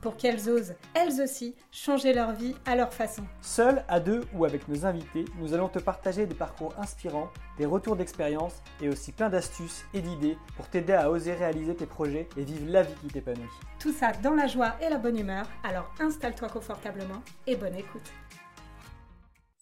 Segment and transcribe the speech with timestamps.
[0.00, 3.22] pour qu'elles osent, elles aussi, changer leur vie à leur façon.
[3.40, 7.28] Seuls, à deux ou avec nos invités, nous allons te partager des parcours inspirants,
[7.58, 11.86] des retours d'expérience et aussi plein d'astuces et d'idées pour t'aider à oser réaliser tes
[11.86, 13.42] projets et vivre la vie qui t'épanouit.
[13.78, 18.10] Tout ça dans la joie et la bonne humeur, alors installe-toi confortablement et bonne écoute.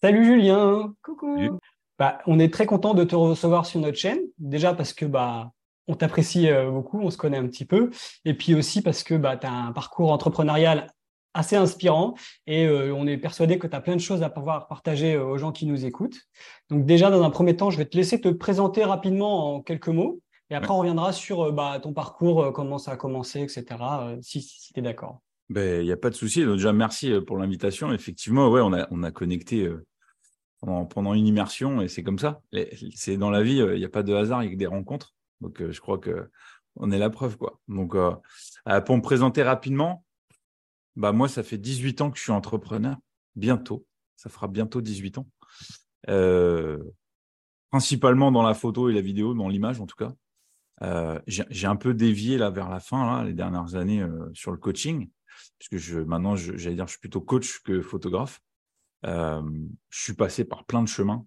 [0.01, 0.95] Salut Julien.
[1.03, 1.59] Coucou.
[1.99, 4.21] Bah, on est très content de te recevoir sur notre chaîne.
[4.39, 5.51] Déjà parce que bah
[5.89, 7.91] on t'apprécie euh, beaucoup, on se connaît un petit peu,
[8.25, 10.87] et puis aussi parce que bah, tu as un parcours entrepreneurial
[11.35, 12.15] assez inspirant
[12.47, 15.25] et euh, on est persuadé que tu as plein de choses à pouvoir partager euh,
[15.25, 16.21] aux gens qui nous écoutent.
[16.71, 19.89] Donc déjà, dans un premier temps, je vais te laisser te présenter rapidement en quelques
[19.89, 23.65] mots, et après on reviendra sur bah, ton parcours, comment ça a commencé, etc.,
[24.23, 25.21] si, si tu es d'accord.
[25.51, 26.45] Il ben, n'y a pas de souci.
[26.45, 27.91] Déjà, merci pour l'invitation.
[27.93, 29.71] Effectivement, ouais, on a, on a connecté
[30.61, 32.43] pendant, une immersion et c'est comme ça.
[32.95, 34.67] C'est dans la vie, il n'y a pas de hasard, il y a que des
[34.67, 35.15] rencontres.
[35.41, 36.31] Donc, je crois que
[36.77, 37.61] on est la preuve, quoi.
[37.69, 40.05] Donc, pour me présenter rapidement,
[40.97, 42.97] bah moi, ça fait 18 ans que je suis entrepreneur.
[43.35, 45.29] Bientôt, ça fera bientôt 18 ans.
[47.71, 50.13] principalement dans la photo et la vidéo, dans l'image en tout cas.
[51.27, 55.09] j'ai un peu dévié là vers la fin, les dernières années sur le coaching
[55.59, 58.41] puisque je, maintenant, j'allais dire, je suis plutôt coach que photographe.
[59.07, 59.43] Euh,
[59.91, 61.25] je suis passé par plein de chemins.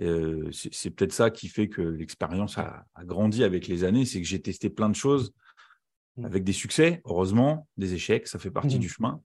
[0.00, 4.26] Euh, c'est peut-être ça qui fait que l'expérience a, grandi avec les années, c'est que
[4.26, 5.34] j'ai testé plein de choses
[6.16, 6.24] mmh.
[6.24, 8.80] avec des succès, heureusement, des échecs, ça fait partie mmh.
[8.80, 9.22] du chemin.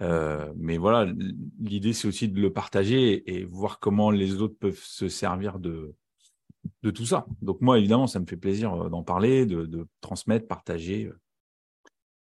[0.00, 1.12] Euh, mais voilà,
[1.60, 5.94] l'idée c'est aussi de le partager et, voir comment les autres peuvent se servir de,
[6.82, 7.26] de tout ça.
[7.42, 11.10] Donc moi, évidemment, ça me fait plaisir d'en parler, de, de, transmettre, partager.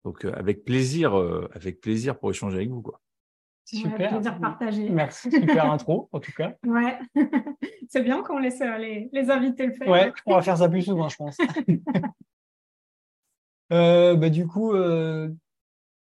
[0.04, 2.82] Donc, euh, avec plaisir, euh, avec plaisir pour échanger avec vous.
[2.82, 3.00] Quoi.
[3.66, 4.10] Super.
[4.10, 4.88] plaisir partagé.
[4.88, 6.54] Merci, super intro, en tout cas.
[6.64, 6.98] Ouais,
[7.88, 9.88] c'est bien qu'on laisse euh, les, les, invités le faire.
[9.88, 11.36] Ouais, on va faire ça plus souvent, je pense.
[13.70, 14.72] bah, du coup,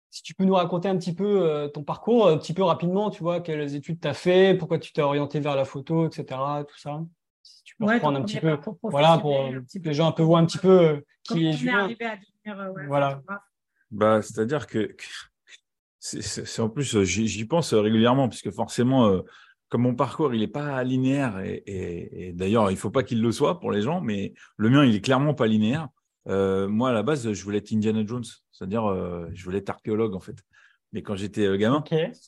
[0.09, 3.23] si tu peux nous raconter un petit peu ton parcours, un petit peu rapidement, tu
[3.23, 6.25] vois, quelles études tu as fait, pourquoi tu t'es orienté vers la photo, etc.,
[6.67, 7.01] tout ça.
[7.43, 10.39] Si tu peux reprendre un petit peu, voilà, pour que les gens un peu voient
[10.39, 11.87] un petit peu qui est Julien.
[12.87, 13.21] voilà.
[13.89, 14.93] Bah, c'est-à-dire que,
[16.07, 19.21] c'est en plus, j'y pense régulièrement, puisque forcément, euh,
[19.69, 23.31] comme mon parcours, il n'est pas linéaire, et, d'ailleurs, il ne faut pas qu'il le
[23.31, 25.89] soit pour les gens, mais le mien, il est clairement pas linéaire.
[26.29, 29.69] Euh, moi, à la base, je voulais être Indiana Jones, c'est-à-dire, euh, je voulais être
[29.69, 30.35] archéologue, en fait.
[30.93, 31.83] Mais quand j'étais gamin,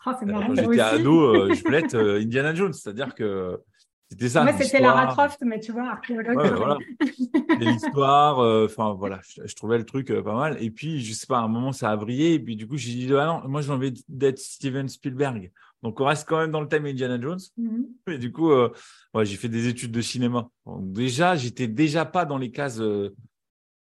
[0.06, 3.59] ah, quand j'étais ado, je voulais être Indiana Jones, c'est-à-dire que
[4.09, 4.43] c'était ça.
[4.43, 6.35] Moi, c'était Lara Croft, mais tu vois, archéologue.
[6.35, 6.77] Ouais, voilà.
[7.59, 10.57] l'histoire, euh, enfin voilà, je, trouvais le truc euh, pas mal.
[10.61, 12.33] Et puis, je sais pas, à un moment, ça a brillé.
[12.33, 15.51] Et puis, du coup, j'ai dit, ah non, moi, j'ai envie d'être Steven Spielberg.
[15.83, 17.39] Donc, on reste quand même dans le thème Indiana Jones.
[17.57, 18.73] Mm Et du coup, euh,
[19.13, 20.49] ouais, j'ai fait des études de cinéma.
[20.65, 22.81] Donc, déjà, j'étais déjà pas dans les cases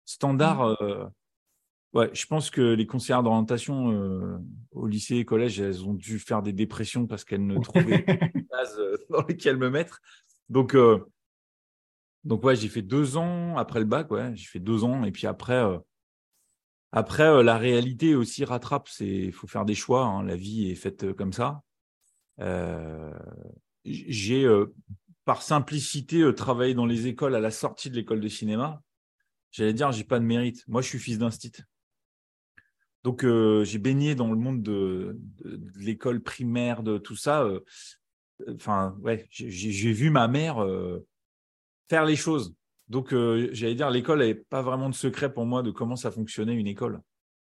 [0.04, 0.76] standards.
[0.80, 1.10] Mm
[1.92, 6.42] Ouais, je pense que les conseillères d'orientation au lycée et collège, elles ont dû faire
[6.42, 8.80] des dépressions parce qu'elles ne trouvaient pas de base
[9.10, 10.00] dans lesquelles me mettre.
[10.48, 10.74] Donc,
[12.24, 15.04] donc ouais, j'ai fait deux ans après le bac, ouais, j'ai fait deux ans.
[15.04, 15.62] Et puis après,
[16.92, 18.88] après la réalité aussi rattrape.
[18.88, 20.04] C'est, il faut faire des choix.
[20.04, 21.62] Hein, la vie est faite comme ça.
[23.84, 24.48] j'ai,
[25.24, 28.80] par simplicité, travaillé dans les écoles à la sortie de l'école de cinéma.
[29.50, 30.64] J'allais dire, j'ai pas de mérite.
[30.66, 31.52] Moi, je suis fils d'un stit.
[33.04, 35.18] Donc, euh, j'ai baigné dans le monde de,
[35.76, 37.42] l'école primaire, de tout ça.
[37.42, 37.60] Euh,
[38.54, 41.04] enfin, ouais, j'ai vu ma mère euh,
[41.88, 42.54] faire les choses.
[42.88, 43.10] Donc,
[43.52, 46.66] j'allais dire, l'école n'avait pas vraiment de secret pour moi de comment ça fonctionnait une
[46.66, 47.00] école.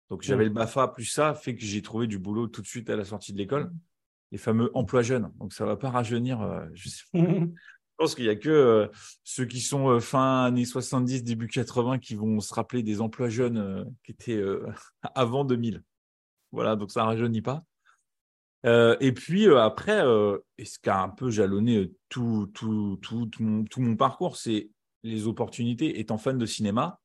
[0.10, 2.90] Donc, j'avais le BAFA plus ça, fait que j'ai trouvé du boulot tout de suite
[2.90, 3.72] à la sortie de l'école.
[4.32, 5.32] Les fameux emplois jeunes.
[5.40, 6.68] Donc, ça ne va pas rajeunir.
[6.74, 7.04] Je sais
[7.94, 8.88] Je pense qu'il n'y a que euh,
[9.24, 13.30] ceux qui sont euh, fin années 70, début 80 qui vont se rappeler des emplois
[13.30, 14.42] jeunes euh, qui étaient
[15.16, 15.84] avant 2000.
[16.52, 17.64] Voilà, donc ça ne rajeunit pas.
[18.66, 20.04] et puis après,
[20.58, 24.70] et ce qui a un peu jalonné tout, tout, tout, mon, tout mon parcours, c'est
[25.04, 26.00] les opportunités.
[26.00, 27.00] Étant fan de cinéma,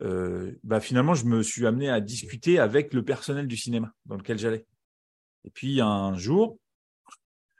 [0.00, 4.38] bah finalement, je me suis amené à discuter avec le personnel du cinéma dans lequel
[4.38, 4.66] j'allais.
[5.44, 6.58] Et puis un jour,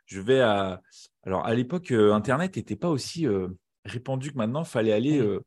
[0.07, 0.83] je vais à.
[1.25, 3.49] Alors, à l'époque, euh, Internet n'était pas aussi euh,
[3.85, 4.63] répandu que maintenant.
[4.63, 5.41] Il fallait aller euh,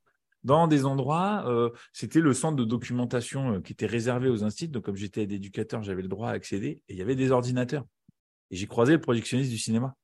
[0.43, 1.45] dans des endroits.
[1.93, 4.71] C'était le centre de documentation qui était réservé aux instituts.
[4.71, 6.83] Donc, comme j'étais éducateur, j'avais le droit à accéder.
[6.87, 7.85] Et il y avait des ordinateurs.
[8.51, 9.95] Et j'ai croisé le projectionniste du cinéma.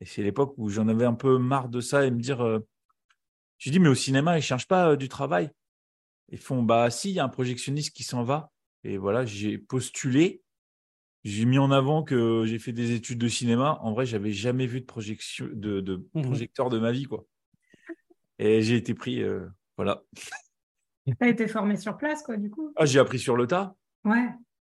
[0.00, 2.60] Et c'est l'époque où j'en avais un peu marre de ça et me dire.
[3.58, 5.50] J'ai dit, mais au cinéma, ils ne cherchent pas du travail.
[6.28, 8.52] Ils font, bah si, il y a un projectionniste qui s'en va.
[8.84, 10.42] Et voilà, j'ai postulé.
[11.28, 13.78] J'ai mis en avant que j'ai fait des études de cinéma.
[13.82, 16.22] En vrai, j'avais jamais vu de projection de, de Mhm.
[16.22, 17.26] projecteur de ma vie, quoi.
[18.38, 19.22] Et j'ai été pris.
[19.22, 19.46] euh,
[19.76, 20.02] voilà.
[21.20, 22.72] T'as été formé sur place, quoi, du coup?
[22.76, 23.76] Ah, j'ai appris sur le tas.
[24.04, 24.28] Ouais.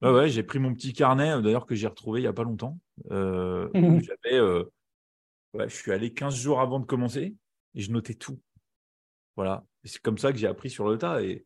[0.01, 2.33] Ouais, ouais, j'ai pris mon petit carnet, euh, d'ailleurs, que j'ai retrouvé il n'y a
[2.33, 2.77] pas longtemps.
[3.11, 4.01] Euh, Mhm.
[4.01, 4.63] j'avais, euh,
[5.53, 7.33] ouais, je suis allé 15 jours avant de commencer
[7.75, 8.41] et je notais tout.
[9.37, 9.63] Voilà.
[9.85, 11.21] C'est comme ça que j'ai appris sur le tas.
[11.23, 11.45] Et,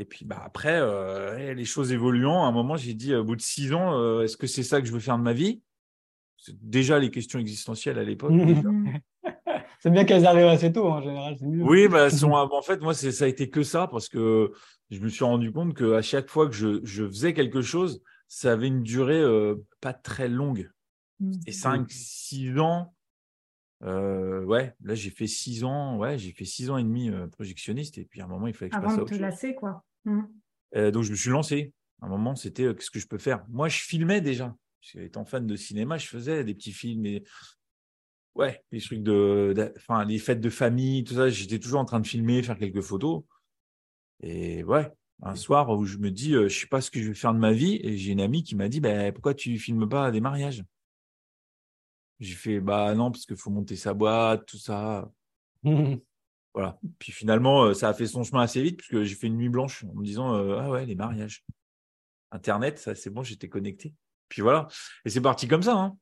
[0.00, 3.36] et puis bah, après, euh, les choses évoluant, à un moment, j'ai dit, au bout
[3.36, 5.62] de six ans, euh, est-ce que c'est ça que je veux faire de ma vie?
[6.38, 8.32] C'est déjà les questions existentielles à l'époque.
[9.82, 11.62] C'est bien qu'elles arrivent assez tôt, en général, mieux.
[11.62, 14.52] Oui, bah, sont, en fait, moi, ça a été que ça parce que
[14.90, 18.52] je me suis rendu compte qu'à chaque fois que je, je faisais quelque chose, ça
[18.52, 20.70] avait une durée euh, pas très longue.
[21.20, 21.32] Mm.
[21.46, 22.94] Et 5, 6 ans.
[23.82, 25.96] euh, ouais, là, j'ai fait 6 ans.
[25.96, 27.96] Ouais, j'ai fait 6 ans et demi euh, projectionniste.
[27.96, 29.14] Et puis, à un moment, il fallait que je Avant passe à de autre te
[29.14, 29.22] chose.
[29.22, 29.82] lasser, quoi.
[30.04, 30.20] Mm.
[30.76, 31.72] Euh, donc, je me suis lancé.
[32.02, 33.44] À un moment, c'était euh, qu'est-ce que je peux faire?
[33.48, 34.54] Moi, je filmais déjà.
[34.94, 37.04] Étant fan de cinéma, je faisais des petits films.
[37.06, 37.24] Et...
[38.34, 39.52] Ouais, des trucs de.
[39.56, 41.28] de- Enfin, les fêtes de famille, tout ça.
[41.28, 43.24] J'étais toujours en train de filmer, faire quelques photos.
[44.22, 44.90] Et ouais,
[45.22, 47.34] un soir où je me dis, euh, je sais pas ce que je vais faire
[47.34, 47.80] de ma vie.
[47.82, 50.64] Et j'ai une amie qui m'a dit, bah, pourquoi tu filmes pas des mariages?
[52.20, 55.10] J'ai fait, bah non, parce qu'il faut monter sa boîte, tout ça.
[56.54, 56.78] Voilà.
[56.98, 59.48] Puis finalement, euh, ça a fait son chemin assez vite, puisque j'ai fait une nuit
[59.48, 61.44] blanche en me disant euh, Ah ouais, les mariages.
[62.32, 63.94] Internet, ça c'est bon, j'étais connecté.
[64.28, 64.68] Puis voilà.
[65.04, 65.76] Et c'est parti comme ça.
[65.76, 65.96] Hein.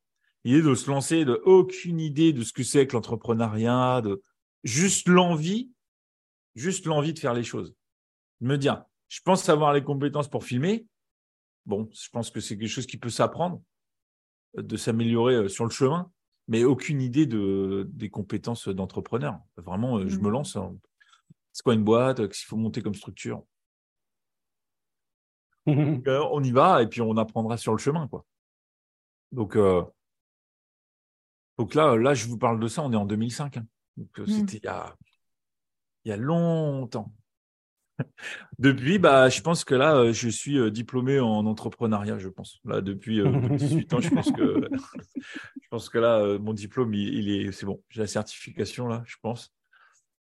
[0.44, 4.22] L'idée de se lancer, de aucune idée de ce que c'est que l'entrepreneuriat, de
[4.64, 5.70] juste l'envie,
[6.54, 7.74] juste l'envie de faire les choses.
[8.40, 10.86] Me dire, je pense avoir les compétences pour filmer.
[11.66, 13.62] Bon, je pense que c'est quelque chose qui peut s'apprendre,
[14.56, 16.10] euh, de s'améliorer sur le chemin
[16.48, 19.38] mais aucune idée de, des compétences d'entrepreneur.
[19.56, 20.30] Vraiment, euh, je me Mhm.
[20.32, 20.56] lance.
[20.56, 20.76] en-
[21.52, 23.42] C'est quoi une boîte Qu'est-ce qu'il faut monter comme structure.
[26.06, 28.08] Euh, On y va et puis on apprendra sur le chemin.
[28.08, 28.24] quoi.
[29.32, 29.82] Donc, euh,
[31.58, 33.56] donc là, là, je vous parle de ça, on est en 2005.
[33.58, 33.66] hein.
[33.96, 34.28] Donc, euh, Mhm.
[34.28, 34.96] c'était il y a,
[36.04, 37.12] il y a longtemps.
[38.58, 42.60] Depuis, bah, je pense que là, euh, je suis euh, diplômé en entrepreneuriat, je pense.
[42.64, 44.68] Là, depuis, euh, au bout de 18 ans, je pense que,
[45.68, 47.82] je pense que là, euh, mon diplôme, il, il est, c'est bon.
[47.90, 49.52] J'ai la certification là, je pense.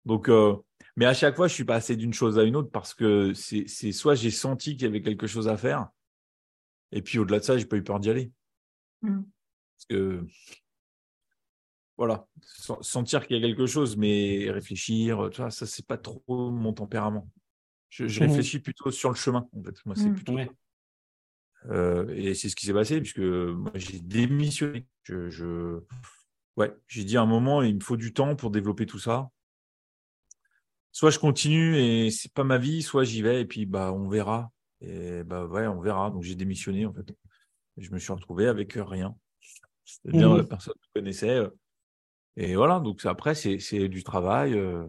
[0.05, 0.55] Donc, euh,
[0.97, 3.65] mais à chaque fois, je suis passé d'une chose à une autre parce que c'est,
[3.67, 5.89] c'est soit j'ai senti qu'il y avait quelque chose à faire,
[6.93, 8.31] et puis au-delà de ça, j'ai pas eu peur d'y aller.
[9.03, 9.31] Mm.
[9.77, 10.25] Parce que,
[11.97, 15.97] voilà, sen- sentir qu'il y a quelque chose, mais réfléchir, tu vois, ça, c'est pas
[15.97, 17.29] trop mon tempérament.
[17.89, 18.27] Je, je Mhm.
[18.27, 19.75] réfléchis plutôt sur le chemin, en fait.
[19.85, 20.15] Moi, c'est Mhm.
[20.15, 20.49] plutôt Ouais.
[21.69, 24.85] Euh, et c'est ce qui s'est passé, puisque moi, j'ai démissionné.
[25.03, 25.79] Je, je-
[26.57, 29.29] Ouais, j'ai dit à un moment, il me faut du temps pour développer tout ça.
[30.91, 34.09] Soit je continue et c'est pas ma vie, soit j'y vais et puis bah on
[34.09, 34.51] verra.
[34.81, 36.09] Et bah ouais, on verra.
[36.11, 37.15] Donc j'ai démissionné en fait.
[37.77, 39.15] Je me suis retrouvé avec rien.
[39.85, 40.37] C'est-à-dire Mhm.
[40.37, 41.29] la personne que je connaissais.
[41.29, 41.49] euh,
[42.37, 44.87] Et voilà, donc après, c'est c'est du travail euh,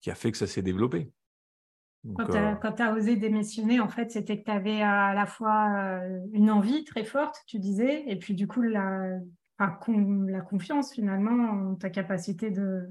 [0.00, 1.10] qui a fait que ça s'est développé.
[2.04, 2.32] Donc, Quand
[2.74, 6.20] tu euh, as, osé démissionner, en fait, c'était que tu avais à la fois euh,
[6.32, 9.18] une envie très forte, tu disais, et puis du coup, la,
[10.42, 12.88] confiance finalement en ta capacité de.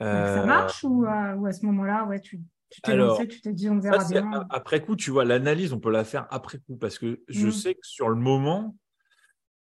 [0.00, 2.40] ça euh, marche ou, à- ou à ce moment-là, ouais, tu
[2.70, 4.46] tu t'es lancé, tu t'es dit on verra bien.
[4.50, 7.50] après coup, tu vois, l'analyse, on peut la faire après coup parce que je Mm.
[7.50, 8.76] sais que sur le moment,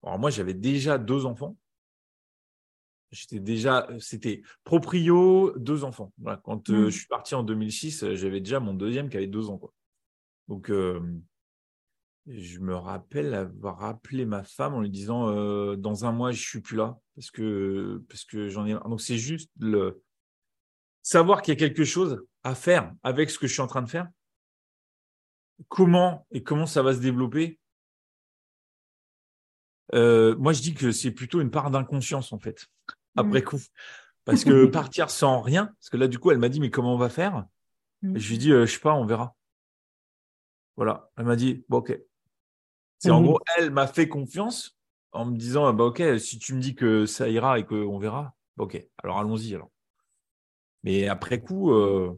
[0.03, 1.55] alors moi, j'avais déjà deux enfants.
[3.11, 6.11] J'étais déjà, c'était proprio, deux enfants.
[6.17, 6.39] Voilà.
[6.43, 6.89] Quand euh, Mm.
[6.89, 9.57] je suis parti en 2006, euh, j'avais déjà mon deuxième qui avait deux ans.
[9.57, 9.73] Quoi.
[10.47, 10.99] Donc, euh,
[12.27, 16.41] je me rappelle avoir appelé ma femme en lui disant euh, dans un mois, je
[16.41, 18.73] suis plus là parce que, parce que j'en ai.
[18.73, 20.01] Donc, c'est juste le
[21.03, 23.83] savoir qu'il y a quelque chose à faire avec ce que je suis en train
[23.83, 24.07] de faire
[25.69, 27.59] comment et comment ça va se développer
[29.93, 32.67] Euh, Moi, je dis que c'est plutôt une part d'inconscience, en fait,
[33.15, 33.59] après coup.
[34.25, 36.95] Parce que partir sans rien, parce que là, du coup, elle m'a dit, mais comment
[36.95, 37.45] on va faire?
[38.01, 38.15] Mm.
[38.15, 39.35] Et je lui ai dit, euh, je sais pas, on verra.
[40.75, 41.09] Voilà.
[41.17, 41.97] Elle m'a dit, bon, ok.
[42.99, 43.27] C'est en Mhm.
[43.27, 44.77] gros, elle m'a fait confiance
[45.11, 48.33] en me disant, bah, ok, si tu me dis que ça ira et qu'on verra,
[48.57, 49.53] bah, ok, alors allons-y.
[49.53, 49.71] Alors.
[50.83, 52.17] Mais après coup, euh,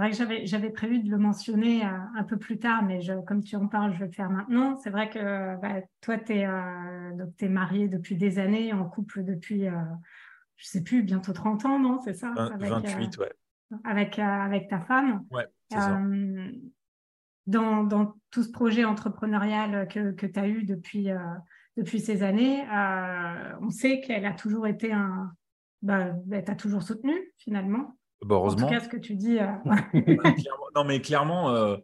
[0.00, 3.12] vrai que j'avais, j'avais prévu de le mentionner euh, un peu plus tard, mais je,
[3.24, 4.76] comme tu en parles, je vais le faire maintenant.
[4.76, 6.46] C'est vrai que bah, toi, tu es,
[7.40, 9.72] es marié depuis des années, en couple depuis, euh,
[10.56, 13.32] je sais plus, bientôt 30 ans, non C'est ça avec, 28, ouais.
[13.72, 15.24] euh, avec, euh, avec ta femme.
[15.30, 15.98] Ouais, c'est ça.
[15.98, 16.52] Euh,
[17.46, 21.18] dans, dans tout ce projet entrepreneurial que, que tu as eu depuis, euh,
[21.76, 25.32] depuis ces années, euh, on sait qu'elle a toujours été un.
[25.82, 27.96] Bah, elle t'a toujours soutenu, finalement.
[28.22, 28.68] Bah, En tout heureusement.
[28.68, 29.38] cas, ce que tu dis.
[29.38, 29.46] euh,
[30.74, 31.76] non, mais clairement, euh,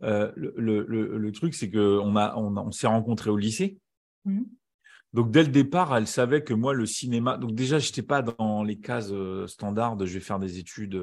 [0.00, 3.78] le, le, le, truc, c'est qu'on a, on, on s'est rencontrés au lycée.
[4.24, 4.42] Mmh.
[5.12, 7.36] Donc dès le départ, elle savait que moi, le cinéma.
[7.36, 9.12] Donc déjà, je n'étais pas dans les cases
[9.46, 11.02] standards de je vais faire des études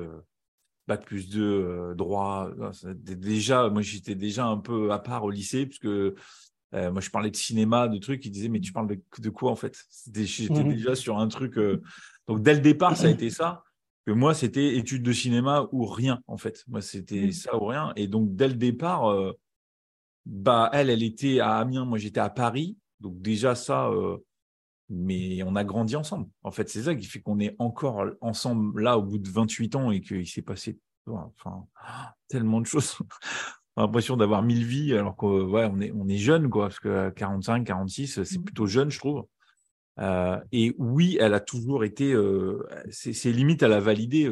[0.87, 2.49] bac plus 2, droit.
[2.95, 7.35] Déjà, moi, j'étais déjà un peu à part au lycée, puisque moi, je parlais de
[7.35, 8.25] cinéma, de trucs.
[8.25, 8.87] Ils disaient, mais tu parles
[9.19, 9.77] de, quoi en fait?
[10.11, 11.59] J'étais mmh déjà sur un truc.
[12.27, 13.63] Donc dès le départ, ça a été ça.
[14.05, 16.63] Que moi, c'était études de cinéma ou rien en fait.
[16.67, 17.31] Moi, c'était mmh.
[17.31, 17.93] ça ou rien.
[17.95, 19.13] Et donc dès le départ,
[20.25, 22.77] bah elle, elle était à Amiens, moi j'étais à Paris.
[22.99, 24.17] Donc déjà ça, euh,
[24.89, 26.27] mais on a grandi ensemble.
[26.43, 29.75] En fait, c'est ça qui fait qu'on est encore ensemble là au bout de 28
[29.75, 31.65] ans et qu'il s'est passé enfin,
[32.27, 32.97] tellement de choses.
[33.75, 36.65] on a l'impression d'avoir mille vies alors qu'on ouais, on est, on est jeune, quoi,
[36.67, 38.43] parce que 45, 46, c'est mmh.
[38.43, 39.25] plutôt jeune, je trouve.
[39.99, 44.29] Euh, et oui, elle a toujours été, euh, c'est limite, elle a validé,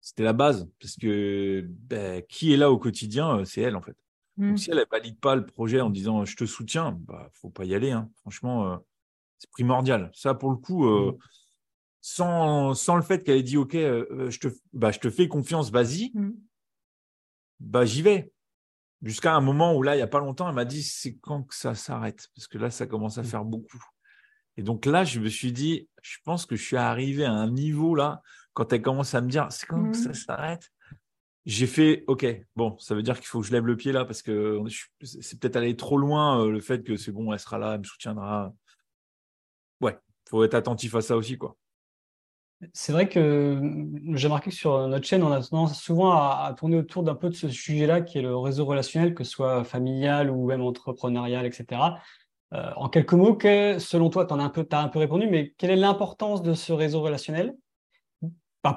[0.00, 3.96] c'était la base, parce que ben, qui est là au quotidien, c'est elle, en fait.
[4.38, 4.56] Donc, mmh.
[4.56, 7.64] si elle ne valide pas le projet en disant je te soutiens, bah faut pas
[7.64, 7.90] y aller.
[7.90, 8.08] Hein.
[8.20, 8.76] Franchement, euh,
[9.38, 10.12] c'est primordial.
[10.14, 11.18] Ça, pour le coup, euh, mmh.
[12.00, 15.26] sans, sans, le fait qu'elle ait dit ok, euh, je, te, bah, je te fais
[15.26, 16.30] confiance, vas-y, mmh.
[17.58, 18.32] bah, j'y vais.
[19.02, 21.42] Jusqu'à un moment où là, il n'y a pas longtemps, elle m'a dit c'est quand
[21.42, 22.28] que ça s'arrête?
[22.36, 23.82] Parce que là, ça commence à faire beaucoup.
[24.58, 27.48] Et donc là, je me suis dit, je pense que je suis arrivé à un
[27.48, 28.22] niveau là,
[28.54, 30.72] quand elle commence à me dire c'est quand que ça s'arrête?
[31.46, 34.04] J'ai fait OK, bon, ça veut dire qu'il faut que je lève le pied là
[34.04, 34.60] parce que
[35.00, 37.78] c'est peut-être aller trop loin euh, le fait que c'est bon, elle sera là, elle
[37.78, 38.52] me soutiendra.
[39.80, 39.96] Ouais,
[40.28, 41.56] faut être attentif à ça aussi, quoi.
[42.72, 43.62] C'est vrai que
[44.14, 47.28] j'ai remarqué que sur notre chaîne, on a tendance souvent à, tourner autour d'un peu
[47.28, 51.46] de ce sujet-là qui est le réseau relationnel, que ce soit familial ou même entrepreneurial,
[51.46, 51.80] etc.
[52.54, 55.26] Euh, en quelques mots, que, selon toi, tu as, un peu, as un peu répondu,
[55.28, 57.54] mais quelle est l'importance de ce réseau relationnel?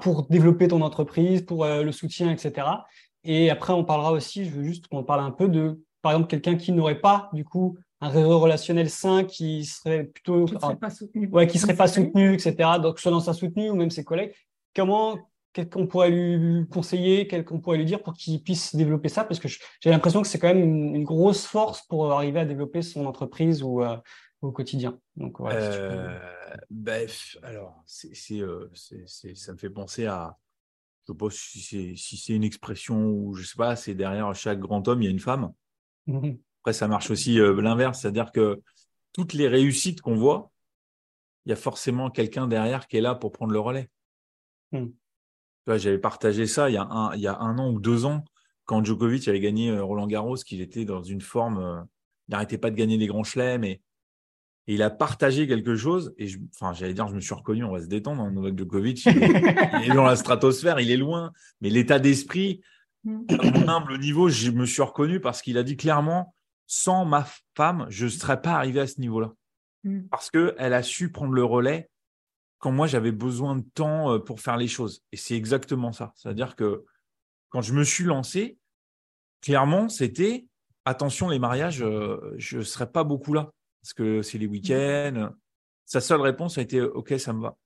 [0.01, 2.67] Pour développer ton entreprise, pour euh, le soutien, etc.
[3.23, 6.29] Et après, on parlera aussi, je veux juste qu'on parle un peu de, par exemple,
[6.29, 10.45] quelqu'un qui n'aurait pas, du coup, un réseau relationnel sain, qui serait plutôt.
[10.45, 11.27] Qui ne serait pas soutenu.
[11.27, 12.79] Ouais, qui serait pas soutenu, etc.
[12.81, 14.33] Donc, soit dans sa soutenue ou même ses collègues.
[14.75, 15.17] Comment,
[15.71, 19.23] qu'on pourrait lui conseiller, qu'on pourrait lui dire pour qu'il puisse développer ça?
[19.23, 22.81] Parce que j'ai l'impression que c'est quand même une, grosse force pour arriver à développer
[22.81, 23.97] son entreprise ou, euh,
[24.41, 24.99] au quotidien.
[25.15, 26.19] Donc, euh,
[26.69, 27.83] bref, alors,
[28.33, 30.37] euh, c'est, ça me fait penser à,
[31.07, 34.59] je ne sais pas si c'est, une expression ou je sais pas, c'est derrière chaque
[34.59, 35.53] grand homme, il y a une femme.
[36.07, 36.31] Mmh
[36.61, 38.61] Après, ça marche aussi euh, l'inverse, c'est-à-dire que
[39.13, 40.51] toutes les réussites qu'on voit,
[41.45, 43.89] il y a forcément quelqu'un derrière qui est là pour prendre le relais.
[44.71, 44.87] Mmh.
[45.67, 48.25] J'avais partagé ça il y, a un, il y a un an ou deux ans,
[48.65, 51.87] quand Djokovic avait gagné Roland Garros, qu'il était dans une forme,
[52.27, 53.81] il n'arrêtait pas de gagner des grands chelems, mais
[54.67, 56.13] et il a partagé quelque chose.
[56.17, 58.21] Et je, enfin, j'allais dire, je me suis reconnu, on va se détendre.
[58.21, 61.31] Hein, Novak Djokovic, il est, dans la stratosphère, il est loin.
[61.61, 62.61] Mais l'état d'esprit,
[63.05, 63.11] à
[63.43, 66.35] mon humble niveau, je me suis reconnu parce qu'il a dit clairement
[66.67, 69.33] sans ma femme, je ne serais pas arrivé à ce niveau-là.
[69.83, 70.03] Mm.
[70.09, 71.89] Parce qu'elle a su prendre le relais
[72.61, 75.03] quand moi j'avais besoin de temps euh, pour faire les choses.
[75.11, 76.13] Et c'est exactement ça.
[76.15, 76.85] C'est-à-dire que
[77.49, 78.57] quand je me suis lancé,
[79.41, 80.47] clairement, c'était
[80.85, 83.51] attention, les mariages, euh, je ne serais pas beaucoup là
[83.81, 84.51] parce que c'est les mmh.
[84.51, 85.29] week-ends.
[85.85, 87.57] Sa seule réponse a été OK, ça me va.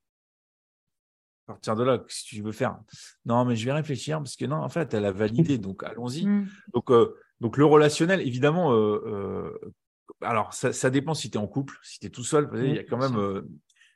[1.48, 2.80] À partir de là, si tu veux faire?
[3.26, 6.26] Non, mais je vais réfléchir parce que non, en fait, elle a validé, donc allons-y.
[6.26, 6.48] Mmh.
[6.74, 9.74] Donc, euh, donc, le relationnel, évidemment, euh, euh,
[10.22, 12.80] alors ça, dépend si tu es en couple, si tu es tout seul, il y
[12.80, 13.44] a quand même,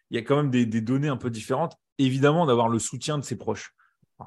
[0.09, 1.77] il y a quand même des, données un peu différentes.
[1.97, 3.75] Évidemment, d'avoir le soutien de ses proches.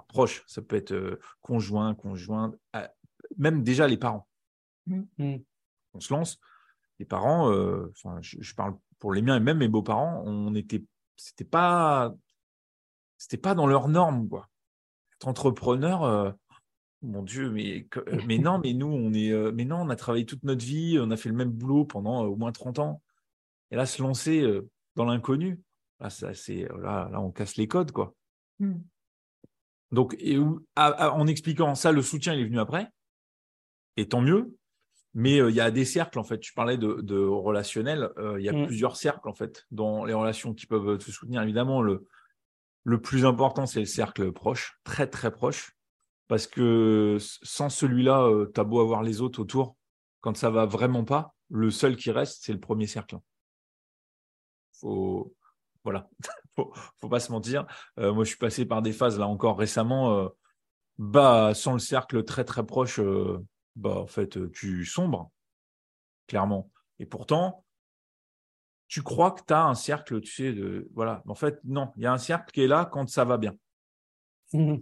[0.09, 2.55] proches, ça peut être conjoint, conjoint,
[3.37, 4.29] même déjà les parents.
[4.87, 5.37] Mmh.
[5.95, 6.39] On se lance
[7.03, 10.85] les parents, euh, enfin, je, parle pour les miens et même mes beaux-parents, on était,
[11.17, 12.15] c'était pas,
[13.19, 14.49] c'était pas dans leurs normes, quoi.
[15.15, 16.31] Être entrepreneur, euh,
[17.03, 20.27] mon Dieu, mais, euh, mais non, mais nous, on est, mais non, on a travaillé
[20.27, 23.03] toute notre vie, on a fait le même boulot pendant au moins 30 ans.
[23.73, 24.47] Et là, se lancer
[24.95, 25.61] dans l'inconnu,
[26.03, 28.15] là, ça, c'est, là, là, on casse les codes, quoi.
[28.59, 28.75] Mmh.
[29.93, 30.39] Donc, et,
[30.77, 32.89] en expliquant ça, le soutien, il est venu après.
[33.97, 34.57] Et tant mieux,
[35.15, 36.39] mais euh, il y a des cercles, en fait.
[36.39, 38.11] Tu parlais de, relationnel.
[38.19, 38.67] Euh, il y a mm.
[38.67, 41.43] plusieurs cercles, en fait, dans les relations qui peuvent te soutenir.
[41.43, 42.07] Évidemment, le,
[42.85, 45.73] le plus important, c'est le cercle proche, très, très proche.
[46.29, 49.77] Parce que sans celui-là, euh, tu as beau avoir les autres autour.
[50.21, 53.19] Quand ça va vraiment pas, le seul qui reste, c'est le premier cercle.
[54.81, 55.35] Faut,
[55.85, 56.09] voilà,
[56.57, 57.67] faut, faut pas se mentir.
[57.97, 60.31] moi, je suis passé par des phases là encore récemment.
[60.99, 63.01] bah, sans le cercle très très proche,
[63.77, 65.31] bah, en fait, euh, tu sombres,
[66.27, 66.71] clairement.
[66.99, 67.65] Et pourtant,
[68.89, 70.91] tu crois que tu as un cercle, tu sais, de.
[70.95, 71.23] Voilà.
[71.27, 73.57] En fait, non, il y a un cercle qui est là quand ça va bien.
[74.53, 74.77] Mmh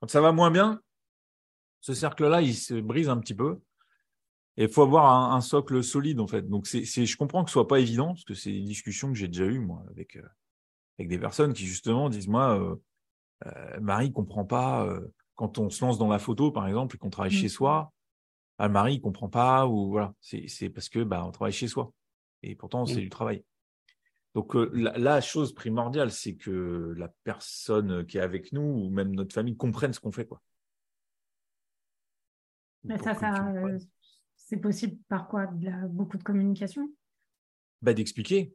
[0.00, 0.82] quand ça va moins bien,
[1.80, 3.60] Ce cercle-là, il se brise un petit peu.
[4.56, 6.42] Et il faut avoir un, socle solide, en fait.
[6.42, 9.14] Donc, c'est, je comprends que ce soit pas évident, parce que c'est des discussions que
[9.14, 10.28] j'ai déjà eues, moi, avec, euh,
[10.98, 12.76] avec des personnes qui, justement, disent Moi, euh,
[13.46, 15.00] euh Marie ne comprend pas, euh,
[15.36, 17.50] quand on se lance dans la photo, par exemple, et qu'on travaille chez mmh.
[17.50, 17.92] soi,
[18.58, 20.14] ah, Marie ne comprend pas, ou voilà.
[20.20, 21.90] C'est, parce que bah, on travaille chez soi.
[22.42, 23.00] Et pourtant, c'est mmh.
[23.00, 23.44] du travail.
[24.34, 29.14] Donc, la, la, chose primordiale, c'est que la personne qui est avec nous, ou même
[29.14, 30.42] notre famille, comprenne ce qu'on fait, quoi.
[32.84, 33.54] Mais ça, ça,
[34.52, 35.46] c'est possible par quoi?
[35.88, 36.90] Beaucoup de communication?
[37.80, 38.54] Bah, D'expliquer.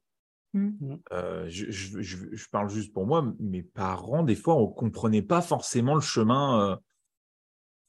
[0.54, 0.70] Mmh.
[0.80, 1.00] Mmh.
[1.12, 5.96] Euh, je, parle juste pour moi, mes parents, des fois, on ne comprenait pas forcément
[5.96, 6.76] le chemin, euh,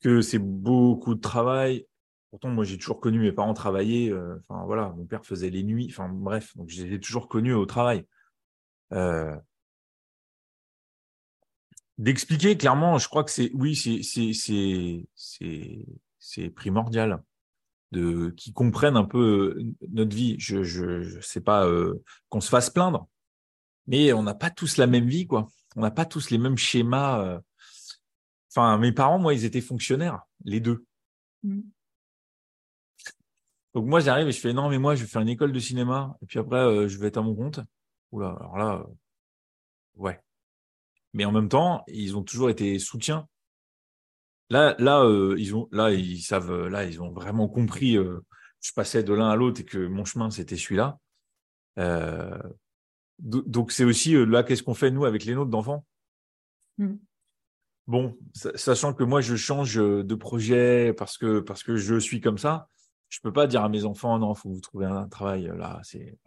[0.00, 1.86] que c'est beaucoup de travail.
[2.30, 4.10] Pourtant, moi, j'ai toujours connu mes parents travailler.
[4.10, 5.88] Euh, enfin, voilà, mon père faisait les nuits.
[5.90, 8.06] Enfin, bref, donc j'ai toujours connu au travail.
[11.98, 13.76] D'expliquer clairement, je crois que c'est, oui,
[16.16, 17.22] c'est primordial
[17.92, 20.36] de qui comprennent un peu euh, notre vie.
[20.38, 23.08] Je je, sais pas euh, qu'on se fasse plaindre,
[23.86, 25.48] mais on n'a pas tous la même vie, quoi.
[25.76, 27.24] On n'a pas tous les mêmes schémas.
[27.24, 27.40] Euh.
[28.50, 30.84] Enfin, mes parents, moi, ils étaient fonctionnaires, les deux.
[31.42, 31.60] Mmh.
[33.74, 35.58] Donc moi, j'arrive et je fais non, mais moi, je vais faire une école de
[35.60, 37.60] cinéma et puis après, je vais être à mon compte.
[38.10, 38.86] Oula, alors là,
[39.96, 40.18] ouais.
[41.12, 43.28] Mais en même temps, ils ont toujours été soutiens
[44.50, 47.96] Là, là, euh, ils ont, là, ils savent, euh, là, ils ont vraiment compris.
[47.96, 48.20] Euh,
[48.60, 50.98] je passais de l'un à l'autre et que mon chemin c'était celui-là.
[53.18, 55.84] donc c'est aussi là, qu'est-ce qu'on fait nous avec les nôtres d'enfants?
[56.78, 56.94] Mmh.
[57.86, 62.36] Bon, sachant que moi je change de projet parce que parce que je suis comme
[62.36, 62.68] ça,
[63.08, 65.80] je peux pas dire à mes enfants non, faut vous trouver un travail là.
[65.84, 66.18] C'est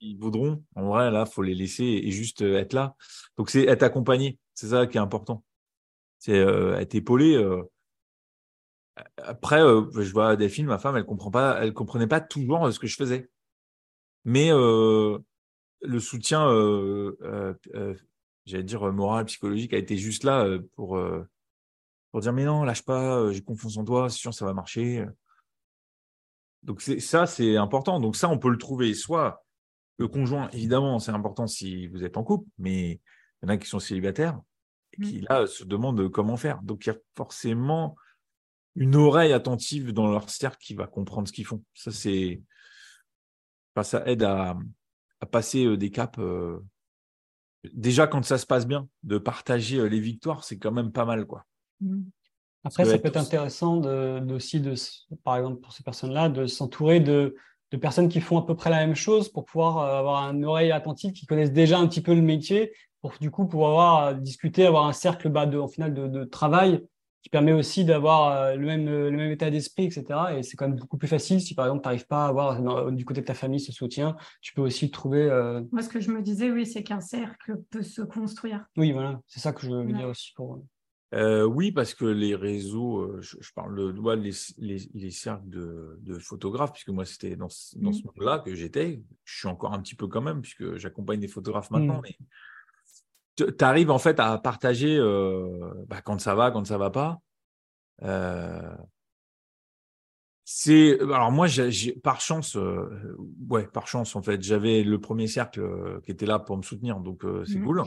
[0.00, 0.64] ils voudront.
[0.74, 2.96] En vrai, là, faut les laisser et juste être là.
[3.36, 4.40] Donc c'est être accompagné.
[4.54, 5.44] C'est ça qui est important
[6.18, 7.36] c'est euh, être épaulé.
[7.36, 7.62] Euh.
[9.18, 12.72] Après, euh, je vois des films, ma femme, elle comprend pas, elle comprenait pas toujours
[12.72, 13.30] ce que je faisais.
[14.24, 15.20] Mais le
[16.00, 16.48] soutien,
[18.46, 20.98] j'allais dire moral, psychologique, a été juste là pour
[22.10, 25.04] pour dire mais non, lâche pas, j'ai confiance en toi, c'est sûr ça va marcher.
[26.62, 28.00] Donc ça, c'est important.
[28.00, 29.44] Donc ça, on peut le trouver soit
[29.98, 33.00] le conjoint, évidemment, c'est important si vous êtes en couple, mais il
[33.42, 34.40] y en a qui sont célibataires
[35.02, 35.26] qui mmh.
[35.28, 36.62] là se demandent comment faire.
[36.62, 37.96] Donc il y a forcément
[38.74, 41.62] une oreille attentive dans leur cercle qui va comprendre ce qu'ils font.
[41.74, 42.42] Ça c'est,
[43.82, 44.56] ça aide à,
[45.30, 46.20] passer des caps.
[47.72, 51.26] Déjà quand ça se passe bien, de partager les victoires, c'est quand même pas mal
[51.26, 51.44] quoi.
[51.80, 52.02] Mmh.
[52.66, 54.74] Après, ça peut être intéressant de, aussi, de,
[55.22, 57.36] par exemple, pour ces personnes-là, de s'entourer de,
[57.70, 60.72] de personnes qui font à peu près la même chose pour pouvoir avoir une oreille
[60.72, 62.72] attentive, qui connaissent déjà un petit peu le métier
[63.06, 66.84] pour du coup pouvoir avoir, discuter, avoir un cercle bas de, en final de, travail
[67.22, 70.04] qui permet aussi d'avoir euh, le même, le même état d'esprit, etc.
[70.36, 72.90] Et c'est quand même beaucoup plus facile si par exemple tu n'arrives pas à avoir
[72.92, 75.22] du côté de ta famille ce soutien, tu peux aussi trouver.
[75.22, 78.66] Euh, Moi, ce que je me disais, oui, c'est qu'un cercle peut se construire.
[78.76, 80.62] Oui, voilà, c'est ça que je veux dire aussi pour.
[81.14, 86.18] Euh, oui, parce que les réseaux, je, parle de les, les, les, cercles de, de,
[86.18, 89.02] photographes, puisque moi c'était dans, dans ce monde-là que j'étais.
[89.24, 92.02] Je suis encore un petit peu quand même, puisque j'accompagne des photographes maintenant, mmh.
[92.02, 92.18] mais
[93.36, 97.20] tu arrives en fait à partager euh, bah, quand ça va, quand ça va pas.
[98.02, 98.74] Euh,
[100.44, 103.16] c'est alors moi j'ai par chance euh,
[103.48, 107.00] ouais par chance en fait j'avais le premier cercle qui était là pour me soutenir
[107.00, 107.82] donc c'est mmh cool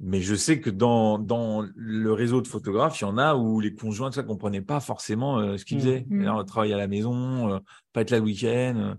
[0.00, 3.60] mais je sais que dans, dans le réseau de photographes il y en a où
[3.60, 5.80] les conjoints ça comprenaient pas forcément ce qu'ils mmh.
[5.80, 6.44] faisaient mmh.
[6.46, 7.60] travailler à la maison
[7.92, 8.96] pas être là le week-end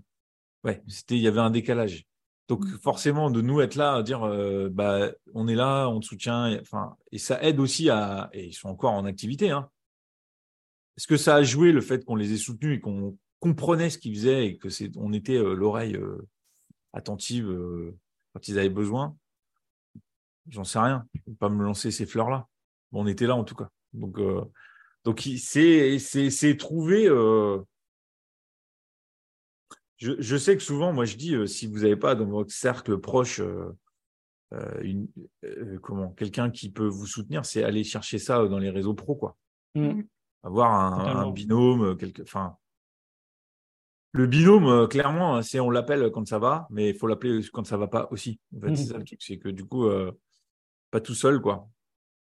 [0.64, 2.06] ouais c'était il y avait un décalage
[2.48, 2.78] donc mmh.
[2.78, 6.48] forcément, de nous être là, à dire, euh, bah, on est là, on te soutient,
[6.48, 9.50] et, enfin, et ça aide aussi à, et ils sont encore en activité.
[9.50, 9.70] Hein.
[10.96, 13.98] Est-ce que ça a joué le fait qu'on les ait soutenus et qu'on comprenait ce
[13.98, 16.28] qu'ils faisaient et que c'est, on était euh, l'oreille euh,
[16.92, 17.48] attentive
[18.34, 19.16] quand ils avaient besoin?
[20.48, 21.06] J'en sais rien.
[21.14, 22.48] Je ne pas me lancer ces fleurs-là.
[22.92, 23.70] on était là en tout cas.
[23.92, 24.18] Donc,
[25.04, 27.08] donc c'est, c'est, c'est trouver
[30.02, 32.98] je, sais que souvent, moi, je dis, euh, si vous n'avez pas dans votre cercle
[32.98, 33.70] proche euh,
[34.52, 35.08] euh, une,
[35.80, 39.36] comment quelqu'un qui peut vous soutenir, c'est aller chercher ça dans les réseaux pro, quoi.
[39.76, 40.02] Mmh.
[40.42, 42.56] Avoir un, binôme, quelque, enfin.
[44.10, 47.64] Le binôme, clairement, hein, c'est on l'appelle quand ça va, mais il faut l'appeler quand
[47.64, 48.40] ça va pas aussi.
[48.56, 49.88] En fait, c'est ça le truc, c'est que du coup,
[50.90, 51.68] pas tout seul, quoi.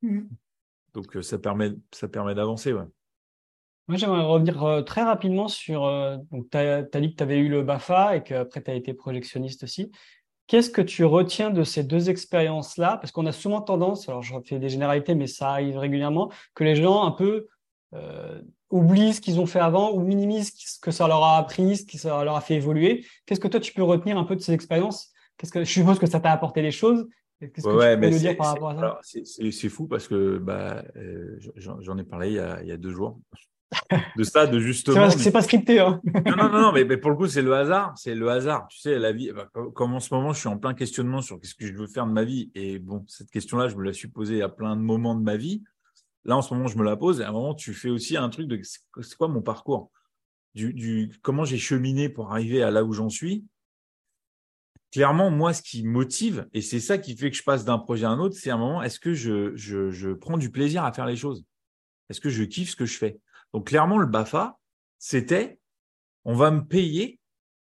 [0.02, 0.22] Mmh.
[0.94, 2.88] Donc ça permet, ça permet d'avancer, ouais.
[3.88, 5.84] Moi, j'aimerais revenir euh, très rapidement sur.
[5.84, 8.74] Euh, donc, tu as, dit que tu avais eu le BAFA et qu'après, tu as
[8.74, 9.92] été projectionniste aussi.
[10.48, 12.98] Qu'est-ce que tu retiens de ces deux expériences-là?
[12.98, 16.62] Parce qu'on a souvent tendance, alors je fais des généralités, mais ça arrive régulièrement, que
[16.62, 17.48] les gens un peu
[17.94, 21.78] euh, oublient ce qu'ils ont fait avant ou minimisent ce que ça leur a appris,
[21.78, 23.04] ce que ça leur a fait évoluer.
[23.24, 25.12] Qu'est-ce que toi, tu peux retenir un peu de ces expériences?
[25.36, 27.08] Qu'est-ce que, Je suppose que ça t'a apporté des choses.
[27.40, 29.00] Qu'est-ce que tu peux nous dire par rapport à ça?
[29.02, 32.76] C'est fou parce que bah, euh, j'en ai parlé il y, a, il y, a,
[32.76, 33.18] deux jours.
[34.16, 35.10] De ça, de justement.
[35.10, 35.80] C'est pas scripté.
[35.80, 36.00] Hein.
[36.04, 37.94] non, non, non, mais, mais, pour le coup, c'est le hasard.
[37.96, 38.68] C'est le hasard.
[38.68, 39.32] Tu sais, la vie,
[39.74, 42.06] comme en ce moment, je suis en plein questionnement sur qu'est-ce que je veux faire
[42.06, 42.50] de ma vie.
[42.54, 45.36] Et bon, cette question-là, je me la suis posée à plein de moments de ma
[45.36, 45.62] vie.
[46.24, 47.20] Là, en ce moment, je me la pose.
[47.20, 49.90] Et à un moment, tu fais aussi un truc de c'est quoi mon parcours?
[50.54, 53.44] Du, du, Comment j'ai cheminé pour arriver à là où j'en suis?
[54.92, 58.06] Clairement, moi, ce qui motive, et c'est ça qui fait que je passe d'un projet
[58.06, 60.92] à un autre, c'est un moment, est-ce que je, je, je prends du plaisir à
[60.92, 61.44] faire les choses?
[62.08, 63.18] Est-ce que je kiffe ce que je fais?
[63.56, 64.58] Donc, clairement, le BAFA,
[64.98, 65.58] c'était
[66.26, 67.18] on va me payer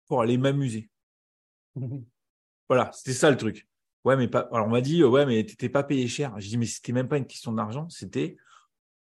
[0.06, 0.88] pour aller m'amuser.
[2.70, 3.68] voilà, c'était ça le truc.
[4.02, 4.48] Ouais, mais pas.
[4.50, 6.40] Alors, on m'a dit, ouais, mais t'étais pas payé cher.
[6.40, 7.86] Je dis, mais c'était même pas une question d'argent.
[7.90, 8.38] C'était,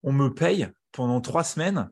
[0.03, 1.90] on me paye pendant trois semaines.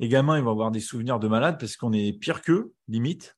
[0.00, 3.36] Les gamins, ils vont avoir des souvenirs de malades parce qu'on est pire qu'eux, limite.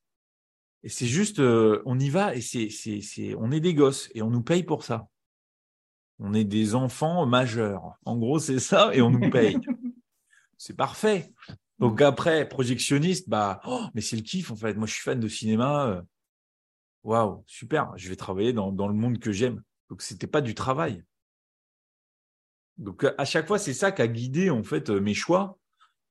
[0.81, 4.09] Et c'est juste, euh, on y va et c'est, c'est, c'est, on est des gosses
[4.15, 5.07] et on nous paye pour ça.
[6.17, 7.93] On est des enfants majeurs.
[8.05, 9.59] En gros, c'est ça et on nous paye.
[10.57, 11.33] C'est parfait.
[11.79, 14.75] Donc après, projectionniste, bah, oh, mais c'est le kiff en fait.
[14.75, 15.87] Moi, je suis fan de cinéma.
[15.87, 16.01] Euh,
[17.03, 19.61] waouh, super, je vais travailler dans, le monde que j'aime.
[19.89, 21.03] Donc, ce n'était pas du travail.
[22.77, 25.59] Donc, à chaque fois, c'est ça qui a guidé en fait euh, mes choix,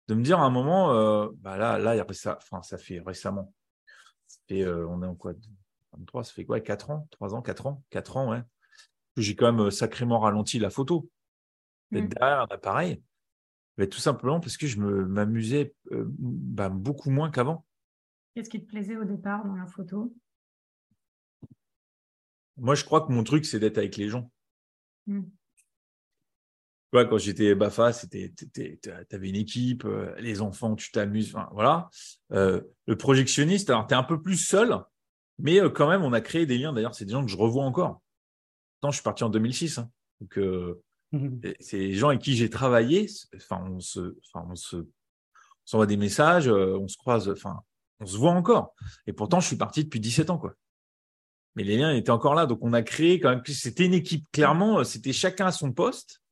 [0.08, 3.52] de me dire à un moment, euh, bah là, là, ça, enfin, ça fait récemment.
[4.48, 5.32] Et euh, on est en quoi
[5.92, 8.42] 23, ça fait quoi 4 ans 3 ans 4 ans 4 ans, ouais.
[9.16, 11.10] J'ai quand même sacrément ralenti la photo.
[11.90, 12.08] D'être mmh.
[12.08, 13.02] derrière un appareil.
[13.78, 17.64] Tout simplement parce que je m'amusais bah, beaucoup moins qu'avant.
[18.34, 20.14] Qu'est-ce qui te plaisait au départ dans la photo?
[22.56, 24.30] Moi, je crois que mon truc, c'est d'être avec les gens.
[25.06, 25.22] Mm.
[26.92, 31.88] quand j'étais BAFA, c'était, tu avais une équipe, euh, les enfants, tu t'amuses, voilà.
[32.32, 34.78] Euh, le projectionniste, alors tu es un peu plus seul,
[35.38, 36.72] mais euh, quand même, on a créé des liens.
[36.72, 38.02] D'ailleurs, c'est des gens que je revois encore.
[38.84, 39.78] Je suis parti en 2006.
[39.78, 39.90] Hein.
[40.20, 40.38] donc,
[41.12, 41.54] mm-hmm.
[41.60, 43.08] c'est les gens avec qui j'ai travaillé.
[43.36, 44.76] Enfin, on se, enfin, on se,
[45.64, 47.60] s'envoie des messages, on se croise, enfin,
[48.00, 48.74] on se voit encore.
[49.06, 50.54] Et pourtant, je suis parti depuis 17 ans, quoi
[51.54, 52.46] mais les liens étaient encore là.
[52.46, 55.72] Donc, on a créé quand même, c'était une équipe, clairement, euh, c'était chacun à son
[55.72, 56.22] poste.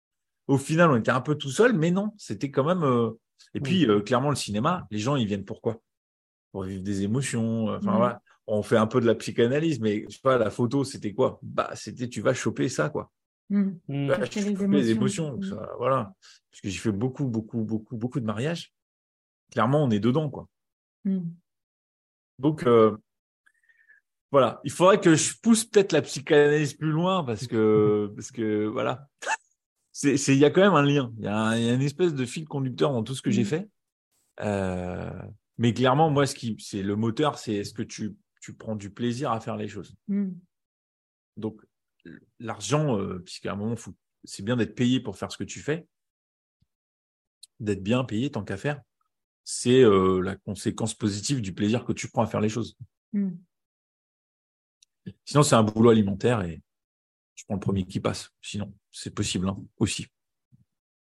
[0.47, 2.83] Au final, on était un peu tout seul, mais non, c'était quand même.
[2.83, 3.11] Euh,
[3.55, 5.81] et puis, euh, clairement, le cinéma, les gens, ils viennent pourquoi
[6.53, 7.69] Pour vivre des émotions.
[7.69, 8.23] Enfin, voilà.
[8.47, 11.39] On fait un peu de la psychanalyse, mais je sais pas, la photo, c'était quoi?
[11.43, 13.13] Bah, c'était tu vas choper ça, quoi.
[13.51, 13.81] Mmh.
[13.89, 15.37] les émotions.
[15.37, 15.67] Mmh.
[15.79, 16.15] voilà.
[16.51, 18.73] Parce que j'ai fait beaucoup, beaucoup, beaucoup, beaucoup de mariages.
[19.51, 20.49] Clairement, on est dedans, quoi.
[21.05, 21.21] Mmh.
[22.39, 22.65] Donc,
[24.33, 28.67] voilà, il faudrait que je pousse peut-être la psychanalyse plus loin parce que, parce que
[28.67, 29.09] voilà,
[29.93, 31.13] c'est, il y a quand même un lien.
[31.19, 33.69] Il y, a, une espèce de fil conducteur dans tout ce que j'ai fait.
[34.41, 35.11] Euh,
[35.59, 38.91] mais clairement, moi, ce qui, c'est le moteur, c'est est-ce que tu, tu prends du
[38.91, 39.95] plaisir à faire les choses.
[41.37, 41.61] Donc,
[42.39, 43.75] l'argent, euh, puisqu'à un moment,
[44.25, 45.87] c'est bien d'être payé pour faire ce que tu fais,
[47.59, 48.81] d'être bien payé tant qu'à faire.
[49.45, 52.77] C'est euh, la conséquence positive du plaisir que tu prends à faire les choses.
[53.13, 53.31] Mm.
[55.25, 56.61] Sinon, c'est un boulot alimentaire et
[57.35, 58.31] je prends le premier qui passe.
[58.43, 60.07] Sinon, c'est possible hein, aussi.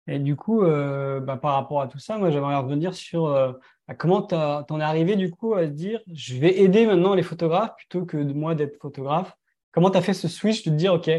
[0.07, 3.53] Et du coup, euh, bah, par rapport à tout ça, moi, j'aimerais revenir sur euh,
[3.87, 7.15] bah, comment tu en es arrivé du coup à se dire je vais aider maintenant
[7.15, 9.37] les photographes plutôt que de moi d'être photographe?
[9.73, 11.11] Comment tu as fait ce switch de te dire OK,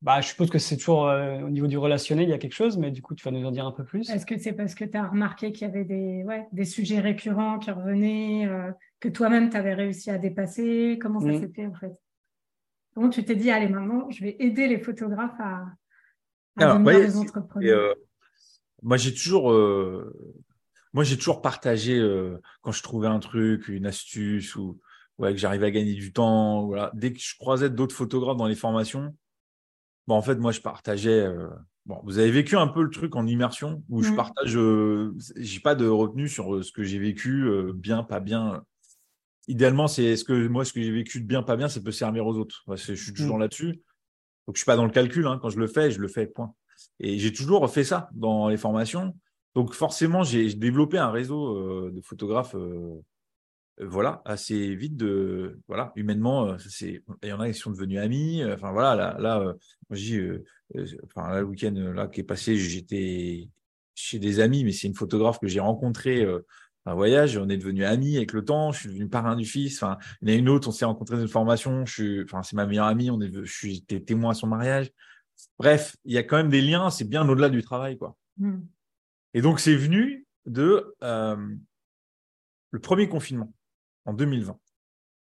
[0.00, 2.54] bah, je suppose que c'est toujours euh, au niveau du relationnel, il y a quelque
[2.54, 4.10] chose, mais du coup, tu vas nous en dire un peu plus.
[4.10, 6.98] Est-ce que c'est parce que tu as remarqué qu'il y avait des, ouais, des sujets
[6.98, 8.48] récurrents qui revenaient,
[8.98, 10.98] que toi-même, tu avais réussi à dépasser?
[11.00, 11.40] Comment ça mm.
[11.40, 11.92] s'est fait en fait?
[12.94, 15.64] Comment tu t'es dit, allez, maintenant, je vais aider les photographes à,
[16.58, 17.78] devenir des entrepreneurs?
[17.78, 17.94] euh,
[18.82, 20.12] Moi, j'ai toujours, euh,
[20.92, 24.78] moi, j'ai toujours partagé euh, quand je trouvais un truc, une astuce ou
[25.22, 26.66] ouais, que j'arrivais à gagner du temps.
[26.66, 26.90] Voilà.
[26.94, 29.16] Dès que je croisais d'autres photographes dans les formations,
[30.06, 31.26] bon, en fait, moi, je partageais.
[31.86, 34.16] bon, vous avez vécu un peu le truc en immersion où je mmh.
[34.16, 34.58] partage.
[35.36, 38.62] j'ai pas de retenue sur ce que j'ai vécu, bien, pas bien
[39.48, 41.92] idéalement, c'est ce que moi, ce que j'ai vécu de bien, pas bien, ça peut
[41.92, 42.64] servir aux autres.
[42.68, 43.40] je suis toujours mm.
[43.40, 43.82] là-dessus.
[44.46, 45.26] Donc, je suis pas dans le calcul.
[45.26, 45.38] Hein.
[45.40, 46.54] Quand je le fais, je le fais, point.
[46.98, 49.14] Et j'ai toujours fait ça dans les formations.
[49.54, 53.00] Donc, forcément, j'ai développé un réseau euh, de photographes, euh, euh,
[53.80, 58.42] voilà, assez vite de, voilà, humainement, c'est, il y en a qui sont devenus amis.
[58.44, 59.54] Enfin, voilà, là, là,
[59.90, 60.42] j'ai,
[61.04, 63.48] enfin, le week-end là qui est passé, j'étais
[63.94, 66.26] chez des amis, mais c'est une photographe que j'ai rencontrée
[66.84, 69.82] un voyage, on est devenu amis avec le temps, je suis devenu parrain du fils.
[69.82, 72.22] Enfin, il y en a une autre, on s'est rencontrés dans une formation, je suis,
[72.24, 74.90] enfin, c'est ma meilleure amie, on est, je suis témoin à son mariage.
[75.58, 78.16] Bref, il y a quand même des liens, c'est bien au-delà du travail, quoi.
[78.38, 78.60] Hmm.
[79.34, 81.36] Et donc, c'est venu de euh,
[82.70, 83.52] le premier confinement
[84.04, 84.58] en 2020.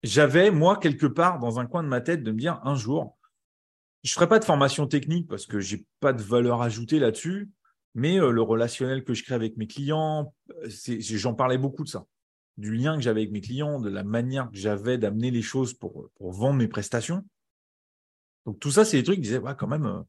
[0.03, 3.17] J'avais, moi, quelque part dans un coin de ma tête, de me dire un jour,
[4.03, 7.51] je ne ferai pas de formation technique parce que j'ai pas de valeur ajoutée là-dessus,
[7.95, 11.89] mais euh, le relationnel que je crée avec mes clients, euh, j'en parlais beaucoup de
[11.89, 12.07] ça,
[12.59, 15.73] du lien que j'avais avec mes clients, de la manière que j'avais d'amener les choses
[15.73, 17.25] pour, vendre mes prestations.
[18.45, 20.05] Donc tout ça, c'est des trucs qui disaient, ouais, quand même,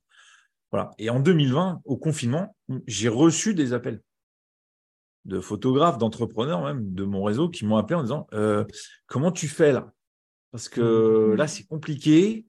[0.72, 0.92] voilà.
[0.98, 2.54] Et en 2020, au confinement,
[2.86, 4.02] j'ai reçu des appels
[5.26, 8.64] de photographes, d'entrepreneurs même de mon réseau qui m'ont appelé en disant euh,
[9.08, 9.92] comment tu fais là?
[10.52, 11.36] Parce que mmh.
[11.36, 12.46] là c'est compliqué.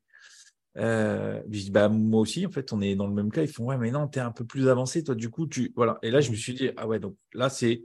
[0.77, 3.43] Euh, je dis bah moi aussi en fait on est dans le même cas.
[3.43, 5.73] Ils font ouais mais non tu es un peu plus avancé toi du coup tu
[5.75, 7.83] voilà et là je me suis dit ah ouais donc là c'est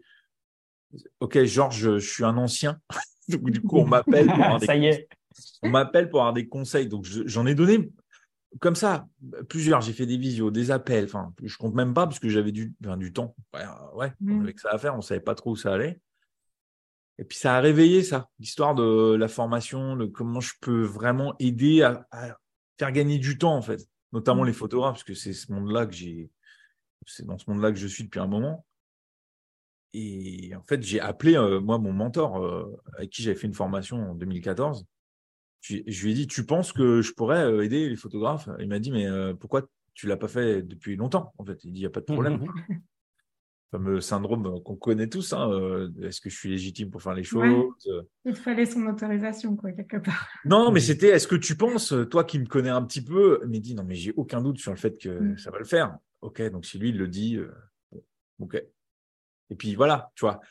[1.21, 2.81] ok Georges je, suis un ancien
[3.29, 4.27] donc du coup on m'appelle
[4.65, 5.07] ça y est
[5.63, 7.89] on m'appelle pour avoir des conseils donc j'en ai donné
[8.59, 9.07] comme ça,
[9.49, 9.81] plusieurs.
[9.81, 11.05] J'ai fait des visios, des appels.
[11.05, 13.35] Enfin, je compte même pas parce que j'avais du, du temps.
[13.53, 13.63] Ouais,
[13.95, 14.41] ouais on mmh.
[14.41, 14.95] avait que ça à faire.
[14.95, 16.01] On savait pas trop où ça allait.
[17.17, 21.35] Et puis ça a réveillé ça, l'histoire de la formation, de comment je peux vraiment
[21.39, 22.07] aider à,
[22.79, 24.47] faire gagner du temps en fait, notamment mmh.
[24.47, 26.31] les photographes, parce que c'est ce monde-là que j'ai,
[27.05, 28.65] c'est dans ce monde-là que je suis depuis un moment.
[29.93, 33.53] Et en fait, j'ai appelé euh, moi mon mentor euh, avec qui j'avais fait une
[33.53, 34.87] formation en 2014
[35.61, 38.49] je, lui ai dit, tu penses que je pourrais euh, aider les photographes?
[38.59, 41.71] Il m'a dit, mais euh, pourquoi tu l'as pas fait depuis longtemps En fait, il
[41.71, 42.45] dit, il n'y a pas de problème.
[43.71, 45.31] fameux syndrome qu'on connaît tous.
[45.31, 47.73] Hein, euh, est-ce que je suis légitime pour faire les choses?
[48.25, 50.27] Il fallait son autorisation, quoi, quelque part.
[50.45, 53.49] Non, mais c'était est-ce que tu penses, toi qui me connais un petit peu, il
[53.49, 55.37] m'a dit non, mais j'ai aucun doute sur le fait que mm.
[55.37, 55.95] ça va le faire.
[56.19, 57.39] Ok, donc si lui, il le dit,
[58.39, 58.61] ok.
[59.51, 60.41] Et puis voilà, tu vois,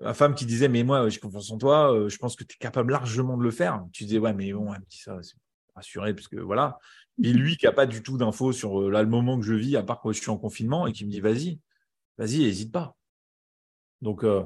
[0.00, 2.54] ma femme qui disait mais moi j'ai confiance en toi, euh, je pense que tu
[2.54, 3.84] es capable largement de le faire.
[3.92, 5.34] Tu disais ouais mais bon ça c'est
[5.74, 6.78] rassuré parce que voilà.
[7.22, 9.54] Et lui qui a pas du tout d'infos sur euh, là le moment que je
[9.54, 11.60] vis à part que je suis en confinement et qui me dit vas-y
[12.16, 12.96] vas-y n'hésite pas.
[14.02, 14.44] Donc euh,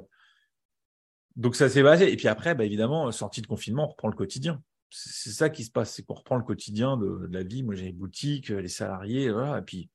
[1.36, 4.16] donc ça s'est passé et puis après bah, évidemment sortie de confinement on reprend le
[4.16, 4.62] quotidien.
[4.90, 7.62] C'est ça qui se passe c'est qu'on reprend le quotidien de, la vie.
[7.62, 9.90] Moi j'ai les boutiques les salariés et puis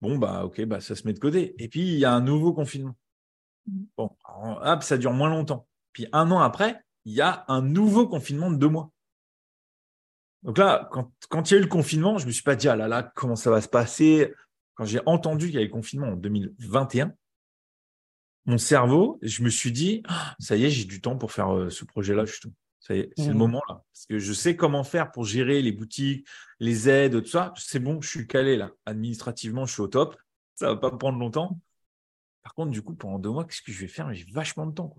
[0.00, 2.20] bon bah ok bah ça se met de côté et puis il y a un
[2.20, 2.96] nouveau confinement.
[3.96, 5.66] Bon, hop, ça dure moins longtemps.
[5.92, 8.90] Puis un an après, il y a un nouveau confinement de deux mois.
[10.42, 12.68] Donc là, quand, il y a eu le confinement, je ne me suis pas dit,
[12.68, 14.32] ah là là, comment ça va se passer?
[14.74, 17.12] Quand j'ai entendu qu'il y avait le confinement en 2021,
[18.46, 21.54] mon cerveau, je me suis dit, ah, ça y est, j'ai du temps pour faire
[21.54, 22.24] euh, ce projet-là.
[22.80, 23.36] Ça y est, c'est le mmh.
[23.36, 23.82] moment là.
[23.92, 26.26] Parce que je sais comment faire pour gérer les boutiques,
[26.60, 27.52] les aides, tout ça.
[27.56, 28.70] C'est bon, je suis calé là.
[28.86, 30.16] Administrativement, je suis au top.
[30.54, 31.58] Ça ne va pas me prendre longtemps.
[32.42, 34.12] Par contre, du coup, pendant deux mois, qu'est-ce que je vais faire?
[34.12, 34.94] J'ai vachement de temps.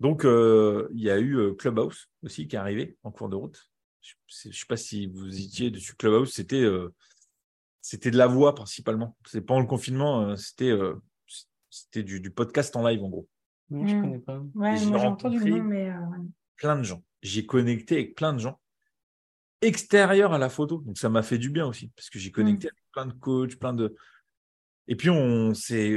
[0.00, 3.36] Donc, euh, il y a eu euh, Clubhouse aussi qui est arrivé en cours de
[3.36, 3.70] route.
[4.00, 5.94] Je ne sais pas si vous étiez dessus.
[5.94, 6.92] Clubhouse, c'était euh,
[7.80, 9.16] c'était de la voix principalement.
[9.26, 10.76] C'est pendant le confinement, c'était
[11.70, 13.28] c'était du, podcast en live en gros.
[13.70, 14.00] Non, je hmm.
[14.00, 14.42] connais pas.
[14.54, 15.92] Ouais, j'ai entendu le nom, mais
[16.56, 17.02] plein de gens.
[17.22, 18.60] J'ai connecté avec plein de gens
[19.62, 20.78] extérieurs à la photo.
[20.78, 22.70] Donc ça m'a fait du bien aussi parce que j'ai connecté hmm.
[22.70, 23.96] avec plein de coachs, plein de
[24.88, 25.52] et puis on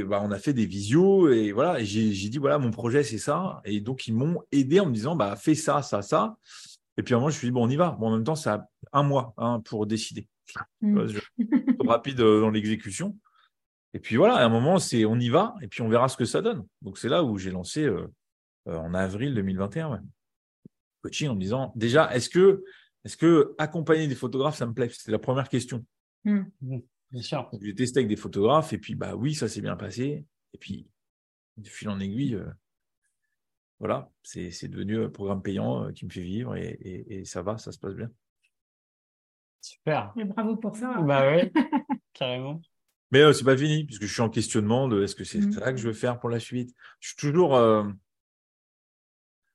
[0.06, 1.80] bah, on a fait des visios et voilà.
[1.80, 3.60] Et j'ai, dit voilà mon projet c'est ça.
[3.64, 6.36] Et donc ils m'ont aidé en me disant bah fais ça ça ça.
[6.96, 7.90] Et puis à un moment je me suis dit bon on y va.
[7.98, 8.54] Bon en même temps ça
[8.92, 10.28] a un mois hein, pour décider.
[10.80, 11.06] Mm.
[11.86, 13.16] rapide euh, dans l'exécution.
[13.94, 16.16] Et puis voilà à un moment c'est on y va et puis on verra ce
[16.16, 16.64] que ça donne.
[16.82, 18.06] Donc c'est là où j'ai lancé euh,
[18.68, 20.00] euh, en avril 2021
[21.02, 22.64] coaching en me disant déjà est-ce que
[23.04, 24.88] est-ce que accompagner des photographes ça me plaît?
[24.90, 25.84] C'était la première question.
[26.24, 26.42] Mm.
[27.16, 27.50] Bien sûr.
[27.62, 30.26] J'ai testé avec des photographes et puis bah oui, ça s'est bien passé.
[30.52, 30.86] Et puis,
[31.56, 32.44] de fil en aiguille, euh,
[33.80, 37.72] voilà, c'est devenu un programme payant euh, qui me fait vivre et, ça va, ça
[37.72, 38.10] se passe bien.
[39.62, 40.12] Super.
[40.18, 41.00] Et bravo pour ça.
[41.00, 41.50] Bah oui,
[42.12, 42.60] carrément.
[43.10, 45.52] Mais euh, c'est pas fini, puisque je suis en questionnement de est-ce que c'est mm.
[45.52, 46.74] ça que je veux faire pour la suite.
[47.00, 47.86] Je suis toujours à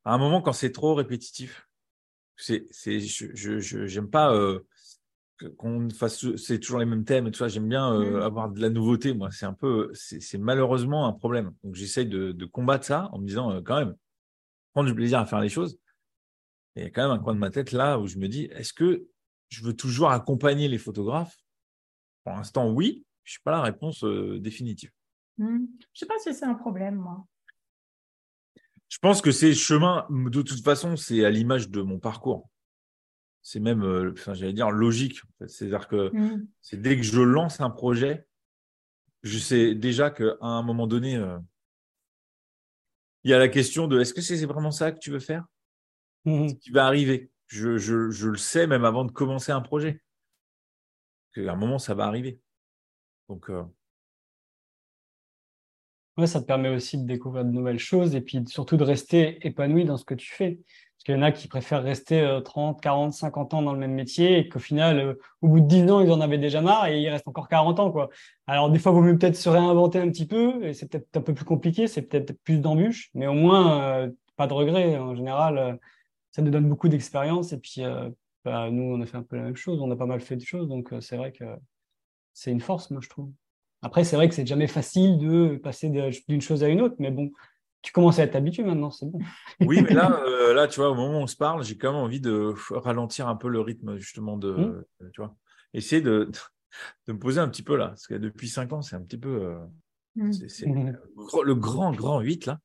[0.05, 1.67] un moment quand c'est trop répétitif.
[2.37, 4.35] C'est, je, je, j'aime pas
[5.57, 7.47] qu'on fasse, c'est toujours les mêmes thèmes et tout ça.
[7.47, 8.21] J'aime bien euh, mm.
[8.21, 9.13] avoir de la nouveauté.
[9.13, 11.53] Moi, c'est un peu, c'est malheureusement un problème.
[11.63, 13.95] Donc, j'essaye de, combattre ça en me disant euh, quand même,
[14.73, 15.79] prendre du plaisir à faire les choses.
[16.75, 18.27] Et il y a quand même un coin de ma tête là où je me
[18.27, 19.05] dis, est-ce que
[19.49, 21.37] je veux toujours accompagner les photographes?
[22.23, 23.05] Pour l'instant, oui.
[23.23, 24.91] Je suis pas la réponse euh, définitive.
[25.37, 25.65] Mm.
[25.93, 27.25] Je sais pas si c'est un problème, moi.
[28.89, 30.05] Je pense que c'est chemin.
[30.09, 32.49] De toute façon, c'est à l'image de mon parcours
[33.41, 35.21] c'est même, euh, j'allais dire, logique.
[35.47, 36.47] C'est-à-dire que mm.
[36.61, 38.27] c'est dès que je lance un projet,
[39.23, 41.37] je sais déjà qu'à un moment donné, euh,
[43.23, 45.45] il y a la question de est-ce que c'est vraiment ça que tu veux faire?
[46.25, 46.49] Mm.
[46.49, 47.31] Ce qui va arriver.
[47.47, 50.01] Je, je, le sais même avant de commencer un projet.
[51.33, 52.39] Qu'à un moment, ça va arriver.
[53.27, 53.63] Donc, euh,
[56.17, 59.45] Ouais, ça te permet aussi de découvrir de nouvelles choses et puis surtout de rester
[59.47, 60.59] épanoui dans ce que tu fais.
[61.01, 63.95] Parce qu'il y en a qui préfèrent rester 30, 40, 50 ans dans le même
[63.95, 66.85] métier et qu'au final, euh, au bout de 10 ans, ils en avaient déjà marre
[66.85, 67.91] et il reste encore 40 ans.
[67.91, 68.11] Quoi.
[68.45, 71.17] Alors, des fois, il vaut mieux peut-être se réinventer un petit peu et c'est peut-être
[71.17, 74.95] un peu plus compliqué, c'est peut-être plus d'embûches, mais au moins, euh, pas de regrets.
[74.99, 75.73] En général, euh,
[76.29, 77.81] ça nous donne beaucoup d'expérience et puis
[78.45, 80.35] bah, nous, on a fait un peu la même chose, on a pas mal fait
[80.35, 81.45] de choses, donc c'est vrai que
[82.33, 83.31] c'est une force, moi, je trouve.
[83.81, 87.09] Après, c'est vrai que c'est jamais facile de passer d'une chose à une autre, mais
[87.09, 87.31] bon,
[87.81, 89.19] tu commences à être habitué maintenant, c'est bon.
[89.61, 91.91] oui, mais là, euh, là, tu vois, au moment où on se parle, j'ai quand
[91.91, 95.11] même envie de ralentir un peu le rythme, justement, de, mmh.
[95.13, 95.35] tu vois,
[95.73, 96.29] essayer de,
[97.07, 99.17] de me poser un petit peu là, parce que depuis cinq ans, c'est un petit
[99.17, 99.59] peu, euh,
[100.15, 100.31] mmh.
[100.47, 100.97] c'est mmh.
[101.43, 102.59] le grand, grand 8 là.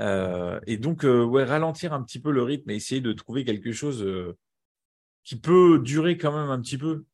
[0.00, 3.70] Euh, et donc, ouais, ralentir un petit peu le rythme et essayer de trouver quelque
[3.70, 4.04] chose
[5.22, 7.04] qui peut durer quand même un petit peu.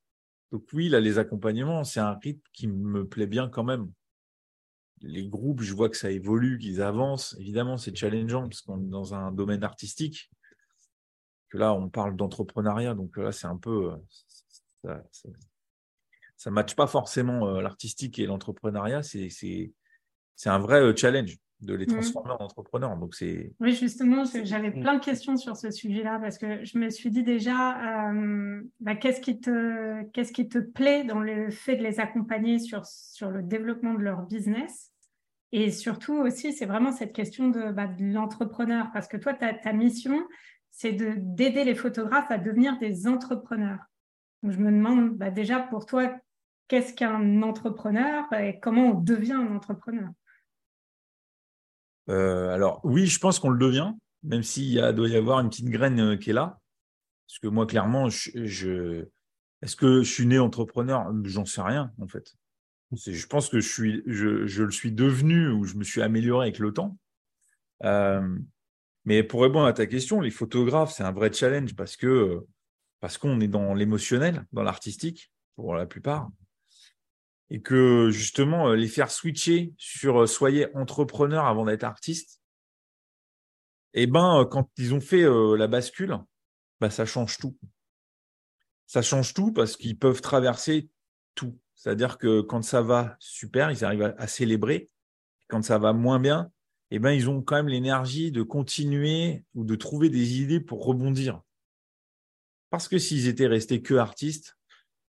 [0.50, 3.90] Donc oui, là, les accompagnements, c'est un rythme qui me plaît bien quand même
[5.00, 7.36] les groupes, je vois que ça évolue, qu'ils avancent.
[7.38, 10.30] Évidemment, c'est challengeant parce qu'on est dans un domaine artistique.
[11.48, 13.92] Que là, on parle d'entrepreneuriat, donc là, c'est un peu.
[14.86, 14.96] Euh,
[16.36, 19.02] ça ne matche pas forcément euh, l'artistique et l'entrepreneuriat.
[19.02, 19.68] C'est
[20.46, 21.90] un vrai euh, challenge de les mmh.
[21.90, 22.96] transformer en entrepreneurs.
[22.96, 23.52] Donc c'est.
[23.60, 27.22] Oui, justement, j'avais plein de questions sur ce sujet-là parce que je me suis dit
[27.22, 28.12] déjà,
[28.80, 32.86] bah, qu'est-ce qui te, qu'est-ce qui te plaît dans le fait de les accompagner sur
[32.86, 34.90] sur le développement de leur business?
[35.52, 39.72] Et surtout aussi, c'est vraiment cette question de, bah, l'entrepreneur, parce que toi, ta, ta
[39.72, 40.22] mission,
[40.70, 43.80] c'est d'aider les photographes à devenir des entrepreneurs.
[44.42, 46.14] Donc, je me demande bah, déjà pour toi,
[46.68, 50.08] qu'est-ce qu'un entrepreneur et comment on devient un entrepreneur?
[52.08, 55.68] Euh, Alors oui, je pense qu'on le devient, même s'il doit y avoir une petite
[55.68, 56.58] graine euh, qui est là.
[57.28, 61.12] Parce que moi, clairement, est-ce que je suis né entrepreneur?
[61.24, 62.34] J'en sais rien, en fait.
[62.92, 66.98] Je pense que je, le suis devenu ou je me suis amélioré avec le temps.
[67.84, 68.36] Euh,
[69.04, 72.44] mais pour répondre à ta question, les photographes, c'est un vrai challenge parce que
[72.98, 76.30] parce qu'on est dans l'émotionnel, dans l'artistique, pour la plupart.
[77.50, 82.40] Et que justement, les faire switcher sur soyez entrepreneur avant d'être artiste,
[83.92, 85.24] eh ben, quand ils ont fait
[85.56, 86.16] la bascule,
[86.80, 87.56] bah, ça change tout.
[88.86, 90.90] Ça change tout parce qu'ils peuvent traverser
[91.34, 91.58] tout.
[91.74, 94.90] C'est-à-dire que quand ça va super, ils arrivent à, célébrer.
[95.48, 96.50] Quand ça va moins bien,
[96.90, 100.84] eh ben, ils ont quand même l'énergie de continuer ou de trouver des idées pour
[100.84, 101.40] rebondir.
[102.70, 104.58] Parce que s'ils étaient restés que artistes,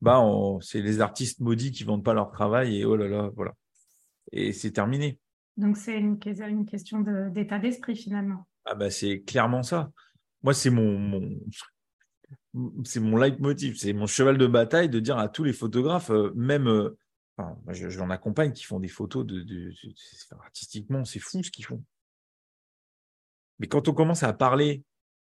[0.02, 0.24] bah,
[0.62, 3.54] c'est les artistes maudits qui vendent pas leur travail et oh là là, voilà.
[4.32, 5.20] Et c'est terminé.
[5.58, 8.48] Donc c'est une, une, question d'état d'esprit finalement.
[8.66, 9.92] Ah bah c'est clairement ça.
[10.44, 11.40] Moi, c'est mon,
[12.84, 16.32] c'est mon leitmotiv, c'est mon cheval de bataille de dire à tous les photographes, euh,
[16.36, 16.98] même, euh,
[17.70, 19.72] j'en accompagne qui font des photos de,
[20.42, 21.84] artistiquement, c'est fou ce qu'ils font.
[23.60, 24.84] Mais quand on commence à parler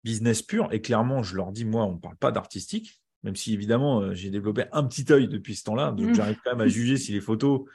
[0.03, 3.55] business pur, et clairement, je leur dis, moi, on ne parle pas d'artistique, même si
[3.55, 6.13] évidemment, euh, j'ai développé un petit œil depuis ce temps-là, donc mmh.
[6.13, 7.67] j'arrive quand même à juger si les photos,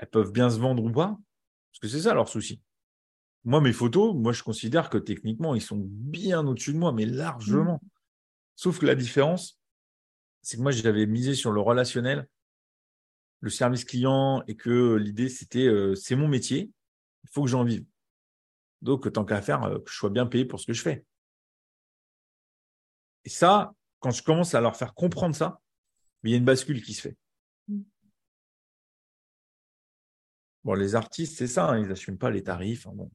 [0.00, 1.16] elles peuvent bien se vendre ou pas,
[1.70, 2.60] parce que c'est ça leur souci.
[3.44, 7.06] Moi, mes photos, moi, je considère que techniquement, ils sont bien au-dessus de moi, mais
[7.06, 7.74] largement.
[7.80, 7.88] Mmh.
[8.56, 9.60] Sauf que la différence,
[10.42, 12.28] c'est que moi, j'avais misé sur le relationnel,
[13.38, 16.72] le service client, et que l'idée, c'était, euh, c'est mon métier,
[17.22, 17.84] il faut que j'en vive.
[18.82, 21.06] Donc, tant qu'à faire, euh, que je sois bien payé pour ce que je fais.
[23.24, 23.72] Et ça,
[24.04, 25.62] quand je commence à leur faire comprendre ça,
[26.24, 27.16] il y a une bascule qui se fait.
[27.68, 27.80] Mmh.
[30.62, 32.86] Bon, les artistes, c'est ça, hein, ils n'assument pas les tarifs.
[32.86, 33.10] Hein, bon,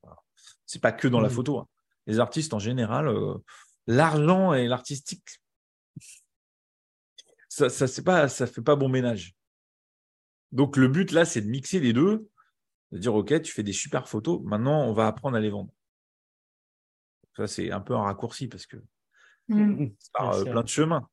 [0.65, 1.31] c'est pas que dans la mmh.
[1.31, 1.59] photo.
[1.59, 1.67] Hein.
[2.07, 3.37] Les artistes, en général, euh,
[3.85, 5.27] l'argent et l'artistique,
[7.49, 9.35] ça ne ça, pas, ça fait pas bon ménage.
[10.51, 12.31] Donc le but là, c'est de mixer les deux,
[12.91, 15.71] de dire ok, tu fais des super photos, maintenant on va apprendre à les vendre.
[17.37, 18.77] Ça c'est un peu un raccourci parce que
[19.49, 19.91] mmh.
[20.13, 21.09] par euh, plein de chemins.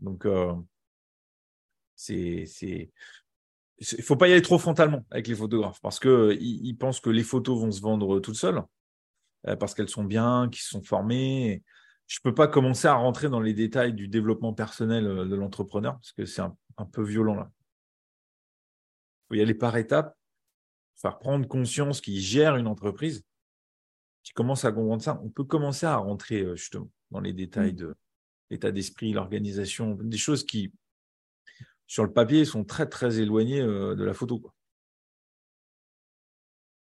[0.00, 0.54] Donc euh,
[1.96, 2.90] c'est c'est
[3.78, 7.08] il faut pas y aller trop frontalement avec les photographes parce que ils, pensent que
[7.08, 8.62] les photos vont se vendre toutes seules
[9.46, 11.62] euh, parce qu'elles sont bien, qu'ils sont formés
[12.10, 15.36] je ne peux pas commencer à rentrer dans les détails du développement personnel euh, de
[15.36, 16.56] l'entrepreneur parce que c'est un,
[16.90, 17.52] peu violent là.
[19.22, 20.16] Il faut y aller par étapes,
[20.96, 23.24] faire prendre conscience qu'il gère une entreprise,
[24.24, 25.20] qui commence à comprendre ça.
[25.22, 27.76] On peut commencer à rentrer euh, justement dans les détails mmh.
[27.76, 27.94] de
[28.50, 30.72] l'état d'esprit, l'organisation, des choses qui,
[31.86, 34.42] sur le papier, sont très très éloignées euh, de la photo.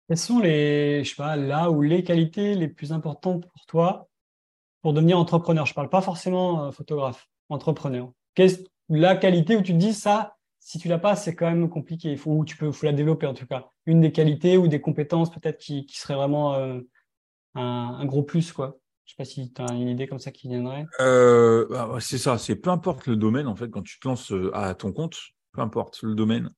[0.07, 4.09] Quelles sont les, je sais pas, là ou les qualités les plus importantes pour toi
[4.81, 5.65] pour devenir entrepreneur?
[5.65, 8.11] Je ne parle pas forcément euh, photographe, entrepreneur.
[8.35, 11.69] Qu'est-ce la qualité où tu te dis ça, si tu l'as pas, c'est quand même
[11.69, 12.11] compliqué.
[12.11, 13.69] Il faut, ou tu peux, faut la développer en tout cas.
[13.85, 16.81] Une des qualités ou des compétences peut-être qui, qui serait vraiment euh,
[17.55, 18.80] un, un, gros plus, quoi.
[19.11, 20.85] Je sais pas si tu as une idée comme ça qui viendrait.
[21.01, 24.31] Euh, bah, c'est ça, c'est peu importe le domaine en fait quand tu te lances
[24.31, 25.17] euh, à ton compte,
[25.51, 26.49] peu importe le domaine.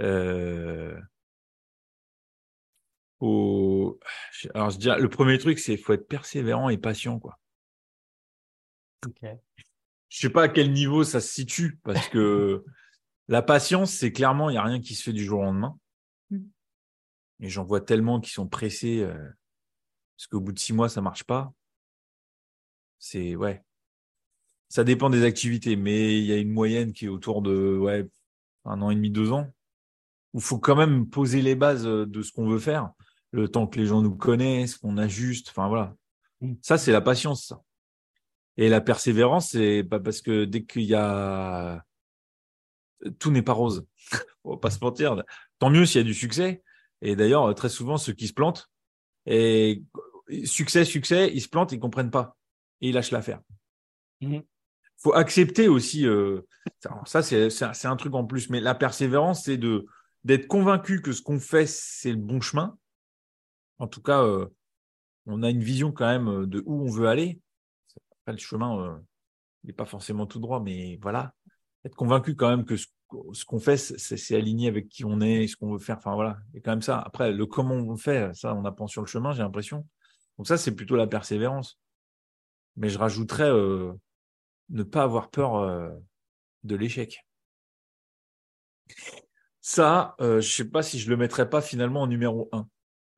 [0.00, 0.98] Euh...
[3.20, 3.98] Au...
[4.54, 7.38] Alors je dirais, le premier truc c'est faut être persévérant et patient quoi.
[9.06, 9.28] Ok.
[10.08, 12.64] Je sais pas à quel niveau ça se situe parce que
[13.28, 15.78] La patience, c'est clairement, il n'y a rien qui se fait du jour au lendemain.
[16.30, 16.46] Mm.
[17.40, 19.28] Et j'en vois tellement qui sont pressés euh,
[20.16, 21.52] parce qu'au bout de six mois, ça marche pas.
[22.98, 23.62] C'est ouais.
[24.68, 28.06] Ça dépend des activités, mais il y a une moyenne qui est autour de ouais,
[28.64, 29.50] un an et demi, deux ans,
[30.34, 32.90] où il faut quand même poser les bases euh, de ce qu'on veut faire,
[33.30, 35.48] le temps que les gens nous connaissent, qu'on ajuste.
[35.50, 35.94] Enfin voilà.
[36.40, 36.54] Mm.
[36.62, 37.62] Ça, c'est la patience, ça.
[38.56, 41.84] Et la persévérance, c'est pas parce que dès qu'il y a
[43.18, 43.86] tout n'est pas rose.
[44.44, 45.22] On va pas se mentir.
[45.58, 46.62] Tant mieux s'il y a du succès.
[47.00, 48.68] Et d'ailleurs, très souvent, ceux qui se plantent,
[49.26, 49.84] et
[50.44, 52.37] succès, succès, ils se plantent, ils comprennent pas.
[52.80, 53.40] Et ils lâchent l'affaire.
[54.20, 54.42] Il mhm.
[54.96, 56.42] faut accepter aussi, euh,
[57.06, 59.86] ça c'est un truc en plus, mais la persévérance, c'est de
[60.24, 62.76] d'être convaincu que ce qu'on fait, c'est le bon chemin.
[63.78, 64.46] En tout cas, euh,
[65.26, 67.40] on a une vision quand même de où on veut aller.
[68.10, 68.98] Après, le chemin euh,
[69.62, 71.34] n'est pas forcément tout droit, mais voilà
[71.84, 72.86] être convaincu quand même que ce,
[73.46, 75.96] qu'on fait, c'est aligné avec qui on est, ce qu'on veut faire.
[75.96, 76.98] Enfin voilà, et quand même ça.
[76.98, 79.86] Après, le comment on fait, ça, on apprend sur le chemin, j'ai l'impression.
[80.36, 81.78] Donc ça, c'est plutôt la persévérance.
[82.78, 83.92] Mais je rajouterais euh,
[84.70, 85.90] ne pas avoir peur euh,
[86.62, 87.24] de l'échec.
[89.60, 92.66] Ça, euh, je sais pas si je le mettrais pas finalement en numéro un.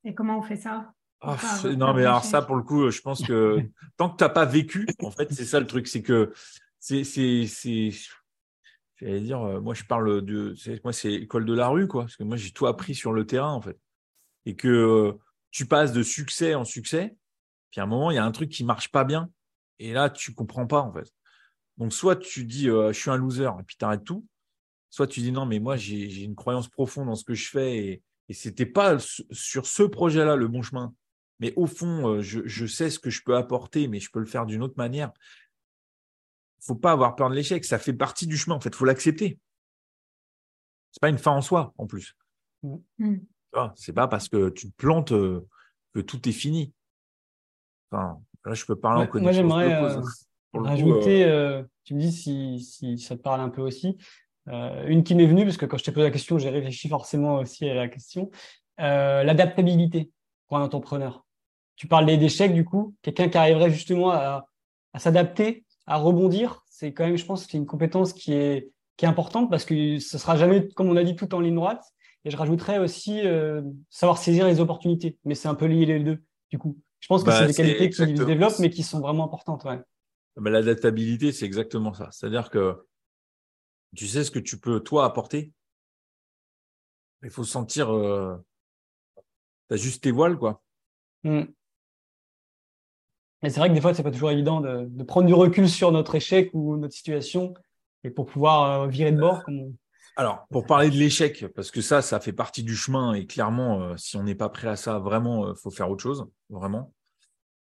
[0.04, 0.92] Et comment on fait ça?
[1.20, 1.36] Ah,
[1.76, 3.60] non, mais alors ça, pour le coup, je pense que
[3.98, 6.32] tant que tu n'as pas vécu, en fait, c'est ça le truc, c'est que
[6.78, 7.04] c'est
[8.96, 10.54] J'allais dire, moi, je parle de.
[10.84, 12.02] Moi, c'est école de la rue, quoi.
[12.02, 13.78] Parce que moi, j'ai tout appris sur le terrain, en fait.
[14.46, 15.12] Et que euh,
[15.50, 17.16] tu passes de succès en succès,
[17.70, 19.30] puis à un moment, il y a un truc qui marche pas bien.
[19.80, 21.12] Et là, tu comprends pas, en fait.
[21.76, 24.24] Donc, soit tu dis, euh, je suis un loser, et puis tu arrêtes tout.
[24.90, 27.76] Soit tu dis, non, mais moi, j'ai une croyance profonde dans ce que je fais.
[27.78, 28.98] Et, et c'était pas
[29.32, 30.94] sur ce projet-là le bon chemin.
[31.40, 34.26] Mais au fond, je, je sais ce que je peux apporter, mais je peux le
[34.26, 35.10] faire d'une autre manière
[36.60, 37.64] faut pas avoir peur de l'échec.
[37.64, 38.56] Ça fait partie du chemin.
[38.56, 39.38] En fait, faut l'accepter.
[40.92, 42.16] C'est pas une fin en soi, en plus.
[42.62, 42.76] Mm.
[42.98, 43.18] Mm.
[43.74, 45.46] C'est pas parce que tu te plantes euh,
[45.94, 46.72] que tout est fini.
[47.90, 50.00] Enfin, là, je peux parler en Moi, j'aimerais euh,
[50.54, 51.24] rajouter.
[51.24, 53.96] Euh, tu me dis si, si, ça te parle un peu aussi.
[54.46, 57.36] une qui m'est venue, parce que quand je t'ai posé la question, j'ai réfléchi forcément
[57.36, 58.30] aussi à la question.
[58.78, 60.10] L'adaptabilité
[60.48, 61.24] pour un entrepreneur.
[61.76, 62.94] Tu parles d'échecs, du coup.
[63.02, 64.46] Quelqu'un qui arriverait justement à,
[64.92, 69.04] à s'adapter à rebondir, c'est quand même, je pense, c'est une compétence qui est, qui
[69.04, 71.82] est importante parce que ce sera jamais, comme on a dit, tout en ligne droite.
[72.24, 75.16] Et je rajouterais aussi euh, savoir saisir les opportunités.
[75.24, 76.78] Mais c'est un peu lié les deux, du coup.
[77.00, 79.64] Je pense que bah, c'est des qualités qui se développent, mais qui sont vraiment importantes.
[79.64, 79.80] Ouais.
[80.36, 82.08] Bah, L'adaptabilité, c'est exactement ça.
[82.12, 82.86] C'est-à-dire que
[83.96, 85.52] tu sais ce que tu peux, toi, apporter.
[87.22, 87.92] Il faut sentir.
[87.92, 88.36] Euh,
[89.68, 90.62] tu as juste tes voiles, quoi.
[91.24, 91.42] Mmh.
[93.42, 95.68] Et c'est vrai que des fois, c'est pas toujours évident de, de, prendre du recul
[95.68, 97.54] sur notre échec ou notre situation
[98.04, 99.42] et pour pouvoir euh, virer de bord.
[99.44, 99.74] Comme
[100.20, 103.80] Alors, pour parler de l'échec, parce que ça, ça fait partie du chemin et clairement,
[103.80, 106.26] euh, si on n'est pas prêt à ça, vraiment, il euh, faut faire autre chose,
[106.50, 106.92] vraiment.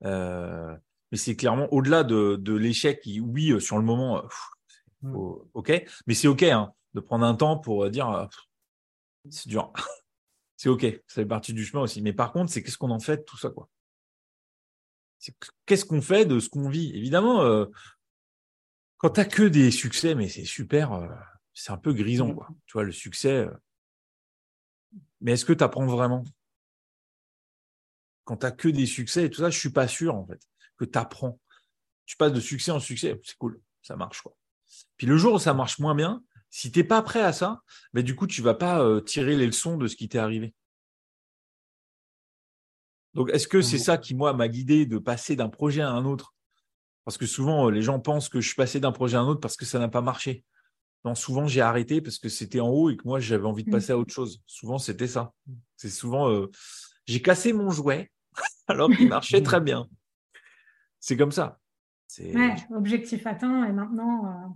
[0.04, 0.76] Euh,
[1.12, 3.08] mais c'est clairement au-delà de, de l'échec.
[3.22, 4.24] Oui, sur le moment,
[5.02, 5.14] mm.
[5.54, 8.28] ok, mais c'est ok hein, de prendre un temps pour dire
[9.28, 9.72] c'est dur.
[10.56, 12.02] c'est ok, ça fait partie du chemin aussi.
[12.02, 13.68] Mais par contre, c'est qu'est-ce qu'on en fait de tout ça, quoi?
[15.66, 16.90] Qu'est-ce qu'on fait de ce qu'on vit?
[16.96, 17.66] Évidemment, euh,
[18.98, 21.06] quand tu n'as que des succès, mais c'est super, euh,
[21.54, 22.28] c'est un peu grisant.
[22.28, 22.34] Mmh.
[22.36, 22.48] Quoi.
[22.66, 23.46] Tu vois, le succès.
[23.46, 23.50] Euh,
[25.20, 26.24] mais est-ce que tu apprends vraiment?
[28.24, 30.26] Quand tu n'as que des succès et tout ça, je ne suis pas sûr, en
[30.26, 30.40] fait,
[30.76, 31.38] que tu apprends.
[32.06, 34.22] Tu passes de succès en succès, c'est cool, ça marche.
[34.22, 34.36] Quoi.
[34.96, 37.62] Puis le jour où ça marche moins bien, si tu n'es pas prêt à ça,
[37.92, 40.54] mais du coup, tu ne vas pas tirer les leçons de ce qui t'est arrivé.
[43.14, 43.80] Donc, est-ce que c'est mmh.
[43.80, 46.34] ça qui, moi, m'a guidé de passer d'un projet à un autre?
[47.04, 49.40] Parce que souvent, les gens pensent que je suis passé d'un projet à un autre
[49.40, 50.44] parce que ça n'a pas marché.
[51.04, 53.70] Non, souvent, j'ai arrêté parce que c'était en haut et que moi, j'avais envie de
[53.70, 53.72] mmh.
[53.72, 54.42] passer à autre chose.
[54.46, 55.32] Souvent, c'était ça.
[55.76, 56.50] C'est souvent, euh,
[57.06, 58.10] j'ai cassé mon jouet
[58.68, 59.88] alors qu'il marchait très bien.
[60.98, 61.58] C'est comme ça.
[62.18, 64.26] Ouais, objectif atteint et maintenant.
[64.26, 64.48] Euh,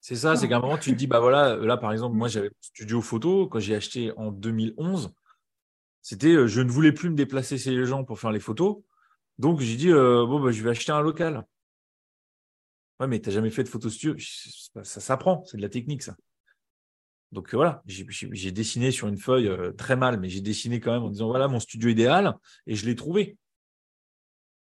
[0.00, 2.26] c'est ça, c'est qu'à un moment, tu te dis, bah voilà, là, par exemple, moi,
[2.26, 2.30] mmh.
[2.30, 5.12] j'avais studio photo quand j'ai acheté en 2011.
[6.02, 8.78] C'était, euh, je ne voulais plus me déplacer chez les gens pour faire les photos.
[9.38, 11.46] Donc, j'ai dit, bon, bah, je vais acheter un local.
[13.00, 14.16] Ouais, mais tu n'as jamais fait de photo studio.
[14.82, 16.16] Ça, s'apprend, c'est de la technique, ça.
[17.32, 21.10] Donc voilà, j'ai dessiné sur une feuille très mal, mais j'ai dessiné quand même en
[21.10, 22.34] disant voilà mon studio idéal
[22.66, 23.36] et je l'ai trouvé.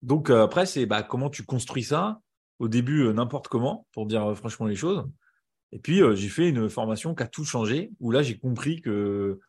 [0.02, 2.22] Donc après, c'est bah, comment tu construis ça?
[2.60, 5.04] Au début, n'importe comment, pour dire franchement les choses.
[5.72, 9.40] Et puis, j'ai fait une formation qui a tout changé, où là, j'ai compris que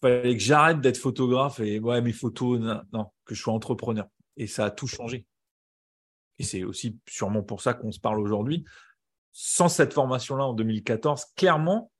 [0.00, 2.60] fallait que j'arrête d'être photographe et ouais, mes photos,
[2.92, 4.06] non, que je sois entrepreneur.
[4.36, 5.26] Et ça a tout changé.
[6.38, 8.64] Et c'est aussi sûrement pour ça qu'on se parle aujourd'hui.
[9.32, 11.90] Sans cette formation-là en 2014, clairement,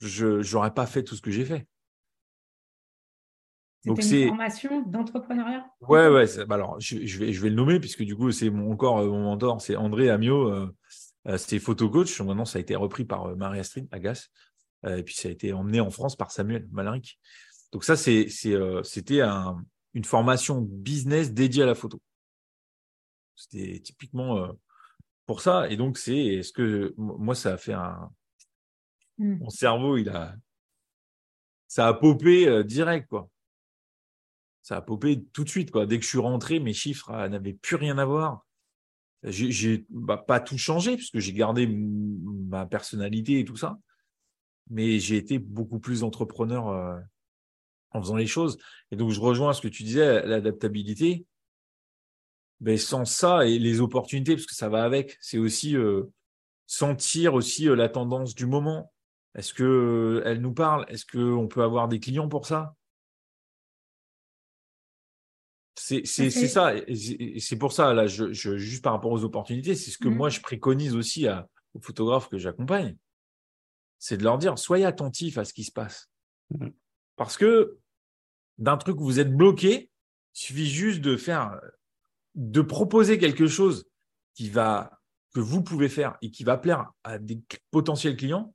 [0.00, 1.66] je n'aurais pas fait tout ce que j'ai fait.
[3.84, 5.64] Donc c'est une formation d'entrepreneuriat.
[5.80, 6.26] Ouais, ouais.
[6.46, 9.08] Bah alors, je, vais, je vais le nommer puisque du coup, c'est mon, encore euh,
[9.08, 10.50] mon mentor, c'est André Amiot.
[10.50, 10.74] Euh,
[11.26, 12.20] euh, c'était photo coach.
[12.20, 14.28] Maintenant, ça a été repris par Marie-Astrid Agas.
[14.86, 17.18] et puis, ça a été emmené en France par Samuel Malaric.
[17.72, 19.20] Donc, ça, c'est, c'était
[19.94, 22.00] une formation business dédiée à la photo.
[23.38, 24.48] C'était typiquement
[25.26, 25.70] pour ça.
[25.70, 28.10] Et donc, c'est ce que moi, ça a fait un.
[29.18, 29.38] Mmh.
[29.38, 30.34] Mon cerveau, il a.
[31.68, 33.30] Ça a popé direct, quoi
[34.68, 35.70] ça a popé tout de suite.
[35.70, 35.86] Quoi.
[35.86, 38.46] Dès que je suis rentré, mes chiffres ah, n'avaient plus rien à voir.
[39.22, 43.78] J'ai bah, pas tout changé, puisque j'ai gardé ma personnalité et tout ça.
[44.68, 47.00] Mais j'ai été beaucoup plus entrepreneur euh,
[47.92, 48.58] en faisant les choses.
[48.90, 51.24] Et donc, je rejoins ce que tu disais, l'adaptabilité.
[52.60, 56.04] Mais sans ça et les opportunités, parce que ça va avec, c'est aussi euh,
[56.66, 58.92] sentir aussi euh, la tendance du moment.
[59.34, 60.84] Est-ce que elle nous parle?
[60.88, 62.74] Est-ce qu'on peut avoir des clients pour ça?
[65.76, 66.74] C'est ça.
[66.74, 70.14] Et c'est pour ça, là, je, juste par rapport aux opportunités, c'est ce que mmh.
[70.14, 72.96] moi je préconise aussi aux photographes que j'accompagne.
[74.00, 76.10] C'est de leur dire soyez attentifs à ce qui se passe.
[76.50, 76.68] Mmh.
[77.16, 77.78] Parce que
[78.58, 79.90] d'un truc où vous êtes bloqué,
[80.34, 81.60] il suffit juste de faire,
[82.38, 83.84] de proposer quelque chose
[84.34, 85.00] qui va,
[85.34, 88.54] que vous pouvez faire et qui va plaire à des potentiels clients,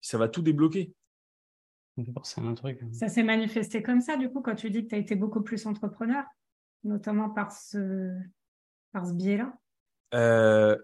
[0.00, 0.94] ça va tout débloquer.
[2.36, 2.80] Un truc.
[2.80, 2.92] Hein.
[2.92, 5.42] Ça s'est manifesté comme ça, du coup, quand tu dis que tu as été beaucoup
[5.42, 6.24] plus entrepreneur,
[6.84, 8.16] notamment par ce,
[8.92, 9.52] par ce biais-là
[10.14, 10.76] euh,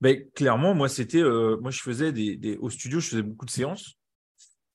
[0.00, 1.20] ben, Clairement, moi, c'était.
[1.20, 3.98] Euh, moi, je faisais des, Au studio, je faisais beaucoup de séances.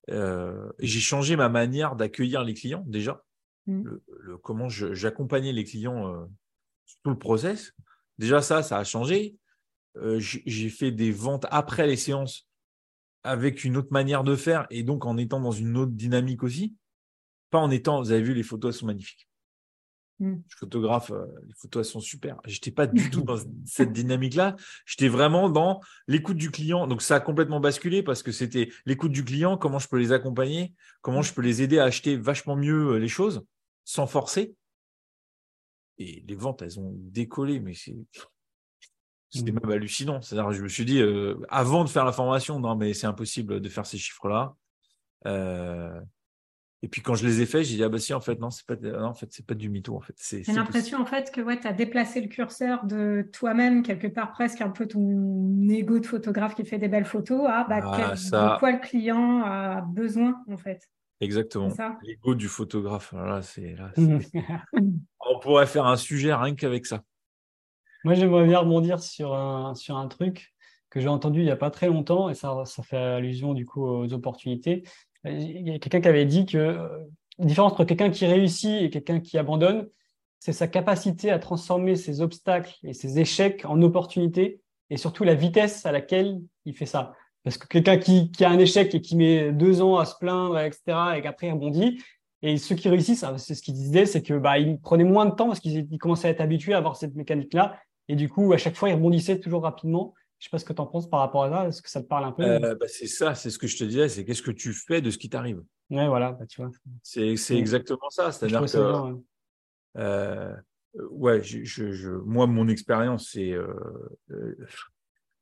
[0.10, 3.24] Euh, j'ai changé ma manière d'accueillir les clients, déjà.
[3.68, 3.84] Mmh.
[4.20, 6.28] Le, comment j'accompagnais les clients
[7.04, 7.74] tout le process.
[8.18, 9.36] Déjà, ça, ça a changé.
[10.18, 12.48] j'ai fait des ventes après les séances
[13.24, 16.76] avec une autre manière de faire et donc en étant dans une autre dynamique aussi.
[17.50, 19.28] Pas en étant, vous avez vu, les photos elles sont magnifiques.
[20.20, 20.38] Hmm.
[20.48, 22.38] Je photographe, euh, les photos elles sont super.
[22.46, 24.56] J'étais pas du tout dans cette dynamique-là.
[24.86, 26.88] J'étais vraiment dans l'écoute du client.
[26.88, 30.12] Donc ça a complètement basculé parce que c'était l'écoute du client, comment je peux les
[30.12, 33.46] accompagner, comment je peux les aider à acheter vachement mieux euh, les choses
[33.84, 34.56] sans forcer.
[36.00, 37.96] Et les ventes, elles ont décollé, mais c'est
[39.30, 39.60] c'était mmh.
[39.62, 40.22] même hallucinant.
[40.22, 43.60] C'est-à-dire, je me suis dit, euh, avant de faire la formation, non, mais c'est impossible
[43.60, 44.56] de faire ces chiffres-là.
[45.26, 46.00] Euh,
[46.84, 48.50] et puis quand je les ai faits, j'ai dit, ah bah si, en fait, non,
[48.52, 49.96] c'est pas, en fait, c'est pas du mytho.
[49.96, 50.14] En fait.
[50.18, 54.08] C'est, J'ai l'impression, en fait, que ouais, tu as déplacé le curseur de toi-même, quelque
[54.08, 57.80] part presque un peu ton ego de photographe qui fait des belles photos, à bah,
[57.84, 60.88] ah, de quoi le client a besoin, en fait.
[61.20, 61.70] Exactement.
[62.04, 63.14] L'ego du photographe.
[63.14, 63.92] Là, c'est, là,
[65.20, 67.04] On pourrait faire un sujet rien qu'avec ça.
[68.04, 70.54] Moi, j'aimerais bien rebondir sur un, sur un truc
[70.90, 73.66] que j'ai entendu il n'y a pas très longtemps, et ça, ça fait allusion du
[73.66, 74.84] coup aux opportunités.
[75.26, 77.06] Il y a quelqu'un qui avait dit que la euh,
[77.40, 79.90] différence entre quelqu'un qui réussit et quelqu'un qui abandonne,
[80.40, 85.36] c'est sa capacité à transformer ses obstacles et ses échecs en opportunités, et surtout la
[85.36, 87.14] vitesse à laquelle il fait ça.
[87.48, 90.18] Parce que quelqu'un qui, qui, a un échec et qui met deux ans à se
[90.18, 90.82] plaindre, etc.,
[91.16, 92.04] et qu'après il rebondit,
[92.42, 95.32] et ceux qui réussissent, c'est ce qu'il disait, c'est que bah, ils prenaient moins de
[95.34, 97.80] temps parce qu'ils commençaient à être habitués à avoir cette mécanique-là.
[98.10, 100.14] Et du coup, à chaque fois, il rebondissait toujours rapidement.
[100.40, 101.68] Je ne sais pas ce que tu en penses par rapport à ça.
[101.70, 102.44] Est-ce que ça te parle un peu?
[102.44, 104.10] Euh, bah, C'est ça, c'est ce que je te disais.
[104.10, 105.64] C'est qu'est-ce que tu fais de ce qui t'arrive?
[105.90, 106.70] Ouais, voilà, bah, tu vois.
[107.02, 108.34] C'est exactement ça.
[108.34, 109.16] C'est-à-dire que.
[109.98, 110.54] Euh,
[111.12, 113.54] ouais, je, moi, mon expérience, c'est.
[113.54, 113.74] Euh,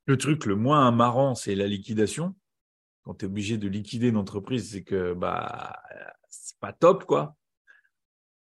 [0.06, 2.36] le truc le moins marrant, c'est la liquidation.
[3.04, 5.80] Quand tu es obligé de liquider une entreprise, c'est que bah,
[6.30, 7.36] c'est pas top, quoi.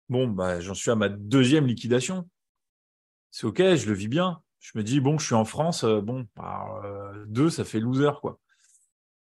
[0.09, 2.27] Bon, bah, j'en suis à ma deuxième liquidation
[3.33, 4.41] c'est ok, je le vis bien.
[4.59, 8.11] Je me dis, bon, je suis en France, euh, bon, euh, deux, ça fait loser,
[8.21, 8.39] quoi.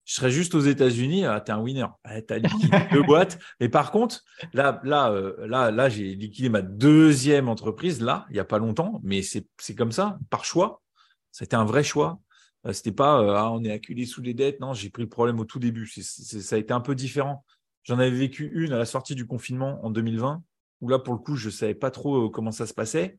[0.05, 1.87] Je serais juste aux États-Unis, ah, t'es un winner.
[2.05, 3.39] Ah, t'as liquidé deux boîtes.
[3.59, 4.22] Mais par contre,
[4.53, 8.59] là, là, euh, là, là, j'ai liquidé ma deuxième entreprise, là, il n'y a pas
[8.59, 10.80] longtemps, mais c'est comme ça, par choix.
[11.32, 12.20] C'était un vrai choix.
[12.73, 14.61] C'était pas, ah, on est acculé sous les dettes.
[14.61, 15.87] Non, j'ai pris le problème au tout début.
[15.87, 17.45] ça a été un peu différent.
[17.85, 20.43] J'en avais vécu une à la sortie du confinement en 2020,
[20.81, 23.19] où là, pour le coup, je savais pas trop comment ça se passait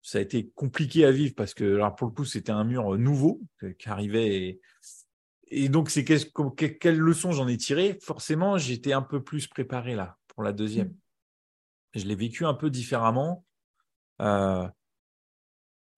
[0.00, 2.96] ça a été compliqué à vivre parce que, alors pour le coup, c'était un mur
[2.96, 3.42] nouveau
[3.78, 4.60] qui arrivait
[5.50, 6.30] et donc, c'est quelle,
[6.78, 10.94] quelle leçon j'en ai tiré Forcément, j'étais un peu plus préparé là pour la deuxième.
[11.94, 13.44] Je l'ai vécu un peu différemment.
[14.20, 14.68] Euh,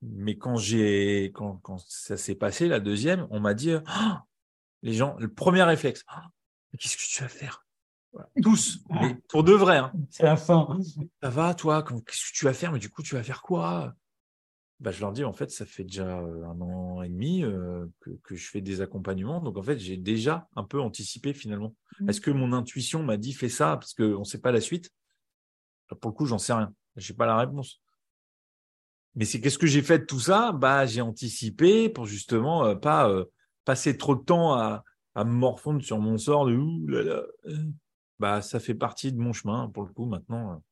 [0.03, 4.13] mais quand j'ai quand, quand ça s'est passé la deuxième, on m'a dit oh
[4.83, 7.67] les gens le premier réflexe oh, qu'est-ce que tu vas faire?
[8.43, 8.81] Tous.
[8.91, 9.93] Mais pour de vrai hein.
[10.09, 10.79] c'est la fin.
[11.23, 11.83] Ça va toi?
[11.83, 12.73] Qu'est-ce que tu vas faire?
[12.73, 13.95] Mais du coup tu vas faire quoi?
[14.81, 17.87] Bah, je leur dis en fait ça fait déjà euh, un an et demi euh,
[18.01, 19.41] que, que, je fais des accompagnements.
[19.41, 21.77] Donc en fait j'ai déjà un peu anticipé finalement.
[22.01, 22.09] Mmh.
[22.09, 24.91] est-ce que mon intuition m'a dit fais ça parce qu'on ne sait pas la suite?
[26.01, 26.73] Pour le coup j'en sais rien.
[26.97, 27.81] J'ai pas la réponse
[29.17, 30.53] mais c'est qu'est-ce que j'ai fait de tout ça?
[30.53, 33.25] Bah, j'ai anticipé pour justement euh, pas euh,
[33.65, 34.85] passer trop de temps à,
[35.17, 36.49] me morfondre sur mon sort.
[36.49, 37.27] Euh.
[38.19, 40.63] Bah, ça fait partie de mon chemin pour le coup maintenant.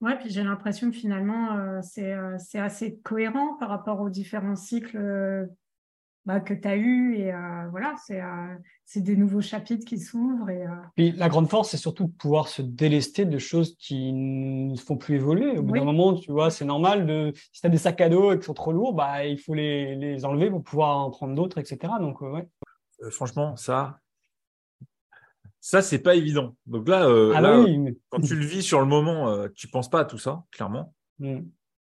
[0.00, 5.48] Ouais, puis j'ai l'impression que finalement c'est assez cohérent par rapport aux différents cycles
[6.26, 7.16] bah, que tu as eu.
[7.16, 10.50] Et euh, voilà, euh, c'est des nouveaux chapitres qui s'ouvrent.
[10.50, 14.12] Et, euh, Puis la grande force, c'est surtout de pouvoir se délester de choses qui
[14.12, 15.58] ne font plus évoluer.
[15.58, 17.32] Au bout d'un moment, tu vois, c'est normal de.
[17.52, 19.54] Si tu as des sacs à dos et qui sont trop lourds, bah, il faut
[19.54, 21.92] les, les enlever pour pouvoir en prendre d'autres, etc.
[22.00, 22.48] Donc, ouais.
[23.10, 23.98] franchement, ça.
[25.60, 26.56] Ça, c'est pas évident.
[26.66, 27.64] Donc là, ah
[28.10, 30.94] quand tu le vis sur le moment, tu penses pas à tout ça, clairement.
[31.18, 31.40] Mm.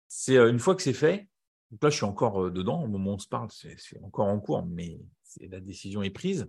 [0.08, 1.28] C'est une fois que c'est fait,
[1.70, 2.82] donc là, je suis encore euh, dedans.
[2.82, 5.00] Au moment où on se parle, c'est encore en cours, mais
[5.40, 6.48] la décision est prise.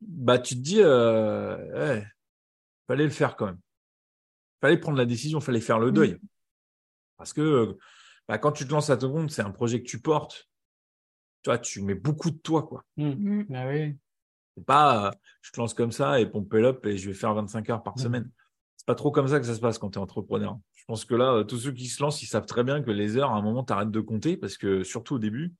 [0.00, 2.00] Bah, tu te dis, euh,
[2.86, 3.60] fallait le faire quand même.
[4.60, 6.14] Fallait prendre la décision, fallait faire le deuil.
[6.14, 6.28] Mmh.
[7.16, 7.76] Parce que
[8.28, 10.48] bah, quand tu te lances à ton compte, c'est un projet que tu portes.
[11.42, 12.84] Toi, tu mets beaucoup de toi, quoi.
[12.96, 13.10] Mmh.
[13.10, 13.46] Mmh.
[13.50, 13.96] Bah oui.
[14.56, 17.70] C'est pas, je te lance comme ça et pompe up et je vais faire 25
[17.70, 18.30] heures par semaine.
[18.84, 20.58] C'est pas trop comme ça que ça se passe quand tu es entrepreneur.
[20.74, 22.90] Je pense que là, euh, tous ceux qui se lancent, ils savent très bien que
[22.90, 25.54] les heures, à un moment, tu arrêtes de compter parce que, surtout au début,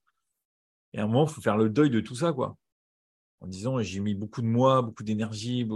[0.93, 2.59] et à un moment, il faut faire le deuil de tout ça, quoi.
[3.41, 5.67] En disant, j'ai mis beaucoup de mois, beaucoup d'énergie.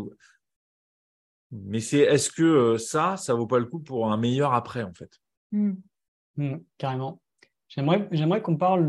[1.51, 4.83] Mais c'est est-ce que euh, ça, ça vaut pas le coup pour un meilleur après,
[4.83, 5.19] en fait?
[5.53, 5.73] Mmh.
[6.37, 7.23] Mmh, Carrément.
[7.69, 8.87] J'aimerais, j'aimerais qu'on parle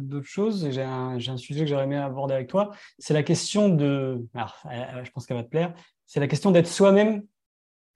[0.00, 0.68] d'autre chose.
[0.68, 2.72] J'ai un, j'ai un sujet que j'aurais aimé aborder avec toi.
[2.98, 4.26] C'est la question de.
[4.34, 5.74] Alors, euh, je pense qu'elle va te plaire.
[6.06, 7.22] C'est la question d'être soi-même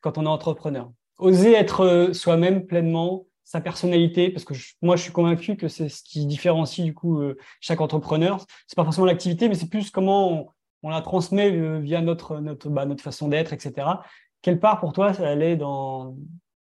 [0.04, 5.02] quand on est entrepreneur oser être euh, soi-même pleinement, sa personnalité, parce que moi, je
[5.02, 8.44] suis convaincu que c'est ce qui différencie du coup euh, chaque entrepreneur.
[8.66, 10.52] C'est pas forcément l'activité, mais c'est plus comment
[10.82, 13.86] on, la transmet euh, via notre notre bah, notre façon d'être, etc.
[14.42, 16.16] Quelle part pour toi elle est dans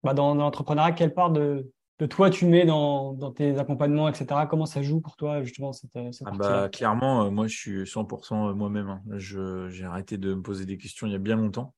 [0.02, 4.42] bah, dans, l'entrepreneuriat Quelle part de de toi tu mets dans, dans tes accompagnements, etc.
[4.48, 8.54] Comment ça joue pour toi justement cette, cette ah bah, Clairement, moi je suis 100%
[8.54, 8.88] moi-même.
[8.88, 9.02] Hein.
[9.16, 11.74] J'ai arrêté de me poser des questions il y a bien longtemps.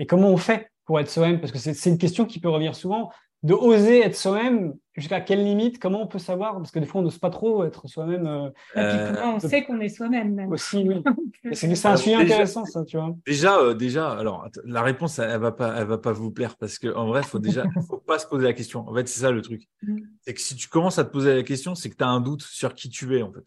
[0.00, 0.70] Et comment on fait?
[0.90, 3.12] Pour être soi-même Parce que c'est une question qui peut revenir souvent.
[3.44, 7.00] De oser être soi-même, jusqu'à quelle limite Comment on peut savoir Parce que des fois,
[7.00, 8.26] on n'ose pas trop être soi-même.
[8.26, 10.50] Euh, euh, comment on sait qu'on est soi-même même?
[10.50, 11.00] Aussi, oui.
[11.52, 13.14] c'est un sujet intéressant, ça, tu vois.
[13.24, 16.56] Déjà, euh, déjà, alors la réponse, elle, ne va pas, elle va pas vous plaire
[16.56, 18.80] parce qu'en vrai, faut déjà, faut pas se poser la question.
[18.88, 19.68] En fait, c'est ça le truc.
[19.82, 19.98] Mm.
[20.22, 22.20] C'est que si tu commences à te poser la question, c'est que tu as un
[22.20, 23.44] doute sur qui tu es, en fait.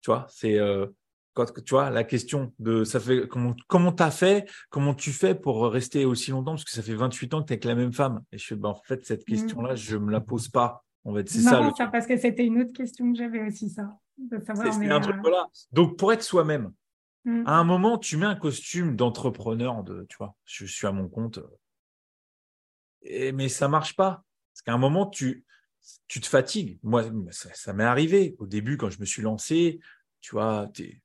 [0.00, 0.58] Tu vois, c'est
[1.36, 5.34] quand tu vois la question de ça fait comment comment t'as fait comment tu fais
[5.34, 6.52] pour rester aussi longtemps?
[6.52, 8.22] Parce que ça fait 28 ans que tu es avec la même femme.
[8.32, 9.32] Et je fais bah, en fait cette mmh.
[9.32, 12.44] question là je me la pose pas on va c'est ça, ça parce que c'était
[12.44, 13.96] une autre question que j'avais aussi ça.
[14.16, 15.46] De savoir c'est un truc voilà.
[15.72, 16.72] Donc pour être soi-même
[17.26, 17.42] mmh.
[17.44, 21.08] à un moment tu mets un costume d'entrepreneur de tu vois je suis à mon
[21.08, 21.38] compte
[23.02, 24.24] et, mais ça marche pas.
[24.52, 25.44] Parce qu'à un moment tu
[26.08, 26.80] tu te fatigues.
[26.82, 29.78] Moi ça, ça m'est arrivé au début quand je me suis lancé
[30.26, 31.00] tu vois, es,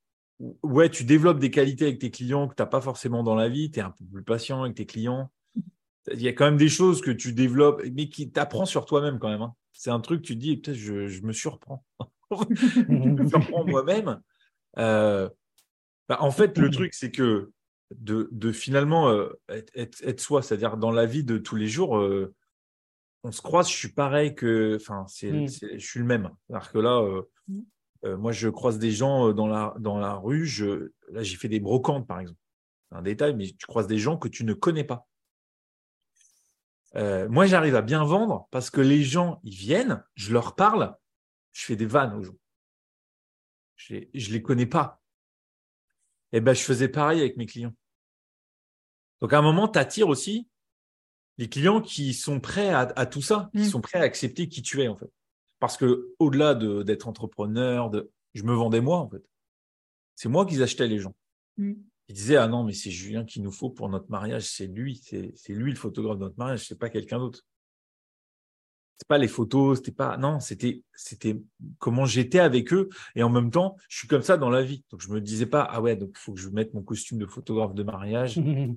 [0.64, 3.50] ouais, tu développes des qualités avec tes clients que tu n'as pas forcément dans la
[3.50, 5.32] vie, tu es un peu plus patient avec tes clients.
[6.12, 9.20] Il y a quand même des choses que tu développes, mais qui t'apprends sur toi-même
[9.20, 9.42] quand même.
[9.42, 9.54] Hein.
[9.72, 11.86] C'est un truc, tu te dis, peut-être je, je, me surprends.
[12.32, 14.20] je me surprends moi-même.
[14.78, 15.30] Euh,
[16.10, 17.52] bah, en fait, le truc, c'est que
[17.96, 21.98] de, de finalement euh, être, être, soi, c'est-à-dire dans la vie de tous les jours,
[21.98, 22.34] euh,
[23.24, 25.48] on se croise, je suis pareil que, enfin, mm.
[25.48, 26.32] je suis le même.
[26.48, 27.62] C'est-à-dire que là, mm.
[28.04, 30.46] Euh, moi, je croise des gens euh, dans la, dans la rue.
[30.46, 32.40] Je, là, j'ai fait des brocantes, par exemple.
[32.90, 35.08] C'est un détail, mais tu croises des gens que tu ne connais pas.
[36.96, 40.98] Euh, moi, j'arrive à bien vendre parce que les gens, ils viennent, je leur parle,
[41.54, 42.38] je fais des vannes aux gens.
[43.78, 45.02] Je ne les connais pas.
[46.34, 47.74] Et eh ben, je faisais pareil avec mes clients.
[49.20, 50.48] Donc, à un moment, tu attires aussi
[51.38, 53.70] les clients qui sont prêts à, à tout ça, qui mmh.
[53.70, 55.12] sont prêts à accepter qui tu es, en fait.
[55.62, 59.24] Parce que au-delà d'être entrepreneur, de, je me vendais moi en fait.
[60.16, 61.16] C'est moi qui achetais les gens.
[61.58, 61.74] Mm.
[62.08, 64.96] Ils disaient ah non mais c'est Julien qu'il nous faut pour notre mariage, c'est lui,
[64.96, 67.46] c'est lui le photographe de notre mariage, c'est pas quelqu'un d'autre.
[68.98, 71.40] c'était pas les photos, c'était pas non, c'était c'était
[71.78, 74.84] comment j'étais avec eux et en même temps, je suis comme ça dans la vie.
[74.90, 77.20] Donc je me disais pas ah ouais, donc il faut que je mette mon costume
[77.20, 78.34] de photographe de mariage.
[78.36, 78.74] je,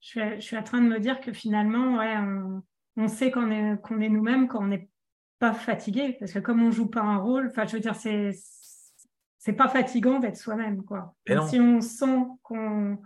[0.00, 2.62] suis, je suis en train de me dire que finalement ouais, on,
[2.96, 4.88] on sait qu'on est qu'on est nous-mêmes quand on n'est
[5.38, 8.32] pas fatigué parce que comme on joue pas un rôle, enfin je veux dire c'est
[9.38, 11.14] c'est pas fatigant d'être soi-même quoi.
[11.48, 12.98] Si on sent qu'on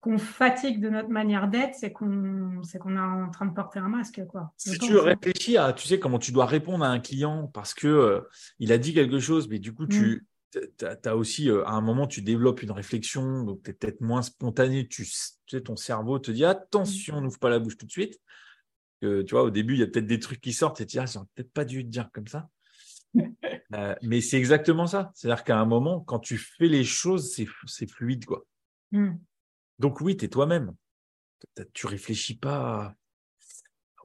[0.00, 3.80] qu'on fatigue de notre manière d'être, c'est qu'on c'est qu'on est en train de porter
[3.80, 4.24] un masque.
[4.28, 4.52] Quoi.
[4.56, 7.88] Si tu réfléchis à, tu sais, comment tu dois répondre à un client parce que
[7.88, 8.20] euh,
[8.58, 10.86] il a dit quelque chose, mais du coup, tu mm.
[11.04, 14.22] as aussi, euh, à un moment, tu développes une réflexion, donc tu es peut-être moins
[14.22, 17.24] spontané, tu, sais, ton cerveau te dit attention, mm.
[17.24, 18.20] n'ouvre pas la bouche tout de suite.
[19.00, 20.98] Tu vois, au début, il y a peut-être des trucs qui sortent et tu dis,
[20.98, 22.48] ah, j'aurais peut-être pas dû te dire comme ça.
[23.74, 25.12] Euh, mais c'est exactement ça.
[25.14, 27.36] C'est-à-dire qu'à un moment, quand tu fais les choses,
[27.66, 28.46] c'est fluide, quoi.
[28.92, 29.16] Mm.
[29.78, 30.74] Donc oui, tu es toi-même.
[31.74, 32.94] Tu réfléchis pas.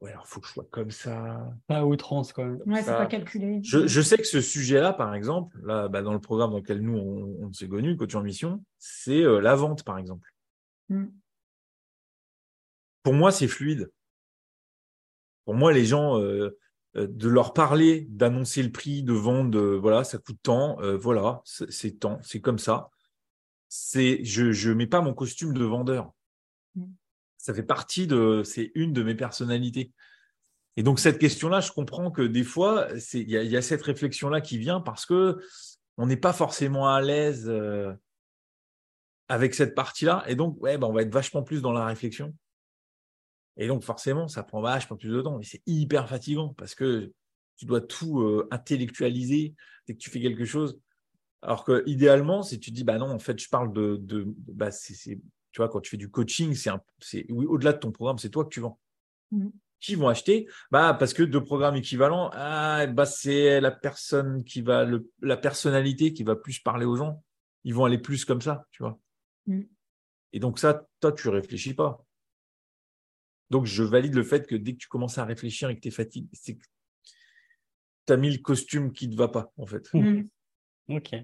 [0.02, 1.50] Ouais, alors faut que je sois comme ça.
[1.68, 2.62] Pas outrance quand même.
[2.66, 3.62] Ouais, c'est pas calculé.
[3.64, 6.98] Je, sais que ce sujet-là, par exemple, là, bah, dans le programme dans lequel nous
[6.98, 10.30] on, s'est connus, coach en mission, c'est euh, la vente, par exemple.
[10.90, 11.06] Mm.
[13.04, 13.90] Pour moi, c'est fluide.
[15.46, 16.58] Pour moi, les gens, euh,
[16.96, 22.00] euh, de leur parler, d'annoncer le prix, de vendre, voilà, ça coûte tant, voilà, c'est
[22.00, 22.90] tant, c'est comme ça
[23.76, 26.12] c'est je je mets pas mon costume de vendeur.
[26.76, 26.86] Mm.
[27.40, 29.92] Ça fait partie de c'est une de mes personnalités.
[30.78, 34.60] Et donc cette question-là, je comprends que des fois, il y, a cette réflexion-là qui
[34.60, 35.40] vient parce que
[35.98, 37.94] on n'est pas forcément à l'aise euh,
[39.28, 42.34] avec cette partie-là, et donc ouais, ben, on va être vachement plus dans la réflexion.
[43.58, 47.12] Et donc forcément, ça prend vachement plus de temps, et c'est hyper fatigant parce que
[47.58, 49.54] tu dois tout euh, intellectualiser
[49.88, 50.80] dès que tu fais quelque chose.
[51.42, 54.70] Alors que idéalement, si tu dis bah non, en fait, je parle de, de bah
[54.72, 55.22] tu
[55.58, 58.44] vois, quand tu fais du coaching, c'est, c'est oui, au-delà de ton programme, c'est toi
[58.44, 58.80] que tu vends.
[59.32, 59.50] Mm.
[59.80, 60.48] Qui vont acheter?
[60.72, 65.38] Bah parce que deux programmes équivalents, ah, bah c'est la personne qui va le, la
[65.38, 67.24] personnalité qui va plus parler aux gens.
[67.66, 68.98] Ils vont aller plus comme ça, tu vois.
[69.46, 69.62] Mm.
[70.32, 72.04] Et donc ça, toi, tu réfléchis pas.
[73.50, 75.90] Donc je valide le fait que dès que tu commences à réfléchir et que tu
[75.90, 76.64] es fatigué, c'est que
[78.06, 79.94] tu as mis le costume qui ne te va pas, en fait.
[79.94, 80.24] Mm.
[80.90, 81.16] Ok.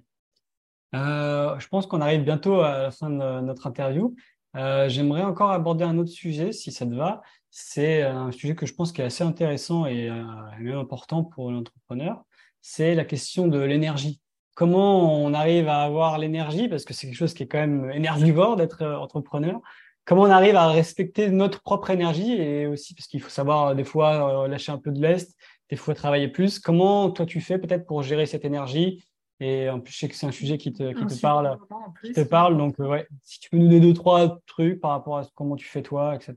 [0.96, 4.16] Euh, je pense qu'on arrive bientôt à la fin de notre interview.
[4.56, 7.22] Euh, j'aimerais encore aborder un autre sujet, si ça te va.
[7.52, 10.24] C'est un sujet que je pense qui est assez intéressant et euh,
[10.60, 12.24] même important pour l'entrepreneur.
[12.62, 14.22] C'est la question de l'énergie.
[14.56, 17.92] Comment on arrive à avoir l'énergie, parce que c'est quelque chose qui est quand même
[17.92, 19.62] énergivore d'être entrepreneur.
[20.06, 23.84] Comment on arrive à respecter notre propre énergie et aussi parce qu'il faut savoir des
[23.84, 25.36] fois lâcher un peu de l'est,
[25.70, 26.60] des fois travailler plus.
[26.60, 29.04] Comment toi tu fais peut-être pour gérer cette énergie?
[29.42, 31.58] Et en plus, je sais que c'est un sujet qui te, qui te parle.
[32.04, 32.58] Qui te parle.
[32.58, 35.56] Donc, euh, ouais, si tu peux nous donner deux, trois trucs par rapport à comment
[35.56, 36.36] tu fais toi, etc.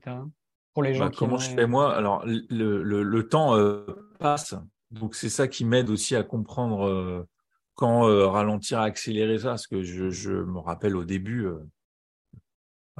[0.73, 1.93] Pour les gens bah, Comment je fais moi?
[1.95, 3.85] Alors, le, le, le temps euh,
[4.19, 4.55] passe.
[4.91, 7.27] Donc, c'est ça qui m'aide aussi à comprendre euh,
[7.75, 9.49] quand ralentir, accélérer ça.
[9.49, 11.45] Parce que je, je me rappelle au début,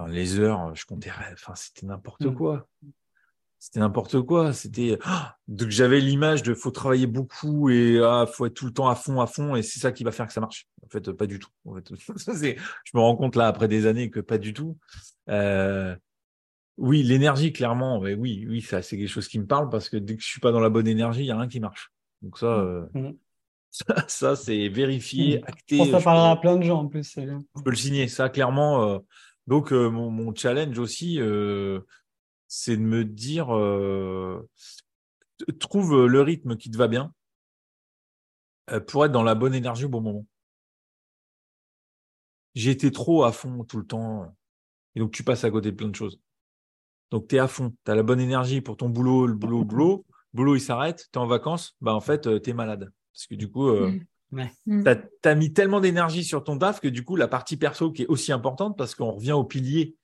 [0.08, 2.36] les heures, je comptais, enfin, c'était n'importe mmh.
[2.36, 2.68] quoi
[3.64, 4.52] c'était n'importe quoi.
[4.52, 8.74] C'était ah, donc j'avais l'image de faut travailler beaucoup et ah, faut être tout le
[8.74, 10.68] temps à fond, à fond, et c'est ça qui va faire que ça marche.
[10.86, 11.48] En fait, pas du tout.
[11.64, 11.90] En fait,
[12.28, 14.78] je me rends compte là après des années que pas du tout.
[15.30, 15.96] Euh,
[16.76, 20.18] oui, l'énergie, clairement, oui, oui, ça c'est quelque chose qui me parle parce que dès
[20.18, 21.94] que je suis pas dans la bonne énergie, il y a rien qui marche.
[22.22, 23.14] Donc ça, euh, mmh.
[24.10, 25.44] ça, c'est vérifié, mmh.
[25.46, 25.90] acté.
[25.90, 27.16] Ça parlera à plein de gens en plus.
[27.16, 28.90] Je peux le signer, ça clairement.
[28.90, 29.00] Euh,
[29.48, 31.20] donc mon, mon, challenge aussi
[32.48, 34.48] c'est de me dire euh,
[35.60, 37.12] trouve le rythme qui te va bien
[38.70, 40.26] euh, pour être dans la bonne énergie au bon moment.
[42.54, 44.36] J'ai été trop à fond tout le temps.
[44.94, 46.20] Et donc, tu passes à côté de plein de choses.
[47.10, 47.76] Donc, tu es à fond.
[47.84, 50.06] Tu as la bonne énergie pour ton boulot, le boulot, le boulot.
[50.34, 51.10] Le boulot, il s'arrête.
[51.12, 51.76] Tu es en vacances.
[51.82, 52.94] Bah, en fait, euh, tu es malade.
[53.12, 54.06] Parce que du coup, mmh.
[54.34, 58.04] Tu as, mis tellement d'énergie sur ton taf que du coup, la partie perso qui
[58.04, 59.96] est aussi importante parce qu'on revient au pilier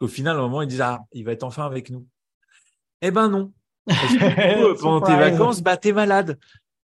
[0.00, 2.06] au final, au moment, ils disent Ah, il va être enfin avec nous.
[3.02, 3.52] Eh ben non.
[4.80, 6.38] pendant tes vacances, bah, tu es malade.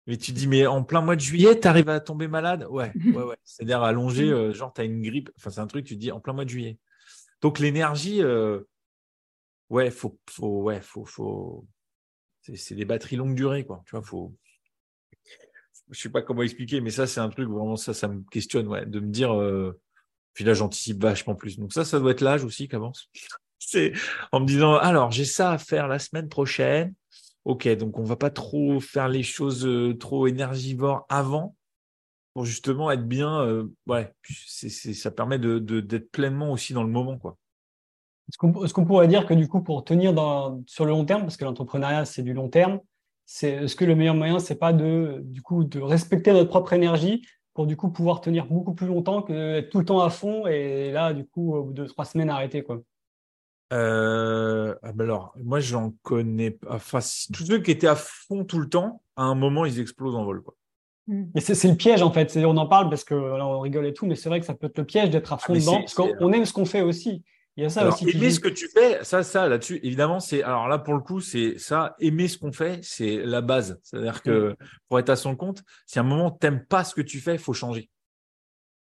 [0.06, 2.66] Mais tu dis, mais en plein mois de juillet, tu arrives à tomber malade?
[2.70, 3.36] Ouais, ouais, ouais.
[3.44, 5.30] C'est-à-dire allongé, euh, genre, tu as une grippe.
[5.36, 6.78] Enfin, c'est un truc, tu te dis, en plein mois de juillet.
[7.42, 8.60] Donc, l'énergie, euh,
[9.68, 11.66] ouais, faut, faut, ouais, faut, faut.
[12.40, 13.82] C'est des batteries longue durée, quoi.
[13.86, 14.32] Tu vois, faut.
[15.90, 18.66] Je sais pas comment expliquer, mais ça, c'est un truc vraiment, ça, ça me questionne,
[18.66, 19.78] ouais, de me dire, euh,
[20.32, 21.58] puis là, j'anticipe vachement plus.
[21.58, 23.10] Donc ça, ça doit être l'âge aussi qui avance.
[23.58, 23.94] C'est
[24.32, 26.94] en me disant, alors j'ai ça à faire la semaine prochaine.
[27.44, 31.56] Ok, donc on va pas trop faire les choses euh, trop énergivores avant
[32.34, 33.40] pour justement être bien.
[33.40, 34.12] Euh, ouais,
[34.44, 37.38] ça permet de, d'être pleinement aussi dans le moment, quoi.
[38.28, 40.12] Est-ce qu'on, pourrait dire que du coup, pour tenir
[40.66, 42.80] sur le long terme, parce que l'entrepreneuriat c'est du long terme,
[43.26, 46.72] c'est est-ce que le meilleur moyen, c'est pas de du coup de respecter notre propre
[46.72, 50.10] énergie pour du coup pouvoir tenir beaucoup plus longtemps que être tout le temps à
[50.10, 52.80] fond et là du coup au bout de trois semaines arrêter quoi?
[53.72, 56.76] Euh, ah ben alors, moi, j'en connais pas.
[56.76, 57.00] Enfin,
[57.32, 60.24] tous ceux qui étaient à fond tout le temps, à un moment, ils explosent en
[60.24, 60.42] vol.
[60.42, 60.54] Quoi.
[61.08, 61.24] Mm.
[61.34, 62.36] Mais c'est le piège en fait.
[62.36, 64.66] On en parle parce que on rigole et tout, mais c'est vrai que ça peut
[64.66, 67.24] être le piège d'être à ah, fond dedans parce qu'on aime ce qu'on fait aussi.
[67.56, 68.08] Il y a ça aussi.
[68.10, 71.20] Aimer ce que tu fais, ça, ça là-dessus, évidemment, c'est alors là pour le coup,
[71.20, 71.96] c'est ça.
[72.00, 73.80] Aimer ce qu'on fait, c'est la base.
[73.82, 74.56] C'est-à-dire que mm.
[74.88, 77.34] pour être à son compte, si à un moment t'aimes pas ce que tu fais,
[77.34, 77.90] il faut changer.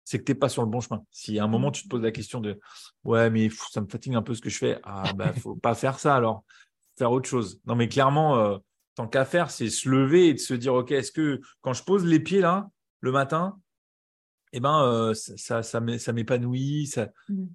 [0.04, 1.04] C'est que t'es pas sur le bon chemin.
[1.10, 2.60] Si à un moment tu te poses la question de
[3.04, 5.74] ouais, mais ça me fatigue un peu ce que je fais, ah bah faut pas
[5.74, 6.44] faire ça alors,
[6.96, 7.60] faire autre chose.
[7.66, 8.38] Non mais clairement.
[8.38, 8.58] Euh,
[8.94, 11.82] tant qu'à faire, c'est se lever et de se dire, OK, est-ce que quand je
[11.84, 12.68] pose les pieds là,
[13.00, 13.58] le matin,
[14.52, 17.08] eh ben, euh, ça, ça, m'épanouit, ça.
[17.28, 17.46] Mmh.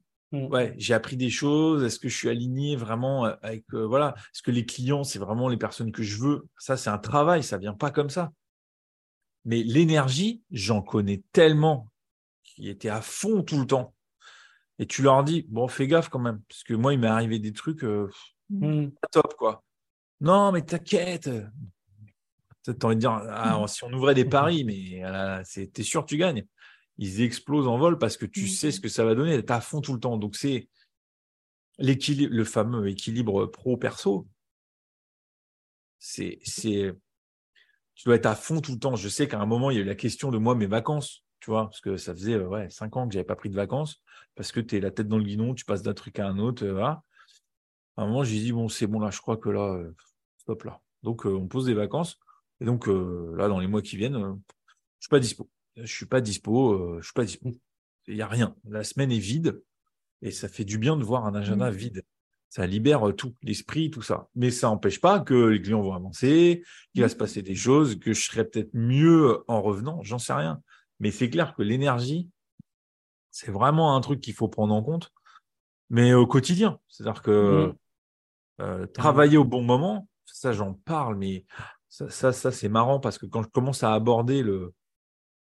[0.50, 1.84] Ouais, j'ai appris des choses.
[1.84, 5.50] Est-ce que je suis aligné vraiment avec, euh, voilà, est-ce que les clients, c'est vraiment
[5.50, 6.48] les personnes que je veux?
[6.58, 8.32] Ça, c'est un travail, ça vient pas comme ça.
[9.46, 11.90] Mais l'énergie, j'en connais tellement
[12.44, 13.94] qui étaient à fond tout le temps.
[14.80, 17.40] Et tu leur dis, bon, fais gaffe quand même, parce que moi, il m'est arrivé
[17.40, 18.10] des trucs euh,
[18.50, 18.88] mmh.
[19.12, 19.64] top, quoi.
[20.22, 21.30] Non, mais t'inquiète.
[22.64, 25.04] Tu as envie de dire, ah, si on ouvrait des paris, mais
[25.72, 26.46] t'es sûr que tu gagnes.
[26.98, 29.44] Ils explosent en vol parce que tu sais ce que ça va donner.
[29.44, 30.18] Tu à fond tout le temps.
[30.18, 30.70] Donc, c'est
[31.78, 34.28] l'équilibre, le fameux équilibre pro-perso.
[36.00, 36.94] C'est, c'est,
[37.96, 38.96] tu dois être à fond tout le temps.
[38.96, 41.24] Je sais qu'à un moment, il y a eu la question de moi, mes vacances,
[41.40, 44.02] tu vois, parce que ça faisait ouais, cinq ans que j'avais pas pris de vacances
[44.36, 46.38] parce que tu es la tête dans le guidon, tu passes d'un truc à un
[46.40, 46.66] autre.
[46.66, 47.04] Voilà
[47.98, 49.96] à un moment, j'ai dit, bon, c'est bon, là, je crois que là, euh,
[50.38, 50.82] stop là.
[51.04, 52.20] Donc, euh, on pose des vacances.
[52.60, 55.50] Et donc, euh, là, dans les mois qui viennent, je suis pas dispo.
[55.78, 57.52] Je suis pas dispo, je suis pas dispo.
[58.08, 58.56] Il n'y a rien.
[58.66, 59.62] La semaine est vide
[60.22, 61.76] et ça fait du bien de voir un agenda mmh.
[61.76, 62.04] vide.
[62.50, 64.30] Ça libère tout, l'esprit, tout ça.
[64.36, 66.64] Mais ça n'empêche pas que les clients vont avancer,
[66.94, 70.34] qu'il va se passer des choses, que je serai peut-être mieux en revenant, j'en sais
[70.34, 70.62] rien.
[71.00, 72.30] Mais c'est clair que l'énergie,
[73.32, 75.12] c'est vraiment un truc qu'il faut prendre en compte,
[75.90, 76.80] mais au quotidien.
[76.88, 77.76] C'est-à-dire que mmh.
[78.62, 81.46] Euh, travailler au bon moment, ça j'en parle, mais
[81.90, 84.74] ça, ça, c'est marrant parce que quand je commence à aborder le,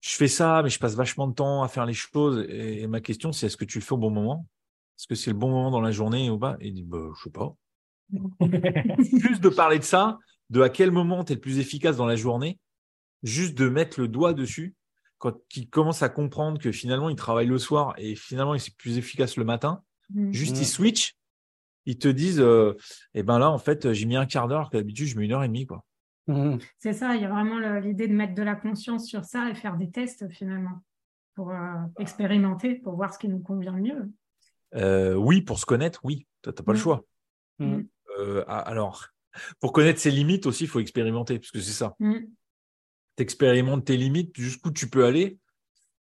[0.02, 2.46] je fais ça, mais je passe vachement de temps à faire les choses.
[2.50, 4.48] Et, ma question, c'est est-ce que tu le fais au bon moment?
[4.98, 6.58] Est-ce que c'est le bon moment dans la journée ou pas?
[6.60, 7.56] Et il dit, bah, je sais pas.
[9.20, 10.18] Plus de parler de ça,
[10.50, 12.60] de à quel moment tu es le plus efficace dans la journée,
[13.24, 14.76] juste de mettre le doigt dessus,
[15.18, 18.76] quand il commence à comprendre que finalement il travaille le soir et finalement il est
[18.76, 20.34] plus efficace le matin, mmh.
[20.34, 21.16] juste il switch
[21.86, 22.78] ils te disent, euh,
[23.14, 25.44] eh ben là, en fait, j'ai mis un quart d'heure, d'habitude, je mets une heure
[25.44, 25.66] et demie.
[25.66, 25.84] Quoi.
[26.28, 26.58] Mmh.
[26.80, 29.56] C'est ça, il y a vraiment l'idée de mettre de la conscience sur ça et
[29.56, 30.84] faire des tests finalement
[31.36, 34.12] pour euh, expérimenter, pour voir ce qui nous convient le mieux.
[34.76, 36.82] Euh, oui, pour se connaître, oui, tu n'as pas le mmh.
[36.82, 37.06] choix.
[37.60, 37.82] Mmh.
[38.48, 39.08] alors,
[39.60, 41.96] pour connaître ses limites aussi, il faut expérimenter, parce que c'est ça.
[42.00, 42.28] Tu
[43.18, 45.38] expérimentes tes limites, jusqu'où tu peux aller,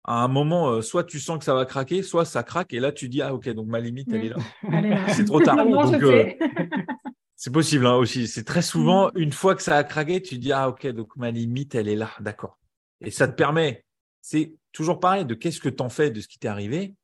[0.04, 2.80] à un moment, euh, soit tu sens que ça va craquer, soit ça craque, et
[2.80, 5.08] là tu dis ah ok donc ma limite elle est là.
[5.14, 5.60] c'est trop tard.
[5.60, 6.26] Euh,
[7.40, 8.28] c'est possible hein, aussi.
[8.28, 9.12] C'est très souvent mm.
[9.16, 11.96] une fois que ça a craqué, tu dis ah ok donc ma limite elle est
[11.96, 12.60] là, d'accord.
[13.00, 13.86] Et ça te permet,
[14.22, 16.96] c'est toujours pareil de qu'est-ce que tu en fais de ce qui t'est arrivé,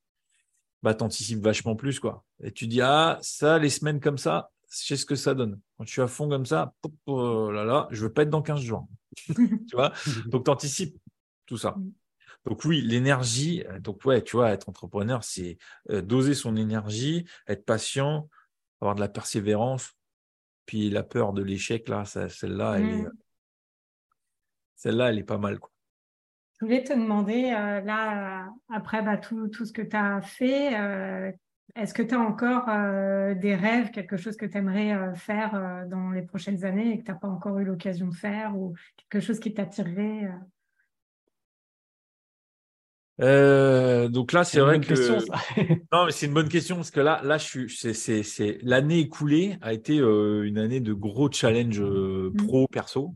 [0.83, 2.25] bah anticipes vachement plus quoi.
[2.43, 5.57] Et tu dis ah ça les semaines comme ça, je sais ce que ça donne.
[5.77, 6.73] Quand tu es à fond comme ça,
[7.05, 8.89] oh là là, je veux pas être dans 15 jours.
[9.27, 9.37] tu
[9.71, 9.93] vois?
[10.25, 10.97] Donc anticipes
[11.45, 11.75] tout ça.
[11.77, 11.91] Mm.
[12.45, 15.57] Donc oui, l'énergie, euh, donc ouais, tu vois, être entrepreneur, c'est
[15.91, 18.29] euh, doser son énergie, être patient,
[18.81, 19.93] avoir de la persévérance.
[20.65, 23.11] Puis la peur de l'échec, là, celle-là, elle est, mmh.
[24.75, 25.59] celle-là, elle est pas mal.
[25.59, 25.71] Quoi.
[26.59, 30.73] Je voulais te demander, euh, là, après bah, tout, tout, ce que tu as fait,
[31.75, 32.65] est-ce que tu as encore
[33.35, 37.11] des rêves, quelque chose que tu aimerais faire dans les prochaines années et que tu
[37.11, 40.31] n'as pas encore eu l'occasion de faire ou quelque chose qui t'attirerait
[43.21, 44.93] euh, donc là, c'est vrai que
[45.93, 48.99] non, mais c'est une bonne question parce que là, là, je suis, c'est, c'est, l'année
[48.99, 52.45] écoulée a été euh, une année de gros challenge euh, mmh.
[52.45, 53.15] pro perso.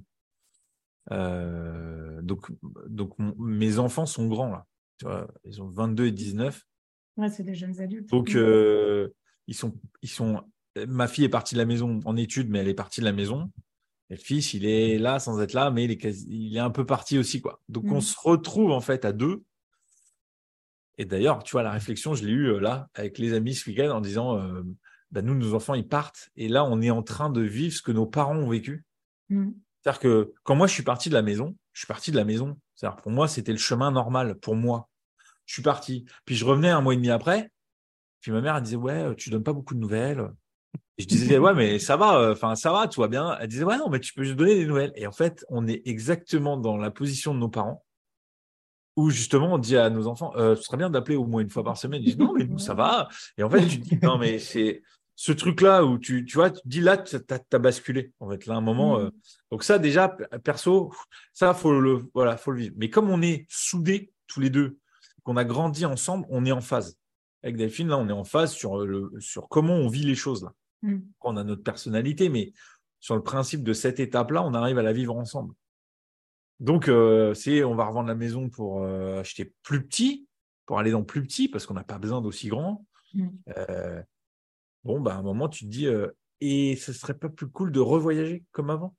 [1.10, 2.48] donc,
[2.88, 4.66] donc mes enfants sont grands là.
[5.00, 6.62] Tu vois, ils ont 22 et 19.
[7.18, 8.10] Ouais, c'est des jeunes adultes.
[8.10, 10.42] Donc ils sont, ils sont.
[10.88, 13.12] Ma fille est partie de la maison en études, mais elle est partie de la
[13.12, 13.52] maison.
[14.12, 16.70] Et le fils, il est là sans être là, mais il est, il est un
[16.70, 17.60] peu parti aussi quoi.
[17.68, 18.02] Donc on mmh.
[18.02, 19.44] se retrouve en fait à deux
[21.00, 23.70] et d'ailleurs, tu vois, la réflexion, je l'ai eue euh, là, avec les amis ce
[23.70, 24.64] week-end, en disant, euh,
[25.12, 26.30] bah, nous, nos enfants, ils partent.
[26.36, 28.84] Et là, on est en train de vivre ce que nos parents ont vécu.
[29.30, 29.52] Mmh.
[29.82, 32.26] C'est-à-dire que quand moi, je suis parti de la maison, je suis parti de la
[32.26, 32.60] maison.
[32.76, 34.90] C'est-à-dire, pour moi, c'était le chemin normal, pour moi.
[35.46, 36.04] Je suis parti.
[36.26, 37.50] Puis je revenais un mois et demi après.
[38.20, 40.30] Puis ma mère, elle disait, ouais, tu donnes pas beaucoup de nouvelles.
[40.98, 43.38] je disais, ouais, mais ça va, enfin, ça va, tout va bien.
[43.40, 44.92] Elle disait, ouais, non, mais tu peux juste donner des nouvelles.
[44.96, 47.86] Et en fait, on est exactement dans la position de nos parents
[48.96, 51.50] où justement on dit à nos enfants, euh, ce serait bien d'appeler au moins une
[51.50, 52.02] fois par semaine.
[52.02, 53.08] Ils disent, non, mais nous, ça va.
[53.38, 54.82] Et en fait, tu dis, non, mais c'est
[55.16, 58.14] ce truc-là où tu, tu vois, tu dis là, tu as, basculé.
[58.20, 59.00] En fait, là, un moment.
[59.00, 59.10] Euh,
[59.52, 60.94] donc, ça, déjà, perso,
[61.34, 62.76] ça, faut le, voilà, faut le vivre.
[62.78, 64.78] Mais comme on est soudés tous les deux,
[65.24, 66.98] qu'on a grandi ensemble, on est en phase.
[67.44, 70.44] Avec Delphine, là, on est en phase sur, le, sur comment on vit les choses.
[70.44, 70.54] Là.
[70.84, 71.00] Mm.
[71.22, 72.54] On a notre personnalité, mais
[73.00, 75.54] sur le principe de cette étape-là, on arrive à la vivre ensemble.
[76.60, 80.28] Donc, euh, c'est on va revendre la maison pour euh, acheter plus petit,
[80.66, 82.86] pour aller dans plus petit, parce qu'on n'a pas besoin d'aussi grand.
[83.14, 83.28] Mm.
[83.58, 84.04] Euh,
[84.84, 85.88] bon, bah, à un moment, tu te dis,
[86.42, 88.96] et ce serait pas plus cool de revoyager comme avant,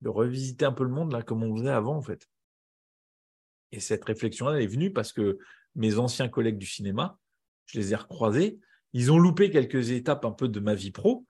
[0.00, 2.28] de revisiter un peu le monde là, comme on faisait avant, en fait.
[3.72, 5.38] Et cette réflexion-là, elle est venue parce que
[5.74, 7.18] mes anciens collègues du cinéma,
[7.66, 8.58] je les ai recroisés,
[8.92, 11.26] ils ont loupé quelques étapes un peu de ma vie pro.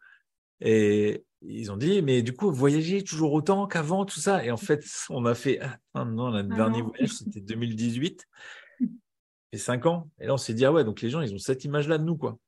[0.61, 4.45] Et ils ont dit, mais du coup, voyager toujours autant qu'avant, tout ça.
[4.45, 5.61] Et en fait, on a fait,
[5.95, 8.27] ah, non, le ah dernier voyage, c'était 2018.
[9.53, 10.11] Et cinq ans.
[10.19, 12.05] Et là, on s'est dit, ah ouais, donc les gens, ils ont cette image-là de
[12.05, 12.39] nous, quoi.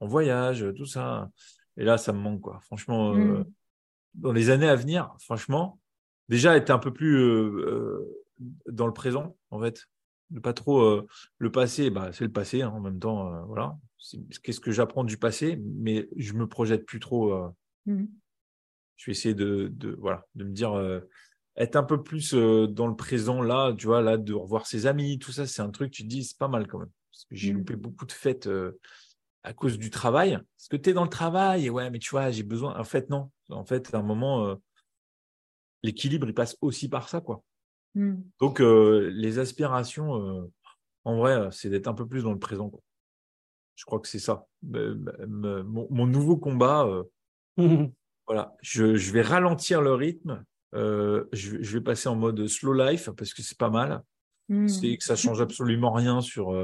[0.00, 1.30] On voyage, tout ça.
[1.76, 2.60] Et là, ça me manque, quoi.
[2.60, 3.44] Franchement, euh, mm.
[4.14, 5.80] dans les années à venir, franchement,
[6.28, 8.16] déjà être un peu plus euh, euh,
[8.68, 9.86] dans le présent, en fait.
[10.30, 11.06] Ne pas trop
[11.38, 13.44] le passé, bah, c'est le passé hein, en même temps.
[13.46, 13.78] voilà.
[14.42, 17.32] Qu'est-ce que j'apprends du passé, mais je me projette plus trop.
[17.86, 18.06] Mm.
[18.96, 20.74] Je vais essayer de, de, voilà, de me dire
[21.56, 25.18] être un peu plus dans le présent là, tu vois, là, de revoir ses amis,
[25.18, 26.90] tout ça, c'est un truc, tu te dis, c'est pas mal quand même.
[27.12, 27.58] Parce que j'ai mm.
[27.58, 28.48] loupé beaucoup de fêtes
[29.44, 30.32] à cause du travail.
[30.32, 32.76] Parce que tu es dans le travail, et ouais, mais tu vois, j'ai besoin.
[32.76, 33.30] En fait, non.
[33.48, 34.56] En fait, à un moment,
[35.82, 37.42] l'équilibre, il passe aussi par ça, quoi.
[37.96, 38.16] Mm.
[38.40, 40.52] Donc, euh, les aspirations, euh,
[41.04, 42.70] en vrai, euh, c'est d'être un peu plus dans le présent.
[43.74, 44.46] Je crois que c'est ça.
[44.62, 46.88] Mon, nouveau combat,
[48.26, 50.44] voilà, je, vais ralentir le rythme.
[50.72, 54.02] Je, vais passer en mode slow life parce que c'est pas mal.
[54.48, 54.68] Mm.
[54.68, 56.54] C'est que ça change absolument rien sur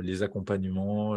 [0.00, 1.16] les accompagnements,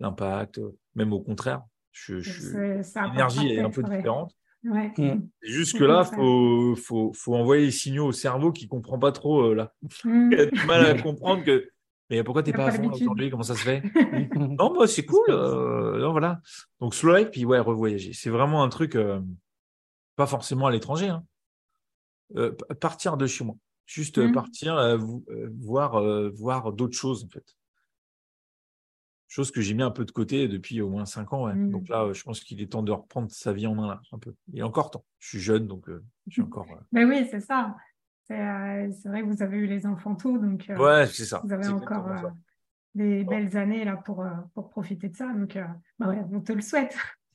[0.00, 0.60] l'impact,
[0.96, 1.62] même au contraire.
[2.08, 4.34] L'énergie est un peu différente.
[4.64, 4.92] Ouais.
[4.98, 5.28] Mm.
[5.42, 9.12] Juste que là, il faut, faut, envoyer les signaux au cerveau qui ne comprend pas
[9.12, 9.50] trop.
[9.50, 9.72] Euh, là.
[10.04, 10.30] Mm.
[10.32, 11.68] Il a du mal à comprendre que.
[12.10, 13.30] Mais pourquoi tu n'es pas à fond aujourd'hui?
[13.30, 13.82] Comment ça se fait?
[14.34, 15.26] Non, moi, c'est cool.
[15.28, 16.40] Euh, non, voilà.
[16.80, 18.12] Donc, slow life, puis ouais, revoyager.
[18.14, 19.20] C'est vraiment un truc, euh,
[20.16, 21.08] pas forcément à l'étranger.
[21.08, 21.22] Hein.
[22.80, 23.56] partir de chez moi.
[23.84, 24.32] Juste mm.
[24.32, 24.98] partir,
[25.60, 26.02] voir,
[26.32, 27.57] voir d'autres choses, en fait
[29.28, 31.46] chose que j'ai mis un peu de côté depuis au moins cinq ans.
[31.46, 31.70] Mmh.
[31.70, 34.18] Donc là, je pense qu'il est temps de reprendre sa vie en main là, un
[34.18, 34.34] peu.
[34.52, 35.04] Il est encore temps.
[35.18, 36.66] Je suis jeune, donc euh, je suis encore.
[36.72, 37.76] Euh, Mais oui, c'est ça.
[38.30, 41.40] Euh, c'est vrai que vous avez eu les enfants tôt, donc ouais, c'est ça.
[41.44, 42.30] vous avez encore
[42.94, 44.24] des belles années là pour,
[44.54, 45.32] pour profiter de ça.
[45.32, 45.58] Donc
[45.98, 46.94] bah ouais, on te le souhaite.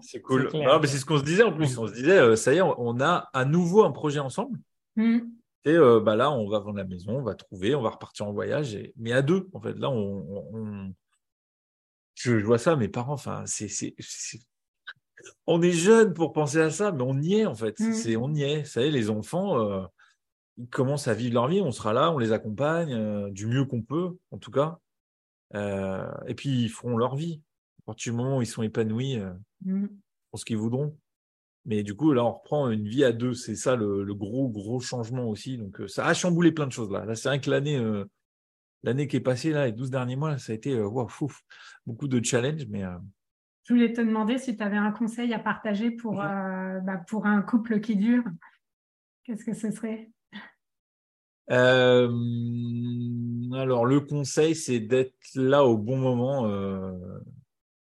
[0.00, 0.48] c'est cool.
[0.50, 1.76] C'est c'est ce qu'on se disait en plus.
[1.78, 4.58] On se disait, ça y est, on a à nouveau un projet ensemble.
[4.96, 5.18] Mmh.
[5.66, 8.32] Et bah là, on va vendre la maison, on va trouver, on va repartir en
[8.32, 8.74] voyage.
[8.74, 8.94] Et...
[8.96, 9.74] Mais à deux, en fait.
[9.78, 10.94] Là, on,
[12.14, 13.68] je, vois ça, mes parents, enfin, c'est,
[15.46, 17.78] on est jeunes pour penser à ça, mais on y est en fait.
[17.80, 17.92] Mmh.
[17.92, 18.60] C'est, on y est.
[18.60, 19.84] Vous savez, les enfants, euh,
[20.56, 21.60] ils commencent à vivre leur vie.
[21.60, 24.78] On sera là, on les accompagne euh, du mieux qu'on peut, en tout cas.
[25.54, 27.40] Euh, et puis ils feront leur vie.
[27.82, 29.18] À partir du moment où ils sont épanouis
[29.64, 29.86] mmh.
[30.30, 30.96] pour ce qu'ils voudront.
[31.66, 33.34] Mais du coup, là, on reprend une vie à deux.
[33.34, 35.58] C'est ça le, le, gros, gros changement aussi.
[35.58, 37.04] Donc, ça a chamboulé plein de choses là.
[37.04, 37.78] Là, c'est vrai que l'année
[38.84, 40.88] l'année qui est passée, là, les 12 derniers mois, ça a été euh,
[41.86, 42.66] beaucoup de challenges.
[42.68, 42.96] Mais, euh,
[43.64, 46.20] Je voulais te demander si tu avais un conseil à partager pour, mhm.
[46.20, 48.22] euh, bah, pour un couple qui dure.
[49.24, 50.10] Qu'est-ce que ce serait?
[51.48, 52.06] Alors,
[53.86, 56.42] le conseil, c'est d'être là au bon moment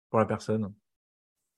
[0.10, 0.74] pour la personne.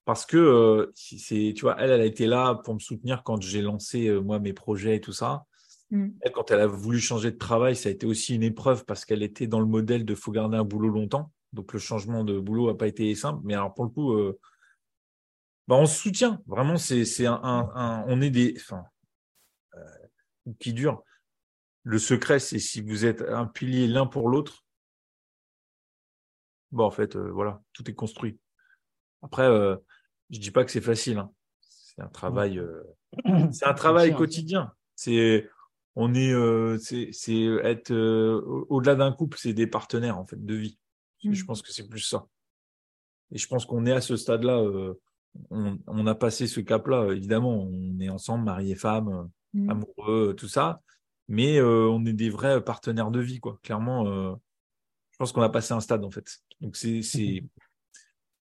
[0.05, 3.61] Parce que, c'est, tu vois, elle, elle a été là pour me soutenir quand j'ai
[3.61, 5.45] lancé, moi, mes projets et tout ça.
[5.91, 6.09] Mm.
[6.33, 9.23] quand elle a voulu changer de travail, ça a été aussi une épreuve parce qu'elle
[9.23, 11.31] était dans le modèle de faut garder un boulot longtemps.
[11.53, 13.41] Donc le changement de boulot n'a pas été simple.
[13.43, 14.39] Mais alors pour le coup, euh,
[15.67, 16.41] bah, on se soutient.
[16.45, 18.85] Vraiment, c'est un, on est des, enfin,
[19.75, 21.03] euh, qui dure.
[21.83, 24.65] Le secret, c'est si vous êtes un pilier l'un pour l'autre.
[26.71, 28.39] Bon, en fait, euh, voilà, tout est construit.
[29.23, 29.47] Après,
[30.29, 31.17] je dis pas que c'est facile.
[31.17, 31.31] Hein.
[31.61, 32.61] C'est un travail,
[33.51, 34.71] c'est un travail quotidien.
[34.95, 35.49] C'est
[35.95, 40.55] on est, euh, c'est être euh, au-delà d'un couple, c'est des partenaires en fait de
[40.55, 40.77] vie.
[41.23, 41.45] Je mmh.
[41.45, 42.27] pense que c'est plus ça.
[43.31, 44.59] Et je pense qu'on est à ce stade-là.
[44.59, 44.93] Euh,
[45.51, 47.11] on, a passé ce cap-là.
[47.11, 49.69] Évidemment, on est ensemble, mari et femme, mmh.
[49.69, 50.81] amoureux, tout ça.
[51.27, 53.59] Mais on est des vrais partenaires de vie, quoi.
[53.61, 54.05] Clairement,
[55.11, 56.39] je pense qu'on a passé un stade en fait.
[56.59, 57.03] Donc c'est,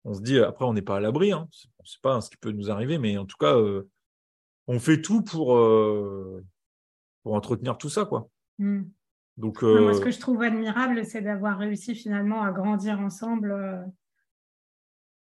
[0.04, 1.48] on se dit, après, on n'est pas à l'abri, hein.
[1.78, 3.88] on ne sait pas ce qui peut nous arriver, mais en tout cas, euh,
[4.66, 6.44] on fait tout pour, euh,
[7.22, 8.04] pour entretenir tout ça.
[8.04, 8.28] Quoi.
[8.58, 8.82] Mm.
[9.36, 13.52] Donc, Moi, ce euh, que je trouve admirable, c'est d'avoir réussi finalement à grandir ensemble
[13.52, 13.80] euh,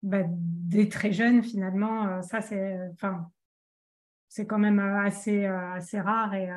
[0.03, 2.07] bah, dès très jeune, finalement.
[2.09, 3.30] Euh, ça, c'est enfin,
[4.28, 6.49] c'est quand même assez, assez rare et,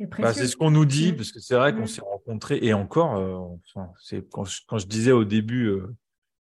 [0.00, 0.32] bah, précieux.
[0.42, 1.16] c'est ce qu'on nous dit, Mm.
[1.16, 1.86] parce que c'est vrai qu'on Mm.
[1.88, 3.12] s'est rencontrés, et encore,
[3.74, 5.72] enfin, c'est quand je, quand je disais au début,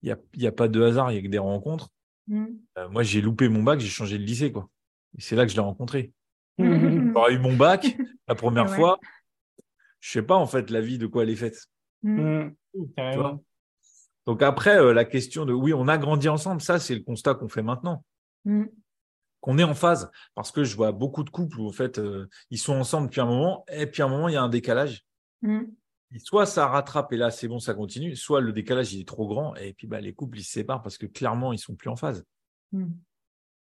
[0.03, 1.89] il n'y a, il y a pas de hasard, il y a que des rencontres.
[2.29, 4.53] Moi, j'ai loupé mon bac, j'ai changé de lycée.
[4.53, 4.69] Quoi.
[5.19, 6.13] Et c'est là que je l'ai rencontré.
[7.15, 7.97] J'aurais eu mon bac
[8.29, 8.77] la première Ouais.
[8.77, 8.99] fois.
[10.01, 11.67] Je sais pas, en fait, la vie, de quoi elle est faite.
[12.03, 12.21] Mm.
[12.21, 12.55] Mm.
[12.75, 13.23] Tu Carrément.
[13.23, 13.41] vois
[14.27, 17.35] Donc après, euh, la question de oui, on a grandi ensemble, ça, c'est le constat
[17.35, 18.05] qu'on fait maintenant.
[19.41, 20.11] Qu'on est en phase.
[20.35, 23.21] Parce que je vois beaucoup de couples où, en fait, euh, ils sont ensemble depuis
[23.21, 25.05] un moment, et puis à un moment, il y a un décalage.
[26.13, 29.09] Et soit ça rattrape, et là, c'est bon, ça continue, soit le décalage, il est
[29.09, 31.75] trop grand, et puis bah, les couples, ils se séparent parce que clairement, ils sont
[31.77, 32.25] plus en phase.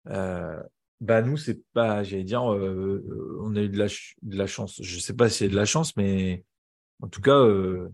[0.09, 0.63] Euh,
[1.01, 4.37] bah nous, c'est pas, j'allais dire, euh, euh, on a eu de la, ch- de
[4.37, 4.81] la chance.
[4.83, 6.45] Je sais pas si c'est de la chance, mais
[7.03, 7.89] en tout cas, euh,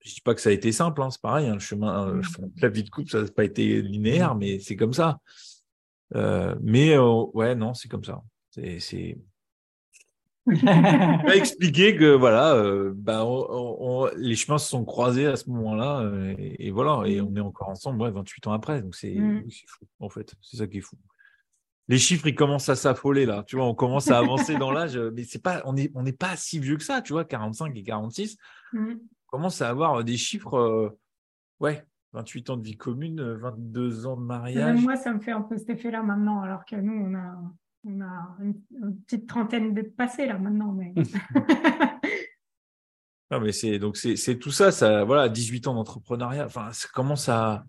[0.00, 1.00] je dis pas que ça a été simple.
[1.02, 2.22] Hein, c'est pareil, hein, le chemin, euh,
[2.62, 5.18] la vie de couple, ça n'a pas été linéaire, mais c'est comme ça.
[6.14, 8.22] Mais euh, ouais, non, c'est comme ça.
[8.50, 9.18] C'est, c'est
[11.26, 12.62] pas expliquer que voilà,
[12.94, 16.06] bah, on- on- on- les chemins se sont croisés à ce moment-là,
[16.38, 18.82] et, et voilà, et on est encore ensemble, ouais, 28 ans après.
[18.82, 19.42] Donc Mm.
[19.50, 20.34] c'est fou, en fait.
[20.42, 20.96] C'est ça qui est fou
[21.88, 24.96] les chiffres ils commencent à s'affoler là tu vois on commence à avancer dans l'âge
[24.96, 27.76] mais c'est pas on est on n'est pas si vieux que ça tu vois 45
[27.76, 28.36] et 46
[28.72, 28.94] Mm.
[28.94, 30.98] on commence à avoir des chiffres euh,
[31.60, 35.20] ouais 28 ans de vie commune euh, 22 ans de Même mariage moi, ça me
[35.20, 37.36] fait un peu cet effet-là maintenant, alors que nous, on a,
[37.84, 40.72] on a une, une petite trentaine de passés là maintenant.
[40.72, 40.94] Mais...
[43.30, 47.28] non mais c'est donc c'est tout ça ça voilà 18 ans d'entrepreneuriat enfin ça commence
[47.28, 47.64] à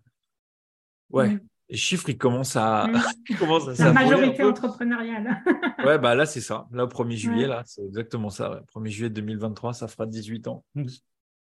[1.10, 1.40] ouais Mm.
[1.70, 3.02] Les chiffres ils commencent à Mm.
[3.30, 5.44] ils commencent à La majorité entrepreneuriale.
[5.86, 7.48] ouais bah là c'est ça là au 1er juillet Ouais.
[7.50, 8.60] là c'est exactement ça ouais.
[8.76, 10.64] 1er juillet 2023 ça fera 18 ans.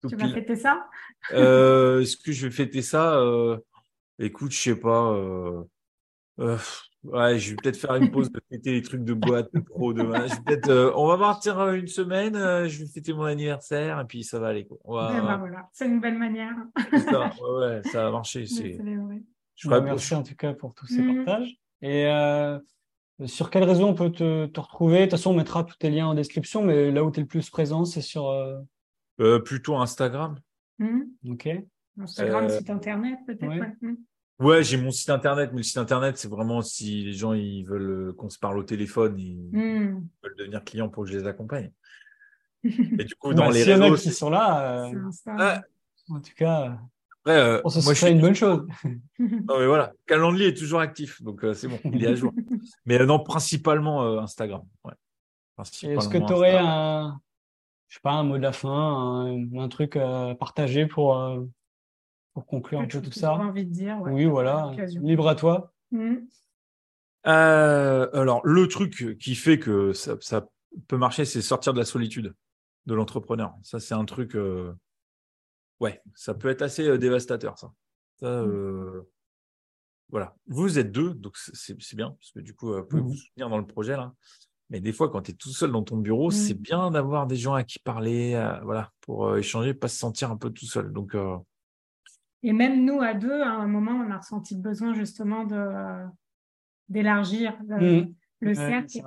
[0.02, 0.86] Tout tu vas fêter ça?
[1.32, 3.16] Euh, Est-ce que je vais fêter ça?
[3.16, 3.56] Euh,
[4.18, 5.12] Écoute, je sais pas.
[5.12, 5.64] euh,
[7.04, 9.92] ouais, je vais peut-être faire une pause de fêter les trucs de boîte, de pro,
[9.94, 12.36] de je vais peut-être, euh, On va partir une semaine.
[12.36, 14.66] euh, je vais fêter mon anniversaire et puis ça va aller.
[14.66, 14.78] Quoi.
[14.84, 16.54] Va- Eh ben voilà, c'est une belle manière.
[16.92, 18.42] ça, ouais, ouais, ça va marcher.
[18.42, 18.78] de C'est.
[19.56, 21.24] Je ferai- merci en tout cas pour tous ces Mm.
[21.24, 21.56] partages.
[21.82, 22.58] Et euh,
[23.26, 24.98] sur quel réseau on peut te, te retrouver?
[25.00, 27.22] De toute façon, on mettra tous tes liens en description, mais là où tu es
[27.22, 28.28] le plus présent, c'est sur.
[28.28, 28.58] euh,
[29.20, 30.36] Euh, plutôt Instagram.
[30.78, 31.02] Mm.
[31.30, 31.48] Ok.
[32.00, 33.46] Instagram, Euh, site internet, peut-être.
[33.46, 33.60] ouais.
[33.60, 33.94] ouais.
[34.40, 37.62] Ouais, j'ai mon site internet, mais le site internet, c'est vraiment si les gens ils
[37.62, 41.70] veulent qu'on se parle au téléphone, ils veulent devenir clients pour que je les accompagne.
[42.98, 44.86] Et du coup, Bah, dans les s'il y en a réseaux, qui c'est- sont là,
[44.90, 45.10] euh.
[45.38, 45.62] Ah,
[46.10, 46.80] en tout cas,
[47.24, 48.66] après, euh, on se moi, je suis une bonne chose.
[49.18, 52.32] Non, mais voilà, Calendly est toujours actif, donc euh, c'est bon, il est à jour.
[52.84, 54.62] mais euh, non, principalement euh, Instagram.
[54.84, 54.92] Ouais.
[55.58, 57.18] Est-ce que tu aurais un,
[57.88, 61.40] je sais pas, un mot de la fin, un, un truc à partager pour, euh,
[62.34, 63.32] pour conclure un peu tout ça?
[63.34, 64.00] envie de dire.
[64.02, 64.12] ouais.
[64.12, 64.72] Oui, voilà.
[65.00, 65.72] Libre à toi.
[65.92, 66.16] Mm.
[67.26, 70.46] Euh, alors, le truc qui fait que ça, ça
[70.88, 72.34] peut marcher, c'est sortir de la solitude
[72.84, 73.54] de l'entrepreneur.
[73.62, 74.36] Ça, c'est un truc.
[75.80, 77.72] Ouais, ça peut être assez euh, dévastateur, ça.
[78.20, 79.02] Ça, euh,
[80.10, 80.36] Voilà.
[80.46, 83.08] Vous êtes deux, donc c'est- bien, parce que du coup, euh, vous pouvez Mhm.
[83.08, 84.12] vous soutenir dans le projet, là.
[84.70, 86.30] Mais des fois, quand tu es tout seul dans ton bureau, Mhm.
[86.30, 89.96] c'est bien d'avoir des gens à qui parler, euh, voilà, pour euh, échanger, pas se
[89.98, 90.92] sentir un peu tout seul.
[90.92, 91.36] Donc, euh,
[92.42, 95.56] Et même nous, à deux, à un moment, on a ressenti le besoin justement de
[95.56, 96.06] euh,
[96.88, 98.06] d'élargir le,
[98.40, 99.02] le Ouais, cercle.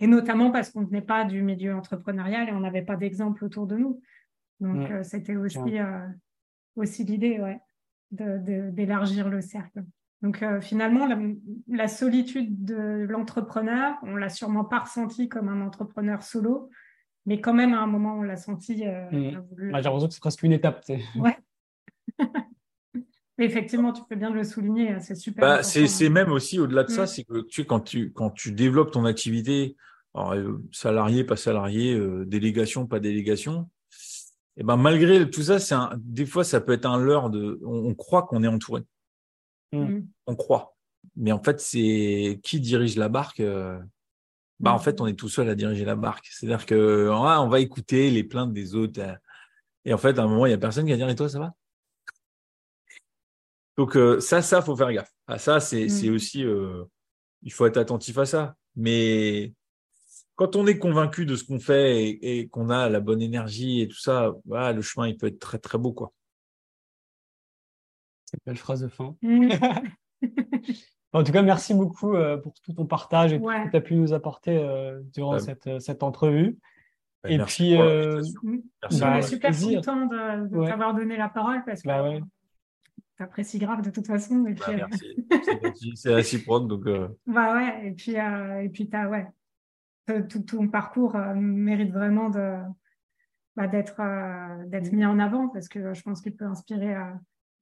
[0.00, 3.44] Et notamment parce qu'on ne venait pas du milieu entrepreneurial et on n'avait pas d'exemple
[3.44, 4.00] autour de nous.
[4.60, 6.06] Donc, euh, c'était aussi, euh,
[6.76, 7.60] aussi l'idée ouais,
[8.10, 9.82] de- de- d'élargir le cercle.
[10.22, 11.18] Donc, euh, finalement, la,
[11.68, 16.68] la solitude de l'entrepreneur, on l'a sûrement pas ressenti comme un entrepreneur solo,
[17.24, 18.86] mais quand même, à un moment, on l'a senti.
[18.86, 19.38] euh, Mm.
[19.50, 20.84] voulu- Ouais, J'ai l'impression que c'est presque une étape.
[23.38, 25.40] Mais effectivement, tu fais bien de le souligner, hein, c'est super.
[25.40, 27.06] Bah, c'est c'est même aussi au-delà de ça, Mm.
[27.06, 29.76] c'est que tu quand tu quand tu développes ton activité,
[30.14, 33.70] alors, euh, salarié, pas salarié, euh, délégation, pas délégation,
[34.60, 37.58] et ben malgré tout ça, c'est un, des fois ça peut être un leurre de,
[37.64, 38.82] on, on croit qu'on est entouré,
[39.72, 40.00] Mm.
[40.26, 40.76] on croit,
[41.16, 43.40] mais en fait c'est qui dirige la barque.
[43.40, 43.78] euh,
[44.60, 44.80] bah en Mm.
[44.80, 46.26] fait on est tout seul à diriger la barque.
[46.30, 49.14] C'est-à-dire que ah, on va écouter les plaintes des autres, euh,
[49.86, 51.28] et en fait à un moment il y a personne qui va dire et toi
[51.28, 51.54] ça va?
[53.78, 55.10] Donc euh, ça, ça, faut faire gaffe.
[55.26, 55.88] À ça, c'est Mm.
[55.88, 56.84] c'est aussi, euh,
[57.42, 58.56] il faut être attentif à ça.
[58.76, 59.54] Mais
[60.40, 63.82] quand on est convaincu de ce qu'on fait et, et qu'on a la bonne énergie
[63.82, 66.14] et tout ça, voilà, le chemin il peut être très très beau quoi.
[68.24, 69.14] Cette belle phrase de fin.
[69.22, 69.50] Mm.
[71.12, 73.58] En tout cas, merci beaucoup euh, pour tout ton partage et tout Ouais.
[73.62, 75.40] ce que tu as pu nous apporter euh, durant Ouais.
[75.40, 76.56] cette, euh, cette entrevue.
[77.24, 78.22] Bah, Et merci puis, euh.
[78.44, 78.58] Mm.
[78.82, 79.80] Merci bah, super plaisir.
[79.80, 80.68] content de, de Ouais.
[80.68, 82.20] t'avoir donné la parole parce que Bah ouais.
[83.18, 84.46] t'apprécies grave de toute façon.
[84.46, 85.26] Et Bah, puis, merci.
[85.28, 86.68] C'est C'est réciproque.
[86.68, 89.26] Donc, euh, bah ouais, et puis, euh, et puis t'as, ouais,
[90.06, 92.56] Te- tout ton parcours euh, mérite vraiment de,
[93.56, 97.02] bah, d'être, euh, d'être mis en avant parce que je pense qu'il peut inspirer euh,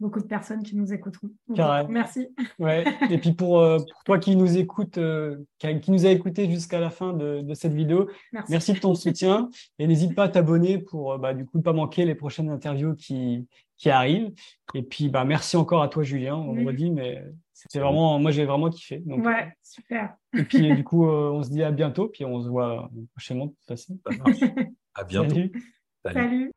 [0.01, 1.31] beaucoup de personnes qui nous écouteront.
[1.49, 2.29] Donc, merci.
[2.61, 2.85] Ouais.
[3.11, 6.79] Et puis pour, euh, pour toi qui nous écoute, euh, qui, nous a écouté jusqu'à
[6.79, 8.53] la fin de, de cette vidéo, Merci.
[8.53, 9.51] merci de ton soutien
[9.81, 12.95] et n'hésite pas à t'abonner pour bah, du coup ne pas manquer les prochaines interviews
[12.95, 14.33] qui, qui arrivent.
[14.75, 16.65] Et puis bah merci encore à toi Julien, on Oui.
[16.67, 17.25] redit, mais
[17.59, 18.99] c'était vraiment, moi j'ai vraiment kiffé.
[19.05, 20.15] Donc, Ouais, super.
[20.37, 23.47] Et puis du coup euh, on se dit à bientôt, puis on se voit prochainement
[23.47, 23.99] de toute façon.
[24.07, 24.41] ça marche.
[24.95, 25.35] À bientôt.
[25.35, 25.53] Salut.
[26.05, 26.21] Salut.
[26.21, 26.53] Salut.